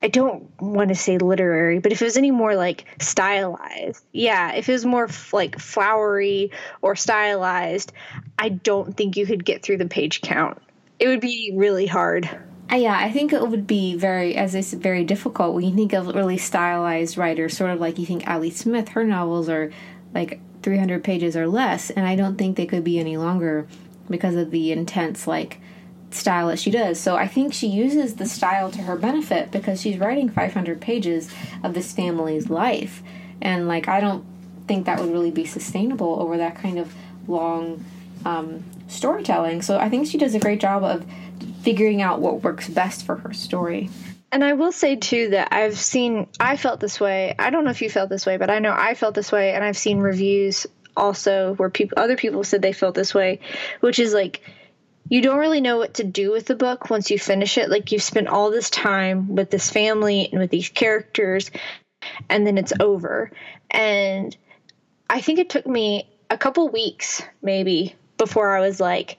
I 0.00 0.08
don't 0.08 0.48
want 0.60 0.90
to 0.90 0.94
say 0.94 1.18
literary, 1.18 1.80
but 1.80 1.90
if 1.90 2.00
it 2.00 2.04
was 2.04 2.16
any 2.16 2.30
more 2.30 2.54
like 2.54 2.84
stylized, 3.00 4.04
yeah, 4.12 4.52
if 4.52 4.68
it 4.68 4.72
was 4.72 4.86
more 4.86 5.04
f- 5.04 5.32
like 5.32 5.58
flowery 5.58 6.52
or 6.82 6.94
stylized, 6.94 7.92
I 8.38 8.50
don't 8.50 8.96
think 8.96 9.16
you 9.16 9.26
could 9.26 9.44
get 9.44 9.62
through 9.62 9.78
the 9.78 9.88
page 9.88 10.20
count. 10.20 10.62
It 11.00 11.08
would 11.08 11.20
be 11.20 11.52
really 11.54 11.86
hard. 11.86 12.30
Uh, 12.70 12.76
yeah, 12.76 12.96
I 12.96 13.10
think 13.10 13.32
it 13.32 13.48
would 13.48 13.66
be 13.66 13.96
very, 13.96 14.36
as 14.36 14.54
I 14.54 14.60
said, 14.60 14.80
very 14.80 15.02
difficult 15.02 15.54
when 15.54 15.64
you 15.64 15.74
think 15.74 15.92
of 15.94 16.06
really 16.08 16.38
stylized 16.38 17.16
writers, 17.16 17.56
sort 17.56 17.70
of 17.70 17.80
like 17.80 17.98
you 17.98 18.06
think 18.06 18.28
Ali 18.28 18.50
Smith, 18.50 18.90
her 18.90 19.04
novels 19.04 19.48
are 19.48 19.72
like 20.14 20.38
300 20.62 21.02
pages 21.02 21.36
or 21.36 21.48
less, 21.48 21.90
and 21.90 22.06
I 22.06 22.14
don't 22.14 22.36
think 22.36 22.56
they 22.56 22.66
could 22.66 22.84
be 22.84 23.00
any 23.00 23.16
longer 23.16 23.66
because 24.08 24.36
of 24.36 24.50
the 24.50 24.70
intense, 24.70 25.26
like, 25.26 25.60
style 26.10 26.48
that 26.48 26.58
she 26.58 26.70
does. 26.70 26.98
So 26.98 27.16
I 27.16 27.26
think 27.26 27.52
she 27.52 27.66
uses 27.66 28.14
the 28.14 28.26
style 28.26 28.70
to 28.70 28.82
her 28.82 28.96
benefit 28.96 29.50
because 29.50 29.80
she's 29.80 29.98
writing 29.98 30.28
500 30.28 30.80
pages 30.80 31.30
of 31.62 31.74
this 31.74 31.92
family's 31.92 32.48
life. 32.48 33.02
And 33.40 33.68
like 33.68 33.88
I 33.88 34.00
don't 34.00 34.24
think 34.66 34.86
that 34.86 35.00
would 35.00 35.12
really 35.12 35.30
be 35.30 35.44
sustainable 35.44 36.20
over 36.20 36.36
that 36.38 36.56
kind 36.56 36.78
of 36.78 36.94
long 37.26 37.84
um, 38.24 38.64
storytelling. 38.88 39.62
So 39.62 39.78
I 39.78 39.88
think 39.88 40.06
she 40.06 40.18
does 40.18 40.34
a 40.34 40.40
great 40.40 40.60
job 40.60 40.82
of 40.82 41.04
figuring 41.62 42.02
out 42.02 42.20
what 42.20 42.42
works 42.42 42.68
best 42.68 43.04
for 43.04 43.16
her 43.16 43.32
story. 43.32 43.90
And 44.30 44.44
I 44.44 44.52
will 44.52 44.72
say 44.72 44.96
too 44.96 45.30
that 45.30 45.48
I've 45.52 45.78
seen 45.78 46.26
I 46.38 46.56
felt 46.56 46.80
this 46.80 47.00
way. 47.00 47.34
I 47.38 47.50
don't 47.50 47.64
know 47.64 47.70
if 47.70 47.80
you 47.80 47.88
felt 47.88 48.10
this 48.10 48.26
way, 48.26 48.36
but 48.36 48.50
I 48.50 48.58
know 48.58 48.74
I 48.76 48.94
felt 48.94 49.14
this 49.14 49.32
way 49.32 49.54
and 49.54 49.64
I've 49.64 49.78
seen 49.78 49.98
reviews 49.98 50.66
also 50.96 51.54
where 51.54 51.70
people 51.70 51.98
other 51.98 52.16
people 52.16 52.44
said 52.44 52.60
they 52.60 52.72
felt 52.72 52.94
this 52.94 53.14
way, 53.14 53.40
which 53.80 53.98
is 53.98 54.12
like 54.12 54.42
you 55.08 55.22
don't 55.22 55.38
really 55.38 55.60
know 55.60 55.78
what 55.78 55.94
to 55.94 56.04
do 56.04 56.30
with 56.30 56.46
the 56.46 56.54
book 56.54 56.90
once 56.90 57.10
you 57.10 57.18
finish 57.18 57.56
it. 57.58 57.70
Like 57.70 57.92
you've 57.92 58.02
spent 58.02 58.28
all 58.28 58.50
this 58.50 58.70
time 58.70 59.34
with 59.34 59.50
this 59.50 59.70
family 59.70 60.28
and 60.30 60.40
with 60.40 60.50
these 60.50 60.68
characters, 60.68 61.50
and 62.28 62.46
then 62.46 62.58
it's 62.58 62.72
over. 62.78 63.30
And 63.70 64.36
I 65.08 65.20
think 65.20 65.38
it 65.38 65.50
took 65.50 65.66
me 65.66 66.08
a 66.30 66.38
couple 66.38 66.68
weeks, 66.68 67.22
maybe, 67.42 67.94
before 68.18 68.54
I 68.54 68.60
was 68.60 68.80
like, 68.80 69.18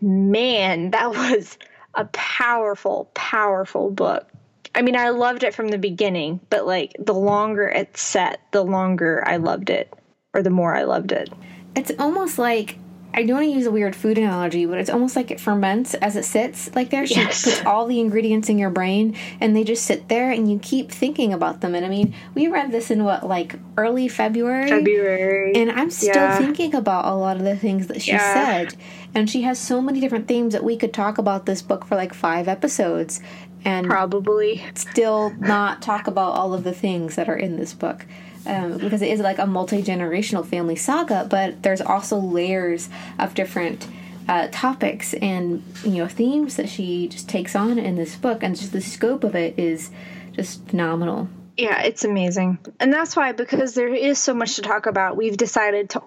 man, 0.00 0.92
that 0.92 1.10
was 1.14 1.58
a 1.94 2.06
powerful, 2.06 3.10
powerful 3.14 3.90
book. 3.90 4.28
I 4.74 4.82
mean, 4.82 4.96
I 4.96 5.10
loved 5.10 5.42
it 5.42 5.54
from 5.54 5.68
the 5.68 5.78
beginning, 5.78 6.40
but 6.50 6.66
like 6.66 6.94
the 6.98 7.14
longer 7.14 7.68
it 7.68 7.96
set, 7.96 8.40
the 8.52 8.62
longer 8.62 9.22
I 9.26 9.36
loved 9.36 9.70
it, 9.70 9.92
or 10.34 10.42
the 10.42 10.50
more 10.50 10.74
I 10.74 10.84
loved 10.84 11.12
it. 11.12 11.30
It's 11.74 11.90
almost 11.98 12.38
like 12.38 12.78
I 13.14 13.24
don't 13.24 13.36
want 13.36 13.46
to 13.46 13.52
use 13.52 13.66
a 13.66 13.70
weird 13.70 13.96
food 13.96 14.18
analogy, 14.18 14.66
but 14.66 14.78
it's 14.78 14.90
almost 14.90 15.16
like 15.16 15.30
it 15.30 15.40
ferments 15.40 15.94
as 15.94 16.14
it 16.14 16.24
sits 16.24 16.74
like 16.74 16.90
there. 16.90 17.06
She 17.06 17.16
yes. 17.16 17.44
puts 17.44 17.64
all 17.64 17.86
the 17.86 18.00
ingredients 18.00 18.48
in 18.48 18.58
your 18.58 18.70
brain 18.70 19.16
and 19.40 19.56
they 19.56 19.64
just 19.64 19.86
sit 19.86 20.08
there 20.08 20.30
and 20.30 20.50
you 20.50 20.58
keep 20.58 20.92
thinking 20.92 21.32
about 21.32 21.60
them. 21.60 21.74
And 21.74 21.84
I 21.84 21.88
mean, 21.88 22.14
we 22.34 22.48
read 22.48 22.70
this 22.70 22.90
in 22.90 23.04
what, 23.04 23.26
like 23.26 23.56
early 23.76 24.08
February? 24.08 24.68
February. 24.68 25.54
And 25.54 25.70
I'm 25.70 25.90
still 25.90 26.14
yeah. 26.14 26.38
thinking 26.38 26.74
about 26.74 27.06
a 27.06 27.14
lot 27.14 27.38
of 27.38 27.44
the 27.44 27.56
things 27.56 27.86
that 27.86 28.02
she 28.02 28.12
yeah. 28.12 28.34
said. 28.34 28.74
And 29.14 29.28
she 29.28 29.42
has 29.42 29.58
so 29.58 29.80
many 29.80 30.00
different 30.00 30.28
themes 30.28 30.52
that 30.52 30.62
we 30.62 30.76
could 30.76 30.92
talk 30.92 31.18
about 31.18 31.46
this 31.46 31.62
book 31.62 31.86
for 31.86 31.96
like 31.96 32.12
five 32.12 32.46
episodes 32.46 33.20
and 33.64 33.86
probably 33.86 34.62
still 34.74 35.30
not 35.38 35.82
talk 35.82 36.06
about 36.06 36.32
all 36.32 36.54
of 36.54 36.62
the 36.62 36.72
things 36.72 37.16
that 37.16 37.28
are 37.28 37.36
in 37.36 37.56
this 37.56 37.74
book 37.74 38.06
um, 38.48 38.78
because 38.78 39.02
it 39.02 39.10
is 39.10 39.20
like 39.20 39.38
a 39.38 39.46
multi 39.46 39.82
generational 39.82 40.44
family 40.44 40.76
saga, 40.76 41.26
but 41.28 41.62
there's 41.62 41.80
also 41.80 42.18
layers 42.18 42.88
of 43.18 43.34
different 43.34 43.86
uh, 44.28 44.48
topics 44.50 45.14
and 45.14 45.62
you 45.84 46.02
know 46.02 46.08
themes 46.08 46.56
that 46.56 46.68
she 46.68 47.08
just 47.08 47.28
takes 47.28 47.54
on 47.54 47.78
in 47.78 47.96
this 47.96 48.16
book, 48.16 48.42
and 48.42 48.56
just 48.56 48.72
the 48.72 48.80
scope 48.80 49.24
of 49.24 49.34
it 49.34 49.58
is 49.58 49.90
just 50.32 50.66
phenomenal. 50.66 51.28
Yeah, 51.56 51.82
it's 51.82 52.04
amazing, 52.04 52.58
and 52.80 52.92
that's 52.92 53.16
why 53.16 53.32
because 53.32 53.74
there 53.74 53.92
is 53.94 54.18
so 54.18 54.34
much 54.34 54.56
to 54.56 54.62
talk 54.62 54.86
about, 54.86 55.16
we've 55.16 55.36
decided 55.36 55.90
to 55.90 56.02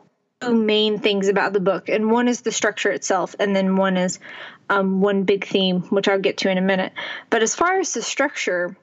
main 0.50 0.98
things 0.98 1.28
about 1.28 1.54
the 1.54 1.60
book, 1.60 1.90
and 1.90 2.10
one 2.10 2.28
is 2.28 2.42
the 2.42 2.52
structure 2.52 2.92
itself, 2.92 3.36
and 3.40 3.56
then 3.56 3.76
one 3.76 3.98
is 3.98 4.20
um, 4.70 5.02
one 5.02 5.24
big 5.24 5.46
theme, 5.46 5.82
which 5.84 6.08
I'll 6.08 6.20
get 6.20 6.38
to 6.38 6.50
in 6.50 6.58
a 6.58 6.62
minute. 6.62 6.94
But 7.30 7.44
as 7.44 7.54
far 7.54 7.80
as 7.80 7.94
the 7.94 8.02
structure, 8.02 8.76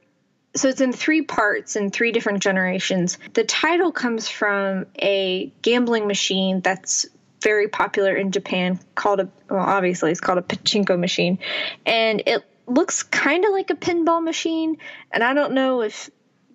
so 0.55 0.69
it's 0.69 0.81
in 0.81 0.93
three 0.93 1.23
parts 1.23 1.77
in 1.77 1.91
three 1.91 2.13
different 2.13 2.43
generations. 2.43 3.19
The 3.35 3.45
title 3.45 3.93
comes 3.93 4.29
from 4.29 4.87
a 5.01 5.53
gambling 5.63 6.07
machine 6.07 6.61
that's 6.61 7.07
very 7.41 7.69
popular 7.69 8.17
in 8.17 8.33
Japan 8.33 8.81
called 8.97 9.21
a 9.21 9.29
well 9.49 9.61
obviously 9.61 10.11
it's 10.11 10.21
called 10.21 10.39
a 10.39 10.43
pachinko 10.43 10.99
machine. 10.99 11.39
And 11.87 12.23
it 12.27 12.43
looks 12.67 13.03
kind 13.03 13.45
of 13.45 13.53
like 13.53 13.71
a 13.71 13.75
pinball 13.75 14.23
machine. 14.23 14.79
And 15.13 15.23
I 15.23 15.35
don't 15.35 15.53
know 15.53 15.83
if 15.83 16.11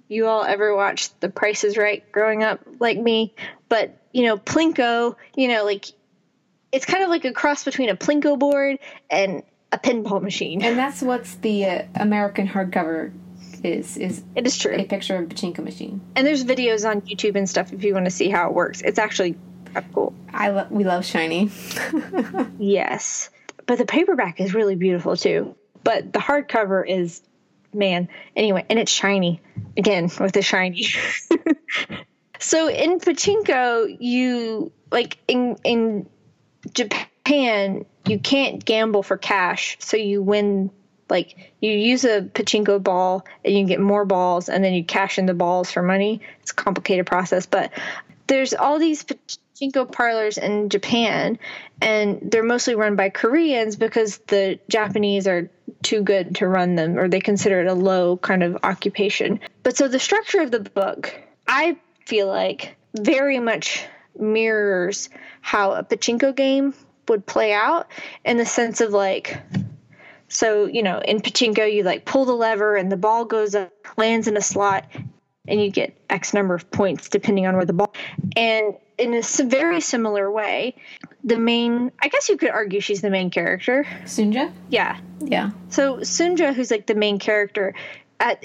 you 0.09 0.27
all 0.27 0.43
ever 0.43 0.75
watched 0.75 1.19
The 1.21 1.29
Price 1.29 1.63
is 1.63 1.77
Right 1.77 2.09
growing 2.11 2.43
up 2.43 2.59
like 2.79 2.97
me 2.97 3.33
but 3.69 3.97
you 4.11 4.25
know 4.25 4.37
plinko 4.37 5.15
you 5.35 5.47
know 5.47 5.63
like 5.63 5.85
it's 6.71 6.85
kind 6.85 7.03
of 7.03 7.09
like 7.09 7.23
a 7.23 7.31
cross 7.31 7.63
between 7.63 7.89
a 7.89 7.95
plinko 7.95 8.37
board 8.37 8.79
and 9.09 9.43
a 9.71 9.77
pinball 9.77 10.21
machine. 10.21 10.63
And 10.63 10.77
that's 10.77 11.01
what's 11.01 11.35
the 11.35 11.65
uh, 11.65 11.83
American 11.95 12.47
hardcover 12.47 13.11
is 13.63 13.97
is 13.97 14.23
it 14.35 14.45
is 14.45 14.57
true 14.57 14.75
a 14.75 14.83
picture 14.83 15.15
of 15.15 15.23
a 15.23 15.27
pachinko 15.27 15.63
machine. 15.63 16.01
And 16.15 16.27
there's 16.27 16.43
videos 16.43 16.87
on 16.89 17.01
YouTube 17.01 17.35
and 17.35 17.49
stuff 17.49 17.73
if 17.73 17.83
you 17.83 17.93
want 17.93 18.05
to 18.05 18.11
see 18.11 18.29
how 18.29 18.47
it 18.47 18.53
works. 18.53 18.81
It's 18.81 18.99
actually 18.99 19.35
cool. 19.93 20.13
I 20.31 20.49
lo- 20.49 20.67
we 20.69 20.83
love 20.83 21.05
shiny. 21.05 21.49
yes, 22.59 23.29
but 23.65 23.77
the 23.77 23.85
paperback 23.85 24.39
is 24.39 24.53
really 24.53 24.75
beautiful 24.75 25.15
too. 25.15 25.55
But 25.83 26.13
the 26.13 26.19
hardcover 26.19 26.87
is 26.87 27.21
man. 27.73 28.09
Anyway, 28.35 28.65
and 28.69 28.79
it's 28.79 28.91
shiny 28.91 29.41
again 29.77 30.09
with 30.19 30.33
the 30.33 30.41
shiny. 30.41 30.85
so 32.39 32.69
in 32.69 32.99
pachinko, 32.99 33.97
you 33.99 34.71
like 34.91 35.17
in 35.27 35.57
in 35.63 36.09
Japan, 36.73 37.85
you 38.07 38.19
can't 38.19 38.63
gamble 38.63 39.03
for 39.03 39.17
cash, 39.17 39.77
so 39.79 39.97
you 39.97 40.21
win 40.21 40.71
like 41.13 41.53
you 41.61 41.71
use 41.71 42.03
a 42.03 42.21
pachinko 42.21 42.81
ball 42.83 43.25
and 43.45 43.55
you 43.55 43.65
get 43.65 43.79
more 43.79 44.03
balls 44.03 44.49
and 44.49 44.63
then 44.63 44.73
you 44.73 44.83
cash 44.83 45.17
in 45.17 45.27
the 45.27 45.33
balls 45.33 45.71
for 45.71 45.81
money. 45.81 46.21
It's 46.41 46.51
a 46.51 46.55
complicated 46.55 47.05
process, 47.05 47.45
but 47.45 47.71
there's 48.27 48.53
all 48.53 48.79
these 48.79 49.05
pachinko 49.05 49.91
parlors 49.91 50.37
in 50.37 50.69
Japan 50.69 51.37
and 51.81 52.19
they're 52.23 52.43
mostly 52.43 52.73
run 52.73 52.95
by 52.95 53.09
Koreans 53.09 53.75
because 53.75 54.17
the 54.27 54.59
Japanese 54.69 55.27
are 55.27 55.51
too 55.83 56.01
good 56.01 56.35
to 56.37 56.47
run 56.47 56.75
them 56.75 56.97
or 56.97 57.07
they 57.07 57.19
consider 57.19 57.61
it 57.61 57.67
a 57.67 57.73
low 57.73 58.17
kind 58.17 58.41
of 58.41 58.57
occupation. 58.63 59.39
But 59.61 59.77
so 59.77 59.87
the 59.87 59.99
structure 59.99 60.41
of 60.41 60.49
the 60.49 60.61
book, 60.61 61.13
I 61.47 61.77
feel 62.05 62.27
like 62.27 62.75
very 62.95 63.39
much 63.39 63.85
mirrors 64.17 65.09
how 65.41 65.73
a 65.73 65.83
pachinko 65.83 66.35
game 66.35 66.73
would 67.07 67.25
play 67.25 67.53
out 67.53 67.87
in 68.25 68.37
the 68.37 68.45
sense 68.45 68.81
of 68.81 68.91
like 68.91 69.37
so, 70.33 70.65
you 70.65 70.81
know, 70.81 70.99
in 70.99 71.19
pachinko, 71.19 71.71
you 71.71 71.83
like 71.83 72.05
pull 72.05 72.25
the 72.25 72.33
lever 72.33 72.75
and 72.75 72.91
the 72.91 72.97
ball 72.97 73.23
goes 73.23 73.53
up, 73.53 73.71
lands 73.97 74.27
in 74.27 74.35
a 74.35 74.41
slot, 74.41 74.89
and 75.47 75.61
you 75.61 75.69
get 75.69 75.95
X 76.09 76.33
number 76.33 76.55
of 76.55 76.69
points 76.71 77.07
depending 77.07 77.45
on 77.45 77.55
where 77.55 77.65
the 77.65 77.73
ball. 77.73 77.93
And 78.35 78.73
in 78.97 79.13
a 79.13 79.21
very 79.43 79.79
similar 79.79 80.31
way, 80.31 80.75
the 81.23 81.37
main, 81.37 81.91
I 82.01 82.07
guess 82.07 82.29
you 82.29 82.37
could 82.37 82.49
argue 82.49 82.79
she's 82.79 83.01
the 83.01 83.11
main 83.11 83.29
character. 83.29 83.85
Sunja? 84.05 84.51
Yeah. 84.69 84.99
Yeah. 85.19 85.51
So 85.69 85.97
Sunja, 85.97 86.53
who's 86.55 86.71
like 86.71 86.87
the 86.87 86.95
main 86.95 87.19
character, 87.19 87.75
at 88.19 88.43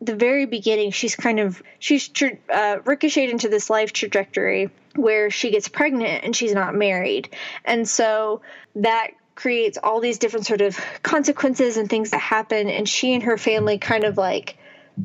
the 0.00 0.16
very 0.16 0.46
beginning, 0.46 0.90
she's 0.90 1.14
kind 1.14 1.38
of 1.38 1.62
she's 1.78 2.10
uh, 2.52 2.78
ricocheted 2.84 3.30
into 3.30 3.48
this 3.48 3.70
life 3.70 3.92
trajectory 3.92 4.70
where 4.96 5.30
she 5.30 5.52
gets 5.52 5.68
pregnant 5.68 6.24
and 6.24 6.34
she's 6.34 6.52
not 6.52 6.74
married, 6.74 7.28
and 7.64 7.88
so 7.88 8.40
that 8.74 9.10
creates 9.38 9.78
all 9.80 10.00
these 10.00 10.18
different 10.18 10.46
sort 10.46 10.60
of 10.60 10.76
consequences 11.04 11.76
and 11.76 11.88
things 11.88 12.10
that 12.10 12.18
happen, 12.18 12.68
and 12.68 12.88
she 12.88 13.14
and 13.14 13.22
her 13.22 13.38
family 13.38 13.78
kind 13.78 14.02
of 14.02 14.18
like 14.18 14.56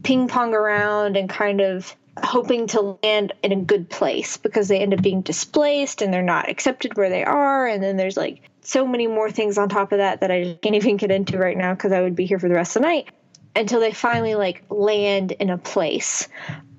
ping 0.01 0.27
pong 0.27 0.55
around 0.55 1.15
and 1.15 1.29
kind 1.29 1.61
of 1.61 1.95
hoping 2.17 2.65
to 2.65 2.97
land 3.03 3.31
in 3.43 3.51
a 3.51 3.55
good 3.55 3.91
place 3.91 4.37
because 4.37 4.67
they 4.67 4.79
end 4.79 4.91
up 4.91 5.03
being 5.03 5.21
displaced 5.21 6.01
and 6.01 6.11
they're 6.11 6.23
not 6.23 6.49
accepted 6.49 6.97
where 6.97 7.11
they 7.11 7.23
are, 7.23 7.67
and 7.67 7.83
then 7.83 7.95
there's 7.95 8.17
like 8.17 8.41
so 8.61 8.87
many 8.87 9.05
more 9.05 9.29
things 9.29 9.59
on 9.59 9.69
top 9.69 9.91
of 9.91 9.99
that 9.99 10.21
that 10.21 10.31
I 10.31 10.57
can't 10.63 10.75
even 10.81 10.97
get 10.97 11.11
into 11.11 11.37
right 11.37 11.55
now 11.55 11.75
because 11.75 11.91
I 11.91 12.01
would 12.01 12.15
be 12.15 12.25
here 12.25 12.39
for 12.39 12.49
the 12.49 12.55
rest 12.55 12.75
of 12.75 12.81
the 12.81 12.87
night 12.87 13.09
until 13.55 13.79
they 13.79 13.91
finally 13.91 14.33
like 14.33 14.63
land 14.71 15.31
in 15.33 15.51
a 15.51 15.59
place, 15.59 16.27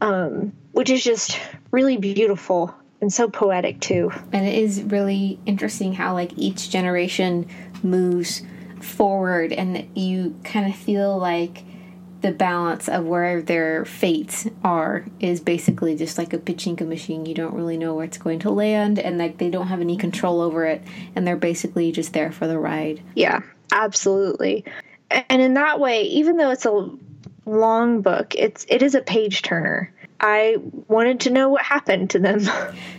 um, 0.00 0.52
which 0.72 0.90
is 0.90 1.05
just 1.05 1.38
really 1.70 1.98
beautiful 1.98 2.74
and 3.01 3.12
so 3.12 3.28
poetic 3.28 3.80
too. 3.80 4.11
And 4.32 4.47
it 4.47 4.55
is 4.55 4.82
really 4.82 5.38
interesting 5.47 5.92
how 5.92 6.14
like 6.14 6.36
each 6.36 6.70
generation 6.70 7.49
moves 7.82 8.42
forward, 8.80 9.53
and 9.53 9.88
you 9.97 10.38
kind 10.45 10.66
of 10.68 10.76
feel 10.76 11.16
like 11.18 11.64
the 12.20 12.32
balance 12.32 12.88
of 12.88 13.05
where 13.05 13.42
their 13.42 13.84
fates 13.84 14.47
are 14.62 15.05
is 15.20 15.40
basically 15.40 15.95
just 15.95 16.16
like 16.16 16.32
a 16.32 16.38
pachinko 16.38 16.88
machine. 16.88 17.26
You 17.26 17.34
don't 17.34 17.55
really 17.55 17.76
know 17.76 17.95
where 17.95 18.05
it's 18.07 18.18
going 18.18 18.38
to 18.40 18.51
land, 18.51 18.99
and 18.99 19.18
like 19.18 19.38
they 19.38 19.51
don't 19.51 19.66
have 19.66 19.80
any 19.80 19.97
control 19.97 20.40
over 20.40 20.64
it, 20.64 20.82
and 21.14 21.26
they're 21.26 21.36
basically 21.36 21.92
just 21.92 22.12
there 22.12 22.32
for 22.32 22.47
the 22.47 22.59
ride. 22.59 23.03
Yeah, 23.14 23.40
absolutely. 23.72 24.64
And 25.11 25.42
in 25.42 25.55
that 25.55 25.80
way, 25.80 26.03
even 26.05 26.36
though 26.36 26.51
it's 26.51 26.66
a 26.66 26.90
long 27.47 28.01
book, 28.01 28.34
it's 28.34 28.64
it 28.68 28.82
is 28.82 28.95
a 28.95 29.03
page 29.03 29.42
turner. 29.42 29.93
I 30.20 30.56
wanted 30.88 31.20
to 31.20 31.30
know 31.30 31.48
what 31.50 31.62
happened 31.62 32.10
to 32.10 32.18
them. 32.18 32.40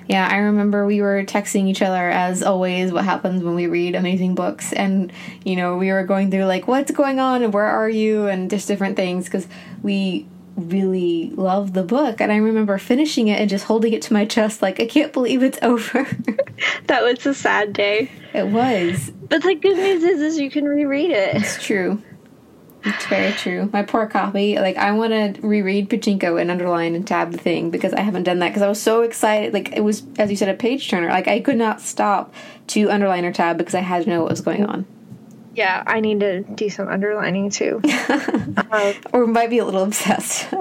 Yeah, 0.07 0.29
I 0.31 0.37
remember 0.37 0.85
we 0.85 1.01
were 1.01 1.23
texting 1.23 1.67
each 1.67 1.81
other 1.81 2.11
as 2.11 2.43
always 2.43 2.91
what 2.91 3.03
happens 3.05 3.41
when 3.41 3.55
we 3.55 3.65
read 3.65 3.95
amazing 3.95 4.35
books 4.35 4.71
and 4.71 5.11
you 5.43 5.55
know, 5.55 5.77
we 5.77 5.91
were 5.91 6.03
going 6.03 6.29
through 6.29 6.45
like 6.45 6.67
what's 6.67 6.91
going 6.91 7.19
on 7.19 7.41
and 7.41 7.51
where 7.51 7.65
are 7.65 7.89
you 7.89 8.27
and 8.27 8.47
just 8.51 8.67
different 8.67 8.97
things 8.97 9.27
cuz 9.27 9.47
we 9.81 10.27
really 10.55 11.31
love 11.31 11.73
the 11.73 11.81
book 11.81 12.21
and 12.21 12.31
I 12.31 12.37
remember 12.37 12.77
finishing 12.77 13.29
it 13.29 13.41
and 13.41 13.49
just 13.49 13.65
holding 13.65 13.93
it 13.93 14.03
to 14.03 14.13
my 14.13 14.25
chest 14.25 14.61
like 14.61 14.79
I 14.79 14.85
can't 14.85 15.11
believe 15.11 15.41
it's 15.41 15.57
over. 15.63 16.03
that 16.85 17.01
was 17.03 17.25
a 17.25 17.33
sad 17.33 17.73
day. 17.73 18.11
It 18.35 18.47
was. 18.49 19.11
But 19.27 19.41
the 19.41 19.55
good 19.55 19.75
news 19.75 20.03
is 20.03 20.21
is 20.21 20.39
you 20.39 20.51
can 20.51 20.65
reread 20.65 21.09
it. 21.09 21.35
It's 21.35 21.63
true. 21.63 21.99
It's 22.85 23.07
very 23.07 23.31
true. 23.31 23.69
My 23.73 23.81
poor 23.81 24.05
copy. 24.05 24.59
Like 24.59 24.77
I 24.77 24.91
want 24.91 25.11
to 25.11 25.41
reread 25.41 25.89
Pachinko 25.89 26.39
and 26.39 26.51
underline 26.51 26.93
and 26.93 27.05
tab 27.05 27.31
the 27.31 27.37
thing 27.37 27.71
because 27.71 27.93
I 27.93 28.01
haven't 28.01 28.23
done 28.23 28.39
that 28.39 28.49
because 28.49 28.61
I 28.61 28.67
was 28.67 28.81
so 28.81 29.01
excited. 29.01 29.53
Like 29.53 29.73
it 29.73 29.81
was, 29.81 30.03
as 30.19 30.29
you 30.29 30.37
said, 30.37 30.49
a 30.49 30.53
page 30.53 30.87
turner. 30.89 31.09
Like 31.09 31.27
I 31.27 31.39
could 31.39 31.57
not 31.57 31.81
stop 31.81 32.33
to 32.67 32.89
underline 32.91 33.25
or 33.25 33.33
tab 33.33 33.57
because 33.57 33.73
I 33.73 33.79
had 33.79 34.03
to 34.03 34.09
know 34.09 34.21
what 34.21 34.29
was 34.29 34.41
going 34.41 34.65
on. 34.65 34.85
Yeah, 35.55 35.83
I 35.87 35.99
need 35.99 36.19
to 36.19 36.41
do 36.43 36.69
some 36.69 36.87
underlining 36.87 37.49
too. 37.49 37.81
uh, 37.83 38.93
or 39.13 39.25
might 39.25 39.49
be 39.49 39.57
a 39.59 39.65
little 39.65 39.83
obsessed. 39.83 40.53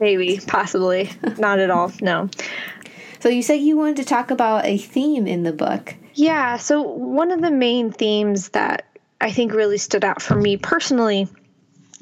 maybe, 0.00 0.40
possibly, 0.46 1.10
not 1.38 1.58
at 1.60 1.70
all. 1.70 1.92
No. 2.00 2.28
So 3.20 3.28
you 3.28 3.42
said 3.42 3.56
you 3.56 3.76
wanted 3.76 3.98
to 3.98 4.04
talk 4.04 4.32
about 4.32 4.64
a 4.64 4.78
theme 4.78 5.28
in 5.28 5.44
the 5.44 5.52
book. 5.52 5.94
Yeah. 6.14 6.56
So 6.56 6.82
one 6.82 7.30
of 7.30 7.40
the 7.40 7.52
main 7.52 7.92
themes 7.92 8.48
that 8.50 8.86
I 9.20 9.30
think 9.30 9.52
really 9.52 9.78
stood 9.78 10.02
out 10.02 10.20
for 10.20 10.34
me 10.34 10.56
personally 10.56 11.28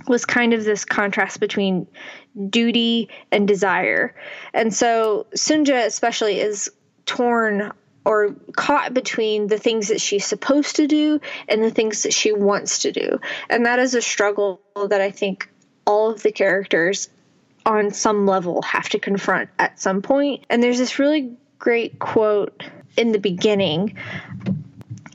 was 0.07 0.25
kind 0.25 0.53
of 0.53 0.65
this 0.65 0.85
contrast 0.85 1.41
between 1.41 1.87
duty 2.49 3.09
and 3.33 3.47
desire. 3.47 4.15
And 4.55 4.73
so 4.73 5.27
Sunja, 5.35 5.87
especially, 5.87 6.41
is 6.41 6.71
torn 7.07 7.73
or 8.05 8.35
caught 8.57 8.95
between 8.95 9.47
the 9.47 9.59
things 9.59 9.89
that 9.89 10.01
she's 10.01 10.25
supposed 10.25 10.77
to 10.77 10.87
do 10.87 11.21
and 11.49 11.63
the 11.63 11.71
things 11.71 12.05
that 12.05 12.15
she 12.15 12.33
wants 12.33 12.81
to 12.81 12.93
do. 12.93 13.21
And 13.49 13.67
that 13.67 13.79
is 13.79 13.95
a 13.95 14.03
struggle 14.03 14.61
that 14.89 15.01
I 15.01 15.11
think 15.11 15.51
all 15.87 16.11
of 16.11 16.23
the 16.23 16.33
characters 16.33 17.09
on 17.67 17.91
some 17.91 18.27
level 18.27 18.63
have 18.63 18.89
to 18.89 18.99
confront 18.99 19.51
at 19.59 19.79
some 19.79 20.01
point. 20.01 20.45
And 20.49 20.63
there's 20.63 20.79
this 20.79 20.99
really 20.99 21.37
great 21.59 21.99
quote 21.99 22.63
in 22.97 23.13
the 23.13 23.19
beginning, 23.19 23.97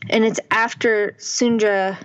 and 0.10 0.24
it's 0.24 0.40
after 0.52 1.16
Sunja. 1.18 1.98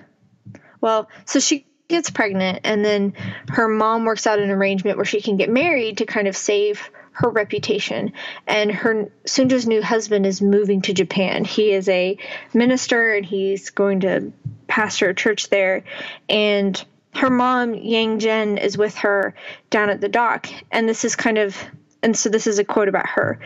Well, 0.81 1.09
so 1.27 1.41
she 1.41 1.67
gets 1.91 2.11
pregnant 2.11 2.61
and 2.65 2.85
then 2.85 3.13
her 3.49 3.69
mom 3.69 4.05
works 4.05 4.27
out 4.27 4.39
an 4.39 4.51
arrangement 4.51 4.97
where 4.97 5.05
she 5.05 5.21
can 5.21 5.37
get 5.37 5.51
married 5.51 5.99
to 5.99 6.07
kind 6.07 6.27
of 6.27 6.37
save 6.37 6.91
her 7.13 7.29
reputation 7.29 8.13
and 8.47 8.71
her 8.73 9.11
Sunja's 9.27 9.67
new 9.67 9.83
husband 9.83 10.25
is 10.25 10.41
moving 10.41 10.81
to 10.83 10.95
Japan. 10.95 11.45
He 11.45 11.73
is 11.73 11.89
a 11.89 12.17
minister 12.55 13.13
and 13.13 13.27
he's 13.27 13.71
going 13.71 14.01
to 14.01 14.33
pastor 14.69 15.11
a 15.11 15.15
church 15.15 15.51
there 15.51 15.85
and 16.29 16.83
her 17.15 17.31
mom 17.31 17.75
Yangjin 17.75 18.63
is 18.63 18.79
with 18.79 18.97
her 18.99 19.35
down 19.69 19.91
at 19.91 20.01
the 20.01 20.09
dock 20.09 20.49
and 20.71 20.89
this 20.89 21.05
is 21.05 21.17
kind 21.17 21.39
of 21.39 21.57
and 22.03 22.17
so 22.17 22.31
this 22.31 22.47
is 22.47 22.59
a 22.59 22.65
quote 22.65 22.89
about 22.89 23.09
her. 23.09 23.39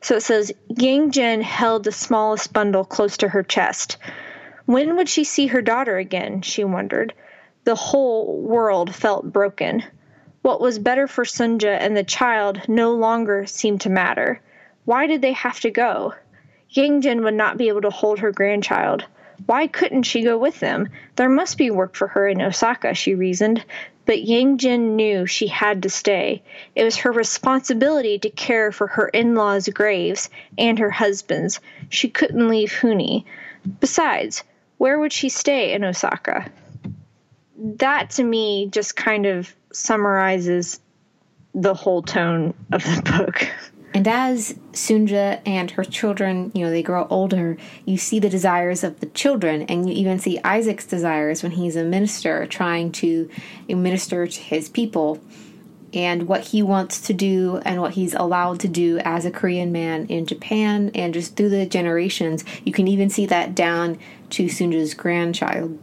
So 0.00 0.14
it 0.14 0.22
says 0.22 0.52
Yangjin 0.70 1.42
held 1.42 1.82
the 1.82 1.92
smallest 1.92 2.52
bundle 2.52 2.84
close 2.84 3.16
to 3.18 3.28
her 3.28 3.42
chest. 3.42 3.96
When 4.66 4.96
would 4.96 5.08
she 5.08 5.24
see 5.24 5.48
her 5.48 5.62
daughter 5.62 5.96
again? 5.96 6.42
she 6.42 6.62
wondered. 6.62 7.14
The 7.66 7.74
whole 7.74 8.42
world 8.42 8.94
felt 8.94 9.32
broken. 9.32 9.82
What 10.42 10.60
was 10.60 10.78
better 10.78 11.08
for 11.08 11.24
Sunja 11.24 11.76
and 11.80 11.96
the 11.96 12.04
child 12.04 12.68
no 12.68 12.92
longer 12.92 13.44
seemed 13.44 13.80
to 13.80 13.90
matter. 13.90 14.40
Why 14.84 15.08
did 15.08 15.20
they 15.20 15.32
have 15.32 15.58
to 15.62 15.72
go? 15.72 16.14
Yangjin 16.70 17.24
would 17.24 17.34
not 17.34 17.58
be 17.58 17.66
able 17.66 17.80
to 17.80 17.90
hold 17.90 18.20
her 18.20 18.30
grandchild. 18.30 19.04
Why 19.46 19.66
couldn't 19.66 20.04
she 20.04 20.22
go 20.22 20.38
with 20.38 20.60
them? 20.60 20.90
There 21.16 21.28
must 21.28 21.58
be 21.58 21.72
work 21.72 21.96
for 21.96 22.06
her 22.06 22.28
in 22.28 22.40
Osaka, 22.40 22.94
she 22.94 23.16
reasoned. 23.16 23.64
But 24.04 24.24
Yangjin 24.24 24.94
knew 24.94 25.26
she 25.26 25.48
had 25.48 25.82
to 25.82 25.90
stay. 25.90 26.44
It 26.76 26.84
was 26.84 26.98
her 26.98 27.10
responsibility 27.10 28.20
to 28.20 28.30
care 28.30 28.70
for 28.70 28.86
her 28.86 29.08
in 29.08 29.34
laws' 29.34 29.68
graves 29.70 30.30
and 30.56 30.78
her 30.78 30.90
husband's. 30.90 31.58
She 31.88 32.10
couldn't 32.10 32.46
leave 32.46 32.70
Hoonie. 32.70 33.24
Besides, 33.80 34.44
where 34.78 35.00
would 35.00 35.12
she 35.12 35.28
stay 35.30 35.72
in 35.72 35.82
Osaka? 35.82 36.48
That 37.58 38.10
to 38.10 38.24
me 38.24 38.68
just 38.70 38.96
kind 38.96 39.26
of 39.26 39.54
summarizes 39.72 40.80
the 41.54 41.74
whole 41.74 42.02
tone 42.02 42.54
of 42.72 42.82
the 42.84 43.02
book. 43.18 43.48
And 43.94 44.06
as 44.06 44.52
Sunja 44.72 45.40
and 45.46 45.70
her 45.70 45.84
children, 45.84 46.52
you 46.54 46.64
know, 46.64 46.70
they 46.70 46.82
grow 46.82 47.06
older, 47.08 47.56
you 47.86 47.96
see 47.96 48.18
the 48.18 48.28
desires 48.28 48.84
of 48.84 49.00
the 49.00 49.06
children, 49.06 49.62
and 49.62 49.88
you 49.88 49.94
even 49.94 50.18
see 50.18 50.38
Isaac's 50.44 50.84
desires 50.84 51.42
when 51.42 51.52
he's 51.52 51.76
a 51.76 51.84
minister 51.84 52.46
trying 52.46 52.92
to 52.92 53.30
minister 53.68 54.26
to 54.26 54.40
his 54.40 54.68
people 54.68 55.18
and 55.94 56.28
what 56.28 56.48
he 56.48 56.62
wants 56.62 57.00
to 57.00 57.14
do 57.14 57.62
and 57.64 57.80
what 57.80 57.92
he's 57.92 58.12
allowed 58.12 58.60
to 58.60 58.68
do 58.68 58.98
as 58.98 59.24
a 59.24 59.30
Korean 59.30 59.72
man 59.72 60.04
in 60.08 60.26
Japan 60.26 60.90
and 60.94 61.14
just 61.14 61.34
through 61.34 61.48
the 61.48 61.64
generations. 61.64 62.44
You 62.66 62.72
can 62.72 62.88
even 62.88 63.08
see 63.08 63.24
that 63.24 63.54
down 63.54 63.98
to 64.30 64.44
Sunja's 64.44 64.92
grandchild 64.92 65.78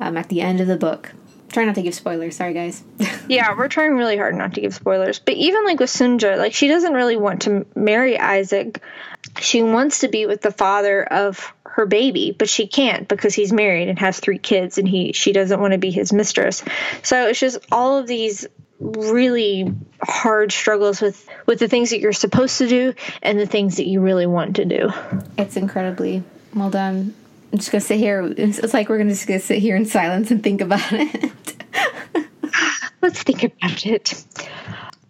um, 0.00 0.16
at 0.16 0.28
the 0.28 0.40
end 0.40 0.60
of 0.60 0.66
the 0.66 0.76
book. 0.76 1.12
Try 1.52 1.64
not 1.64 1.76
to 1.76 1.82
give 1.82 1.94
spoilers. 1.94 2.36
Sorry, 2.36 2.52
guys. 2.52 2.82
yeah, 3.28 3.56
we're 3.56 3.68
trying 3.68 3.94
really 3.94 4.16
hard 4.16 4.34
not 4.34 4.54
to 4.54 4.60
give 4.60 4.74
spoilers. 4.74 5.18
But 5.18 5.34
even 5.34 5.64
like 5.64 5.80
with 5.80 5.90
Sunja, 5.90 6.36
like 6.36 6.52
she 6.52 6.68
doesn't 6.68 6.92
really 6.92 7.16
want 7.16 7.42
to 7.42 7.66
marry 7.74 8.18
Isaac. 8.18 8.82
She 9.40 9.62
wants 9.62 10.00
to 10.00 10.08
be 10.08 10.26
with 10.26 10.42
the 10.42 10.50
father 10.50 11.02
of 11.02 11.52
her 11.64 11.86
baby, 11.86 12.34
but 12.36 12.48
she 12.48 12.66
can't 12.66 13.06
because 13.06 13.34
he's 13.34 13.52
married 13.52 13.88
and 13.88 13.98
has 13.98 14.18
three 14.18 14.38
kids, 14.38 14.78
and 14.78 14.88
he 14.88 15.12
she 15.12 15.32
doesn't 15.32 15.60
want 15.60 15.72
to 15.72 15.78
be 15.78 15.90
his 15.90 16.12
mistress. 16.12 16.64
So 17.02 17.28
it's 17.28 17.40
just 17.40 17.58
all 17.70 17.98
of 17.98 18.06
these 18.06 18.46
really 18.78 19.72
hard 20.02 20.52
struggles 20.52 21.00
with 21.00 21.26
with 21.46 21.58
the 21.58 21.68
things 21.68 21.90
that 21.90 22.00
you're 22.00 22.12
supposed 22.12 22.58
to 22.58 22.68
do 22.68 22.94
and 23.22 23.38
the 23.38 23.46
things 23.46 23.76
that 23.76 23.86
you 23.86 24.00
really 24.00 24.26
want 24.26 24.56
to 24.56 24.64
do. 24.64 24.90
It's 25.38 25.56
incredibly 25.56 26.22
well 26.54 26.70
done. 26.70 27.14
I'm 27.52 27.58
just 27.58 27.70
gonna 27.70 27.80
sit 27.80 27.98
here. 27.98 28.34
It's 28.36 28.74
like 28.74 28.88
we're 28.88 28.98
gonna 28.98 29.10
just 29.10 29.26
gonna 29.26 29.40
sit 29.40 29.58
here 29.58 29.76
in 29.76 29.86
silence 29.86 30.30
and 30.30 30.42
think 30.42 30.60
about 30.60 30.92
it. 30.92 31.32
Let's 33.02 33.22
think 33.22 33.44
about 33.44 33.86
it. 33.86 34.24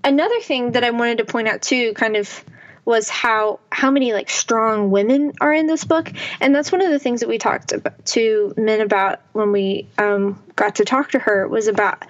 Another 0.04 0.40
thing 0.40 0.72
that 0.72 0.84
I 0.84 0.90
wanted 0.90 1.18
to 1.18 1.24
point 1.24 1.48
out 1.48 1.62
too, 1.62 1.94
kind 1.94 2.16
of, 2.16 2.44
was 2.84 3.08
how 3.08 3.58
how 3.72 3.90
many 3.90 4.12
like 4.12 4.30
strong 4.30 4.90
women 4.90 5.32
are 5.40 5.52
in 5.52 5.66
this 5.66 5.84
book, 5.84 6.12
and 6.40 6.54
that's 6.54 6.70
one 6.70 6.82
of 6.82 6.90
the 6.90 6.98
things 6.98 7.20
that 7.20 7.28
we 7.28 7.38
talked 7.38 7.72
about, 7.72 8.04
to 8.06 8.54
Min 8.56 8.80
about 8.80 9.20
when 9.32 9.50
we 9.50 9.88
um, 9.98 10.42
got 10.54 10.76
to 10.76 10.84
talk 10.84 11.12
to 11.12 11.18
her 11.18 11.48
was 11.48 11.68
about 11.68 12.04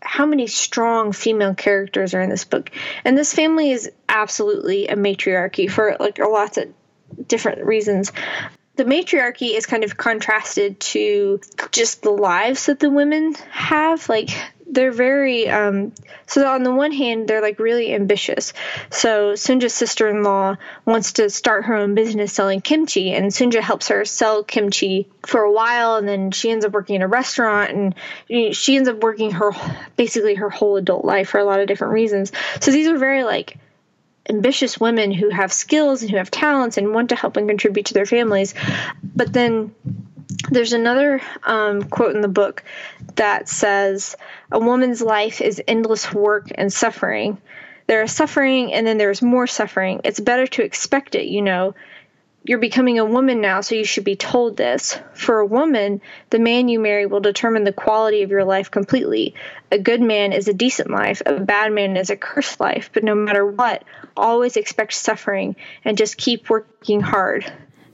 how 0.00 0.26
many 0.26 0.46
strong 0.46 1.12
female 1.12 1.54
characters 1.54 2.14
are 2.14 2.20
in 2.20 2.30
this 2.30 2.44
book. 2.44 2.70
And 3.04 3.16
this 3.16 3.32
family 3.32 3.70
is 3.70 3.90
absolutely 4.08 4.88
a 4.88 4.96
matriarchy 4.96 5.66
for 5.66 5.96
like 5.98 6.18
lots 6.18 6.58
of 6.58 6.72
different 7.26 7.64
reasons 7.64 8.12
the 8.76 8.84
matriarchy 8.84 9.54
is 9.54 9.66
kind 9.66 9.84
of 9.84 9.96
contrasted 9.96 10.80
to 10.80 11.40
just 11.70 12.02
the 12.02 12.10
lives 12.10 12.66
that 12.66 12.80
the 12.80 12.90
women 12.90 13.34
have. 13.50 14.08
Like 14.08 14.30
they're 14.66 14.92
very 14.92 15.48
um, 15.48 15.92
so 16.26 16.46
on 16.46 16.62
the 16.62 16.74
one 16.74 16.92
hand 16.92 17.28
they're 17.28 17.42
like 17.42 17.58
really 17.58 17.94
ambitious 17.94 18.52
so 18.90 19.34
sunja's 19.34 19.74
sister-in-law 19.74 20.56
wants 20.84 21.14
to 21.14 21.28
start 21.30 21.66
her 21.66 21.74
own 21.74 21.94
business 21.94 22.32
selling 22.32 22.60
kimchi 22.60 23.12
and 23.12 23.26
sunja 23.26 23.60
helps 23.60 23.88
her 23.88 24.04
sell 24.04 24.42
kimchi 24.42 25.08
for 25.26 25.42
a 25.42 25.52
while 25.52 25.96
and 25.96 26.08
then 26.08 26.30
she 26.30 26.50
ends 26.50 26.64
up 26.64 26.72
working 26.72 26.96
in 26.96 27.02
a 27.02 27.08
restaurant 27.08 27.70
and 27.70 28.56
she 28.56 28.76
ends 28.76 28.88
up 28.88 29.02
working 29.02 29.30
her 29.30 29.52
basically 29.96 30.34
her 30.34 30.50
whole 30.50 30.76
adult 30.76 31.04
life 31.04 31.28
for 31.28 31.38
a 31.38 31.44
lot 31.44 31.60
of 31.60 31.68
different 31.68 31.92
reasons 31.92 32.32
so 32.60 32.70
these 32.70 32.88
are 32.88 32.98
very 32.98 33.22
like 33.22 33.58
ambitious 34.28 34.78
women 34.78 35.12
who 35.12 35.28
have 35.28 35.52
skills 35.52 36.02
and 36.02 36.10
who 36.10 36.16
have 36.16 36.30
talents 36.30 36.76
and 36.76 36.94
want 36.94 37.10
to 37.10 37.16
help 37.16 37.36
and 37.36 37.48
contribute 37.48 37.86
to 37.86 37.94
their 37.94 38.06
families 38.06 38.54
but 39.14 39.32
then 39.32 39.74
there's 40.50 40.72
another 40.72 41.20
um, 41.44 41.82
quote 41.84 42.14
in 42.14 42.20
the 42.20 42.28
book 42.28 42.64
that 43.16 43.48
says, 43.48 44.16
A 44.50 44.58
woman's 44.58 45.02
life 45.02 45.40
is 45.40 45.62
endless 45.66 46.12
work 46.12 46.48
and 46.54 46.72
suffering. 46.72 47.38
There 47.86 48.02
is 48.02 48.12
suffering 48.12 48.72
and 48.72 48.86
then 48.86 48.98
there's 48.98 49.22
more 49.22 49.46
suffering. 49.46 50.00
It's 50.04 50.20
better 50.20 50.46
to 50.48 50.62
expect 50.62 51.14
it, 51.14 51.26
you 51.26 51.42
know. 51.42 51.74
You're 52.46 52.58
becoming 52.58 52.98
a 52.98 53.06
woman 53.06 53.40
now, 53.40 53.62
so 53.62 53.74
you 53.74 53.86
should 53.86 54.04
be 54.04 54.16
told 54.16 54.58
this. 54.58 54.98
For 55.14 55.38
a 55.38 55.46
woman, 55.46 56.02
the 56.28 56.38
man 56.38 56.68
you 56.68 56.78
marry 56.78 57.06
will 57.06 57.20
determine 57.20 57.64
the 57.64 57.72
quality 57.72 58.22
of 58.22 58.30
your 58.30 58.44
life 58.44 58.70
completely. 58.70 59.34
A 59.72 59.78
good 59.78 60.02
man 60.02 60.34
is 60.34 60.46
a 60.46 60.52
decent 60.52 60.90
life, 60.90 61.22
a 61.24 61.40
bad 61.40 61.72
man 61.72 61.96
is 61.96 62.10
a 62.10 62.16
cursed 62.16 62.60
life. 62.60 62.90
But 62.92 63.02
no 63.02 63.14
matter 63.14 63.46
what, 63.46 63.84
always 64.14 64.58
expect 64.58 64.92
suffering 64.92 65.56
and 65.86 65.96
just 65.96 66.18
keep 66.18 66.50
working 66.50 67.00
hard. 67.00 67.50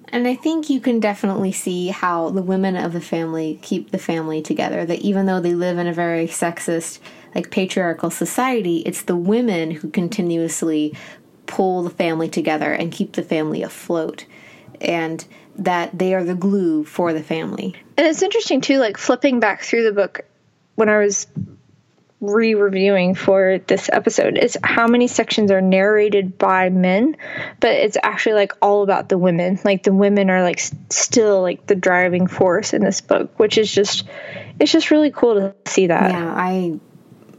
And 0.09 0.27
I 0.27 0.35
think 0.35 0.69
you 0.69 0.81
can 0.81 0.99
definitely 0.99 1.53
see 1.53 1.89
how 1.89 2.31
the 2.31 2.43
women 2.43 2.77
of 2.77 2.93
the 2.93 3.01
family 3.01 3.61
keep 3.63 3.93
the 3.93 3.99
family 3.99 4.43
together. 4.43 4.85
That 4.85 4.99
even 4.99 5.27
though 5.27 5.39
they 5.39 5.55
live 5.55 5.79
in 5.79 5.87
a 5.87 5.93
very 5.93 6.27
sexist, 6.27 6.99
like 7.37 7.53
patriarchal 7.53 8.11
society, 8.11 8.79
it's 8.79 9.03
the 9.03 9.15
women 9.15 9.71
who 9.71 9.89
continuously 9.91 10.97
pull 11.51 11.83
the 11.83 11.91
family 11.91 12.29
together 12.29 12.73
and 12.73 12.93
keep 12.93 13.13
the 13.13 13.23
family 13.23 13.63
afloat. 13.63 14.25
And 14.81 15.23
that 15.57 15.99
they 15.99 16.15
are 16.15 16.25
the 16.25 16.35
glue 16.35 16.85
for 16.85 17.13
the 17.13 17.23
family. 17.23 17.75
And 17.99 18.07
it's 18.07 18.23
interesting 18.23 18.63
too, 18.63 18.79
like 18.79 18.97
flipping 18.97 19.41
back 19.41 19.63
through 19.63 19.85
the 19.85 19.93
book 19.93 20.23
when 20.77 20.89
I 20.89 20.99
was 20.99 21.27
re-reviewing 22.21 23.15
for 23.15 23.59
this 23.67 23.89
episode 23.91 24.37
is 24.37 24.57
how 24.63 24.87
many 24.87 25.07
sections 25.07 25.51
are 25.51 25.63
narrated 25.63 26.37
by 26.37 26.69
men 26.69 27.17
but 27.61 27.71
it's 27.71 27.97
actually 28.03 28.35
like 28.35 28.53
all 28.61 28.83
about 28.83 29.09
the 29.09 29.17
women 29.17 29.59
like 29.65 29.83
the 29.85 29.93
women 29.93 30.29
are 30.29 30.43
like 30.43 30.61
still 30.91 31.41
like 31.41 31.67
the 31.67 31.75
driving 31.75 32.27
force 32.27 32.75
in 32.75 32.85
this 32.85 33.01
book 33.01 33.39
which 33.39 33.57
is 33.57 33.73
just 33.73 34.07
it's 34.59 34.71
just 34.71 34.91
really 34.91 35.11
cool 35.11 35.35
to 35.35 35.55
see 35.71 35.87
that 35.87 36.11
yeah 36.11 36.35
i 36.37 36.79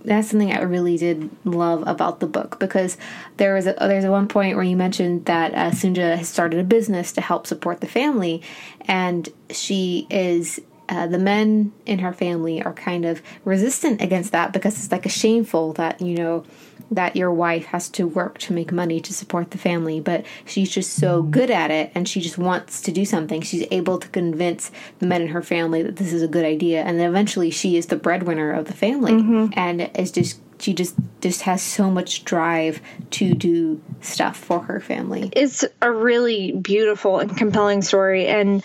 that's 0.03 0.29
something 0.29 0.51
I 0.51 0.61
really 0.61 0.97
did 0.97 1.29
love 1.45 1.83
about 1.87 2.19
the 2.19 2.27
book 2.27 2.59
because 2.59 2.97
there 3.37 3.53
was 3.53 3.67
a, 3.67 3.75
there's 3.79 4.05
one 4.05 4.27
point 4.27 4.55
where 4.55 4.65
you 4.65 4.75
mentioned 4.75 5.25
that 5.25 5.53
uh, 5.53 5.71
Sunja 5.71 6.17
has 6.17 6.29
started 6.29 6.59
a 6.59 6.63
business 6.63 7.11
to 7.13 7.21
help 7.21 7.47
support 7.47 7.81
the 7.81 7.87
family, 7.87 8.41
and 8.81 9.29
she 9.49 10.07
is 10.09 10.59
uh, 10.89 11.07
the 11.07 11.17
men 11.17 11.71
in 11.85 11.99
her 11.99 12.11
family 12.11 12.61
are 12.61 12.73
kind 12.73 13.05
of 13.05 13.21
resistant 13.45 14.01
against 14.01 14.33
that 14.33 14.51
because 14.51 14.75
it's 14.77 14.91
like 14.91 15.05
a 15.05 15.09
shameful 15.09 15.73
that 15.73 16.01
you 16.01 16.15
know 16.15 16.43
that 16.91 17.15
your 17.15 17.31
wife 17.31 17.65
has 17.65 17.89
to 17.89 18.05
work 18.05 18.37
to 18.37 18.53
make 18.53 18.71
money 18.71 18.99
to 18.99 19.13
support 19.13 19.51
the 19.51 19.57
family 19.57 19.99
but 19.99 20.25
she's 20.45 20.69
just 20.69 20.93
so 20.93 21.23
good 21.23 21.49
at 21.49 21.71
it 21.71 21.91
and 21.95 22.07
she 22.07 22.21
just 22.21 22.37
wants 22.37 22.81
to 22.81 22.91
do 22.91 23.05
something 23.05 23.41
she's 23.41 23.65
able 23.71 23.97
to 23.97 24.07
convince 24.09 24.71
the 24.99 25.07
men 25.07 25.21
in 25.21 25.29
her 25.29 25.41
family 25.41 25.81
that 25.81 25.95
this 25.95 26.13
is 26.13 26.21
a 26.21 26.27
good 26.27 26.45
idea 26.45 26.81
and 26.81 26.99
then 26.99 27.09
eventually 27.09 27.49
she 27.49 27.77
is 27.77 27.87
the 27.87 27.95
breadwinner 27.95 28.51
of 28.51 28.65
the 28.65 28.73
family 28.73 29.13
mm-hmm. 29.13 29.47
and 29.53 29.81
it's 29.81 30.11
just 30.11 30.39
she 30.59 30.73
just 30.73 30.95
just 31.21 31.41
has 31.41 31.61
so 31.61 31.89
much 31.89 32.23
drive 32.23 32.81
to 33.09 33.33
do 33.33 33.81
stuff 34.01 34.37
for 34.37 34.59
her 34.59 34.79
family 34.79 35.31
it's 35.33 35.65
a 35.81 35.91
really 35.91 36.51
beautiful 36.51 37.19
and 37.19 37.35
compelling 37.35 37.81
story 37.81 38.27
and 38.27 38.63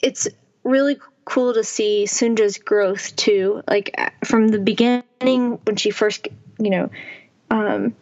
it's 0.00 0.28
really 0.62 0.98
cool 1.24 1.54
to 1.54 1.64
see 1.64 2.04
Sunja's 2.06 2.58
growth 2.58 3.16
too. 3.16 3.62
Like 3.68 3.94
from 4.24 4.48
the 4.48 4.58
beginning 4.58 5.58
when 5.64 5.76
she 5.76 5.90
first, 5.90 6.28
you 6.58 6.70
know, 6.70 6.90
um, 7.54 7.94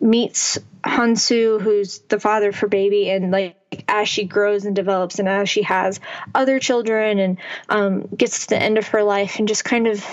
meets 0.00 0.58
Hansu, 0.84 1.60
who's 1.60 1.98
the 2.08 2.20
father 2.20 2.52
for 2.52 2.68
baby, 2.68 3.10
and 3.10 3.30
like 3.32 3.56
as 3.88 4.08
she 4.08 4.24
grows 4.24 4.64
and 4.64 4.76
develops, 4.76 5.18
and 5.18 5.28
as 5.28 5.48
she 5.48 5.62
has 5.62 6.00
other 6.34 6.60
children, 6.60 7.18
and 7.18 7.38
um, 7.68 8.02
gets 8.16 8.46
to 8.46 8.48
the 8.50 8.62
end 8.62 8.78
of 8.78 8.88
her 8.88 9.02
life, 9.02 9.38
and 9.38 9.48
just 9.48 9.64
kind 9.64 9.88
of 9.88 10.04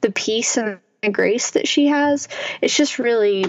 the 0.00 0.10
peace 0.10 0.56
and 0.56 0.80
grace 1.12 1.50
that 1.50 1.68
she 1.68 1.88
has, 1.88 2.28
it's 2.60 2.76
just 2.76 2.98
really 2.98 3.44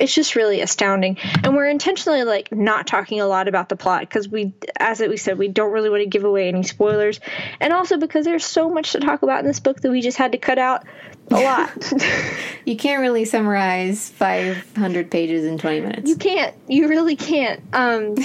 it's 0.00 0.14
just 0.14 0.34
really 0.34 0.60
astounding. 0.62 1.18
And 1.44 1.54
we're 1.54 1.68
intentionally 1.68 2.24
like 2.24 2.50
not 2.50 2.86
talking 2.86 3.20
a 3.20 3.26
lot 3.26 3.46
about 3.46 3.68
the 3.68 3.76
plot 3.76 4.00
because 4.00 4.28
we, 4.28 4.52
as 4.78 5.00
we 5.00 5.16
said, 5.16 5.38
we 5.38 5.48
don't 5.48 5.72
really 5.72 5.90
want 5.90 6.02
to 6.02 6.08
give 6.08 6.24
away 6.24 6.48
any 6.48 6.62
spoilers, 6.62 7.20
and 7.60 7.72
also 7.72 7.98
because 7.98 8.24
there's 8.24 8.44
so 8.44 8.70
much 8.70 8.92
to 8.92 9.00
talk 9.00 9.22
about 9.22 9.40
in 9.40 9.46
this 9.46 9.60
book 9.60 9.80
that 9.80 9.90
we 9.90 10.00
just 10.00 10.16
had 10.16 10.32
to 10.32 10.38
cut 10.38 10.58
out 10.58 10.84
a 11.30 11.40
lot. 11.40 11.92
you 12.64 12.76
can't 12.76 13.00
really 13.00 13.24
summarize 13.24 14.08
500 14.08 15.10
pages 15.10 15.44
in 15.44 15.58
20 15.58 15.80
minutes. 15.80 16.08
You 16.08 16.16
can't. 16.16 16.54
You 16.66 16.88
really 16.88 17.16
can't. 17.16 17.62
Um, 17.72 18.16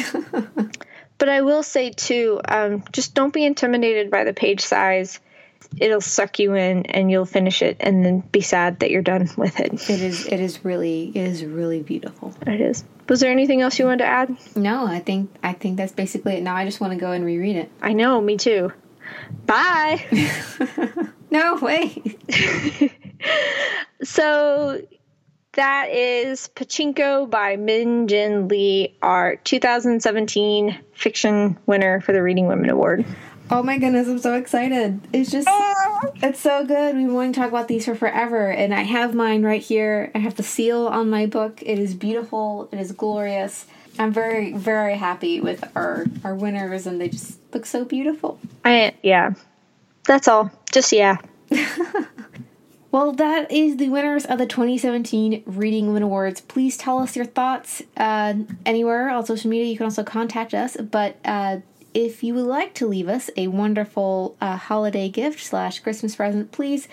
but 1.17 1.29
I 1.29 1.41
will 1.41 1.63
say 1.63 1.91
too, 1.91 2.39
um, 2.47 2.83
just 2.91 3.13
don't 3.13 3.33
be 3.33 3.45
intimidated 3.45 4.09
by 4.09 4.23
the 4.23 4.33
page 4.33 4.61
size 4.61 5.19
it'll 5.77 6.01
suck 6.01 6.39
you 6.39 6.53
in 6.55 6.85
and 6.87 7.09
you'll 7.11 7.25
finish 7.25 7.61
it 7.61 7.77
and 7.79 8.05
then 8.05 8.19
be 8.19 8.41
sad 8.41 8.79
that 8.79 8.91
you're 8.91 9.01
done 9.01 9.29
with 9.37 9.59
it. 9.59 9.73
It 9.89 10.01
is 10.01 10.25
it 10.27 10.39
is 10.39 10.63
really 10.63 11.09
it 11.09 11.27
is 11.27 11.43
really 11.43 11.81
beautiful. 11.81 12.33
It 12.45 12.61
is. 12.61 12.83
Was 13.07 13.19
there 13.19 13.31
anything 13.31 13.61
else 13.61 13.77
you 13.77 13.85
wanted 13.85 13.99
to 13.99 14.05
add? 14.05 14.37
No, 14.55 14.85
I 14.87 14.99
think 14.99 15.29
I 15.43 15.53
think 15.53 15.77
that's 15.77 15.91
basically 15.91 16.35
it. 16.35 16.43
Now 16.43 16.55
I 16.55 16.65
just 16.65 16.79
want 16.79 16.93
to 16.93 16.99
go 16.99 17.11
and 17.11 17.23
reread 17.23 17.55
it. 17.55 17.71
I 17.81 17.93
know, 17.93 18.19
me 18.21 18.37
too. 18.37 18.71
Bye. 19.45 20.05
no, 21.31 21.59
wait. 21.61 22.19
so 24.03 24.81
that 25.55 25.89
is 25.89 26.49
Pachinko 26.55 27.29
by 27.29 27.55
Min 27.55 28.07
Jin 28.07 28.49
Lee, 28.49 28.97
our 29.01 29.37
2017 29.37 30.77
fiction 30.93 31.57
winner 31.65 32.01
for 32.01 32.11
the 32.11 32.21
Reading 32.21 32.47
Women 32.47 32.69
Award. 32.69 33.05
Oh 33.51 33.61
my 33.61 33.77
goodness, 33.77 34.07
I'm 34.07 34.19
so 34.19 34.33
excited. 34.33 34.99
It's 35.13 35.31
just, 35.31 35.47
it's 36.23 36.39
so 36.39 36.65
good. 36.65 36.95
We've 36.95 37.05
been 37.05 37.13
wanting 37.13 37.33
to 37.33 37.39
talk 37.39 37.49
about 37.49 37.67
these 37.67 37.85
for 37.85 37.93
forever. 37.93 38.49
And 38.49 38.73
I 38.73 38.81
have 38.81 39.13
mine 39.13 39.43
right 39.43 39.61
here. 39.61 40.11
I 40.15 40.19
have 40.19 40.35
the 40.35 40.43
seal 40.43 40.87
on 40.87 41.09
my 41.09 41.27
book. 41.27 41.61
It 41.61 41.77
is 41.77 41.93
beautiful, 41.93 42.69
it 42.71 42.79
is 42.79 42.91
glorious. 42.91 43.65
I'm 43.99 44.11
very, 44.11 44.51
very 44.53 44.97
happy 44.97 45.39
with 45.39 45.63
our, 45.75 46.05
our 46.23 46.35
winners, 46.35 46.85
and 46.85 46.99
they 46.99 47.07
just 47.07 47.39
look 47.53 47.65
so 47.65 47.85
beautiful. 47.85 48.39
I, 48.65 48.93
yeah. 49.03 49.35
That's 50.05 50.27
all. 50.27 50.51
Just, 50.71 50.91
yeah. 50.91 51.17
Well, 52.95 53.11
that 53.11 53.51
is 53.51 53.75
the 53.75 53.89
winners 53.89 54.23
of 54.23 54.37
the 54.37 54.45
2017 54.45 55.43
Reading 55.45 55.87
Women 55.87 56.03
Awards. 56.03 56.39
Please 56.39 56.77
tell 56.77 56.99
us 56.99 57.13
your 57.13 57.25
thoughts 57.25 57.81
uh, 57.97 58.35
anywhere 58.65 59.09
on 59.09 59.25
social 59.25 59.49
media. 59.49 59.65
You 59.65 59.75
can 59.75 59.83
also 59.83 60.05
contact 60.05 60.53
us, 60.53 60.77
but 60.77 61.17
uh, 61.25 61.57
if 61.95 62.23
you 62.23 62.35
would 62.35 62.45
like 62.45 62.73
to 62.75 62.85
leave 62.85 63.07
us 63.07 63.29
a 63.37 63.47
wonderful 63.47 64.35
uh, 64.41 64.57
holiday 64.57 65.09
gift 65.09 65.39
slash 65.39 65.79
Christmas 65.79 66.15
present, 66.15 66.51
please 66.51 66.87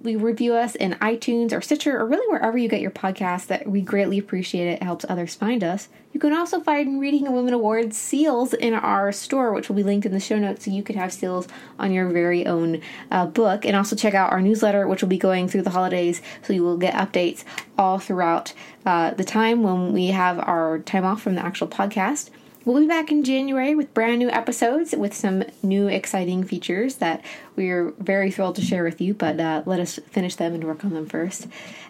we 0.00 0.14
review 0.14 0.54
us 0.54 0.74
in 0.76 0.92
iTunes 0.94 1.52
or 1.52 1.60
Stitcher 1.60 1.98
or 1.98 2.06
really 2.06 2.26
wherever 2.28 2.56
you 2.56 2.68
get 2.68 2.80
your 2.80 2.90
podcast. 2.90 3.48
That 3.48 3.66
we 3.66 3.80
greatly 3.80 4.18
appreciate 4.18 4.68
it. 4.68 4.74
It 4.74 4.82
helps 4.82 5.04
others 5.08 5.34
find 5.34 5.64
us. 5.64 5.88
You 6.12 6.20
can 6.20 6.32
also 6.32 6.60
find 6.60 7.00
Reading 7.00 7.26
a 7.26 7.32
Women 7.32 7.52
Awards 7.52 7.96
seals 7.96 8.54
in 8.54 8.74
our 8.74 9.10
store, 9.12 9.52
which 9.52 9.68
will 9.68 9.76
be 9.76 9.82
linked 9.82 10.06
in 10.06 10.12
the 10.12 10.20
show 10.20 10.38
notes, 10.38 10.64
so 10.64 10.70
you 10.70 10.82
could 10.82 10.94
have 10.94 11.12
seals 11.12 11.48
on 11.78 11.92
your 11.92 12.08
very 12.10 12.46
own 12.46 12.80
uh, 13.10 13.26
book. 13.26 13.64
And 13.64 13.76
also 13.76 13.96
check 13.96 14.14
out 14.14 14.30
our 14.30 14.40
newsletter, 14.40 14.86
which 14.86 15.02
will 15.02 15.08
be 15.08 15.18
going 15.18 15.48
through 15.48 15.62
the 15.62 15.70
holidays, 15.70 16.22
so 16.42 16.52
you 16.52 16.62
will 16.62 16.78
get 16.78 16.94
updates 16.94 17.42
all 17.76 17.98
throughout 17.98 18.52
uh, 18.86 19.12
the 19.12 19.24
time 19.24 19.62
when 19.62 19.92
we 19.92 20.08
have 20.08 20.38
our 20.38 20.78
time 20.78 21.04
off 21.04 21.22
from 21.22 21.34
the 21.34 21.44
actual 21.44 21.66
podcast. 21.66 22.30
We'll 22.64 22.80
be 22.80 22.88
back 22.88 23.10
in 23.10 23.24
January 23.24 23.74
with 23.74 23.94
brand 23.94 24.18
new 24.18 24.28
episodes 24.30 24.94
with 24.94 25.14
some 25.14 25.44
new 25.62 25.86
exciting 25.86 26.44
features 26.44 26.96
that 26.96 27.24
we're 27.56 27.92
very 27.98 28.30
thrilled 28.30 28.56
to 28.56 28.62
share 28.62 28.84
with 28.84 29.00
you, 29.00 29.14
but 29.14 29.38
uh, 29.40 29.62
let 29.64 29.80
us 29.80 29.98
finish 30.10 30.34
them 30.34 30.54
and 30.54 30.64
work 30.64 30.84
on 30.84 30.92
them 30.92 31.06
first. 31.06 31.46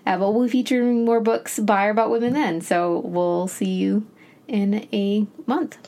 Uh, 0.06 0.18
but 0.18 0.30
we'll 0.32 0.44
be 0.44 0.50
featuring 0.50 1.04
more 1.04 1.20
books 1.20 1.58
by 1.58 1.86
or 1.86 1.90
about 1.90 2.10
women 2.10 2.34
then, 2.34 2.60
so 2.60 3.00
we'll 3.00 3.48
see 3.48 3.72
you 3.72 4.06
in 4.46 4.86
a 4.92 5.26
month. 5.46 5.78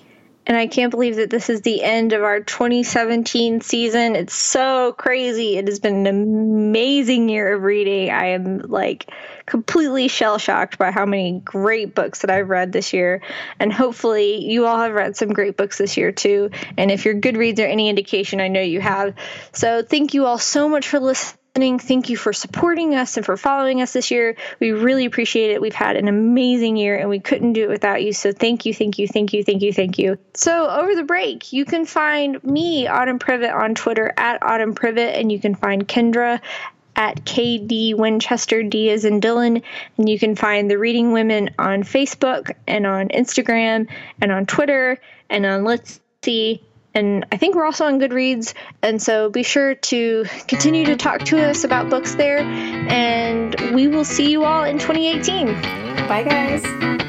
And 0.47 0.57
I 0.57 0.67
can't 0.67 0.91
believe 0.91 1.17
that 1.17 1.31
this 1.31 1.49
is 1.51 1.61
the 1.61 1.83
end 1.83 2.13
of 2.13 2.25
our 2.25 2.41
2017 2.41 3.61
season. 3.61 4.17
It's 4.17 4.35
so 4.35 4.93
crazy. 4.95 5.59
It 5.59 5.69
has 5.69 5.79
been 5.79 6.07
an 6.07 6.07
amazing 6.09 7.29
year 7.29 7.55
of 7.55 7.63
reading. 7.63 8.11
I 8.11 8.29
am 8.31 8.59
like 8.59 9.09
completely 9.51 10.07
shell 10.07 10.39
shocked 10.39 10.79
by 10.79 10.93
how 10.93 11.05
many 11.05 11.41
great 11.41 11.95
books 11.95 12.21
that 12.21 12.31
I've 12.31 12.49
read 12.49 12.73
this 12.73 12.93
year. 12.93 13.21
And 13.59 13.73
hopefully, 13.73 14.45
you 14.45 14.67
all 14.67 14.79
have 14.79 14.93
read 14.93 15.17
some 15.17 15.31
great 15.33 15.57
books 15.57 15.77
this 15.77 15.97
year 15.97 16.13
too. 16.13 16.51
And 16.79 16.91
if 16.91 17.05
your 17.05 17.15
Goodreads 17.15 17.59
are 17.59 17.67
any 17.67 17.89
indication, 17.89 18.41
I 18.41 18.49
know 18.49 18.63
you 18.63 18.81
have. 18.81 19.15
So, 19.53 19.83
thank 19.83 20.15
you 20.15 20.25
all 20.25 20.39
so 20.39 20.69
much 20.69 20.87
for 20.87 21.01
listening 21.01 21.37
Thank 21.55 22.09
you 22.09 22.17
for 22.17 22.33
supporting 22.33 22.95
us 22.95 23.17
and 23.17 23.27
for 23.27 23.37
following 23.37 23.83
us 23.83 23.93
this 23.93 24.13
year. 24.13 24.37
We 24.61 24.71
really 24.71 25.05
appreciate 25.05 25.51
it. 25.51 25.61
We've 25.61 25.75
had 25.75 25.97
an 25.97 26.07
amazing 26.07 26.77
year 26.77 26.97
and 26.97 27.09
we 27.09 27.19
couldn't 27.19 27.55
do 27.55 27.65
it 27.65 27.69
without 27.69 28.03
you. 28.05 28.13
So 28.13 28.31
thank 28.31 28.67
you, 28.67 28.73
thank 28.73 28.99
you, 28.99 29.09
thank 29.09 29.33
you, 29.33 29.43
thank 29.43 29.61
you, 29.61 29.73
thank 29.73 29.99
you. 29.99 30.17
So 30.35 30.69
over 30.69 30.95
the 30.95 31.03
break, 31.03 31.53
you 31.53 31.65
can 31.65 31.87
find 31.87 32.43
me, 32.45 32.87
Autumn 32.87 33.19
Privett, 33.19 33.53
on 33.53 33.75
Twitter 33.75 34.13
at 34.17 34.43
Autumn 34.43 34.75
Privett, 34.77 35.19
and 35.19 35.33
you 35.33 35.41
can 35.41 35.57
find 35.57 35.87
Kendra 35.87 36.41
at 36.97 37.25
KD 37.25 37.97
Winchester 37.97 38.63
D 38.63 38.91
as 38.91 39.05
in 39.05 39.21
Dylan. 39.21 39.63
And 39.97 40.09
you 40.09 40.19
can 40.19 40.37
find 40.37 40.71
the 40.71 40.79
Reading 40.79 41.13
Women 41.13 41.51
on 41.59 41.83
Facebook 41.83 42.53
and 42.67 42.87
on 42.87 43.09
Instagram 43.09 43.89
and 44.21 44.33
on 44.33 44.47
Twitter 44.47 44.99
and 45.29 45.47
on 45.47 45.65
Let's 45.65 46.01
See 46.23 46.63
and 46.95 47.25
I 47.31 47.37
think 47.37 47.55
we're 47.55 47.65
also 47.65 47.87
on 47.87 48.01
Goodreads. 48.01 48.55
And 48.83 49.01
so 49.01 49.31
be 49.31 49.43
sure 49.43 49.75
to 49.75 50.25
continue 50.49 50.85
to 50.87 50.97
talk 50.97 51.23
to 51.27 51.43
us 51.49 51.65
about 51.65 51.89
books 51.89 52.15
there. 52.15 52.41
And 52.41 53.55
we 53.75 53.87
will 53.87 54.05
see 54.05 54.31
you 54.31 54.45
all 54.45 54.65
in 54.65 54.79
2018. 54.79 55.47
Bye, 56.09 56.25
guys. 56.25 57.00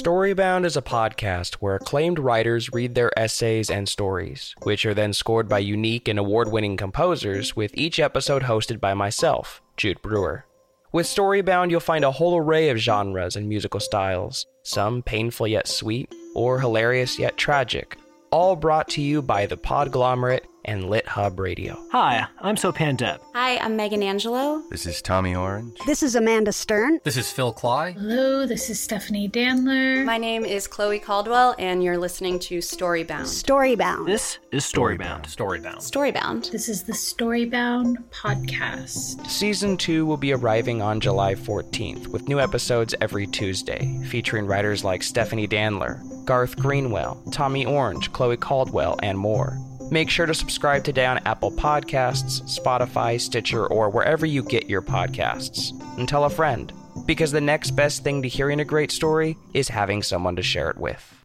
Storybound 0.00 0.64
is 0.64 0.78
a 0.78 0.82
podcast 0.82 1.56
where 1.56 1.74
acclaimed 1.74 2.18
writers 2.18 2.72
read 2.72 2.94
their 2.94 3.10
essays 3.18 3.68
and 3.68 3.86
stories, 3.86 4.54
which 4.62 4.86
are 4.86 4.94
then 4.94 5.12
scored 5.12 5.46
by 5.46 5.58
unique 5.58 6.08
and 6.08 6.18
award 6.18 6.50
winning 6.50 6.78
composers, 6.78 7.54
with 7.54 7.70
each 7.74 8.00
episode 8.00 8.44
hosted 8.44 8.80
by 8.80 8.94
myself, 8.94 9.60
Jude 9.76 10.00
Brewer. 10.00 10.46
With 10.90 11.04
Storybound, 11.04 11.70
you'll 11.70 11.80
find 11.80 12.02
a 12.02 12.12
whole 12.12 12.38
array 12.38 12.70
of 12.70 12.78
genres 12.78 13.36
and 13.36 13.46
musical 13.46 13.78
styles, 13.78 14.46
some 14.62 15.02
painful 15.02 15.46
yet 15.46 15.68
sweet, 15.68 16.10
or 16.34 16.60
hilarious 16.60 17.18
yet 17.18 17.36
tragic, 17.36 17.98
all 18.30 18.56
brought 18.56 18.88
to 18.90 19.02
you 19.02 19.20
by 19.20 19.44
the 19.44 19.58
Podglomerate 19.58 20.46
and 20.70 20.88
Lit 20.88 21.08
Hub 21.08 21.40
Radio. 21.40 21.84
Hi, 21.90 22.28
I'm 22.38 22.54
Sopan 22.54 22.96
Deb. 22.96 23.20
Hi, 23.34 23.58
I'm 23.58 23.74
Megan 23.74 24.04
Angelo. 24.04 24.62
This 24.70 24.86
is 24.86 25.02
Tommy 25.02 25.34
Orange. 25.34 25.76
This 25.84 26.00
is 26.00 26.14
Amanda 26.14 26.52
Stern. 26.52 27.00
This 27.02 27.16
is 27.16 27.28
Phil 27.32 27.52
Klay. 27.52 27.94
Hello, 27.94 28.46
this 28.46 28.70
is 28.70 28.78
Stephanie 28.78 29.28
Danler. 29.28 30.04
My 30.04 30.16
name 30.16 30.44
is 30.44 30.68
Chloe 30.68 31.00
Caldwell, 31.00 31.56
and 31.58 31.82
you're 31.82 31.98
listening 31.98 32.38
to 32.38 32.58
Storybound. 32.58 33.22
Storybound. 33.22 34.06
This 34.06 34.38
is 34.52 34.64
Storybound. 34.64 35.24
Storybound. 35.24 35.78
Storybound. 35.78 36.52
This 36.52 36.68
is 36.68 36.84
the 36.84 36.92
Storybound 36.92 37.96
podcast. 38.12 39.26
Season 39.26 39.76
2 39.76 40.06
will 40.06 40.16
be 40.16 40.32
arriving 40.32 40.82
on 40.82 41.00
July 41.00 41.34
14th, 41.34 42.06
with 42.06 42.28
new 42.28 42.38
episodes 42.38 42.94
every 43.00 43.26
Tuesday, 43.26 44.00
featuring 44.06 44.46
writers 44.46 44.84
like 44.84 45.02
Stephanie 45.02 45.48
Danler, 45.48 46.24
Garth 46.24 46.56
Greenwell, 46.56 47.20
Tommy 47.32 47.66
Orange, 47.66 48.12
Chloe 48.12 48.36
Caldwell, 48.36 49.00
and 49.02 49.18
more. 49.18 49.58
Make 49.90 50.08
sure 50.08 50.26
to 50.26 50.34
subscribe 50.34 50.84
today 50.84 51.04
on 51.04 51.18
Apple 51.26 51.50
Podcasts, 51.50 52.42
Spotify, 52.42 53.20
Stitcher, 53.20 53.66
or 53.66 53.90
wherever 53.90 54.24
you 54.24 54.44
get 54.44 54.70
your 54.70 54.82
podcasts. 54.82 55.72
And 55.98 56.08
tell 56.08 56.24
a 56.24 56.30
friend, 56.30 56.72
because 57.06 57.32
the 57.32 57.40
next 57.40 57.72
best 57.72 58.04
thing 58.04 58.22
to 58.22 58.28
hearing 58.28 58.60
a 58.60 58.64
great 58.64 58.92
story 58.92 59.36
is 59.52 59.68
having 59.68 60.04
someone 60.04 60.36
to 60.36 60.42
share 60.42 60.70
it 60.70 60.78
with. 60.78 61.19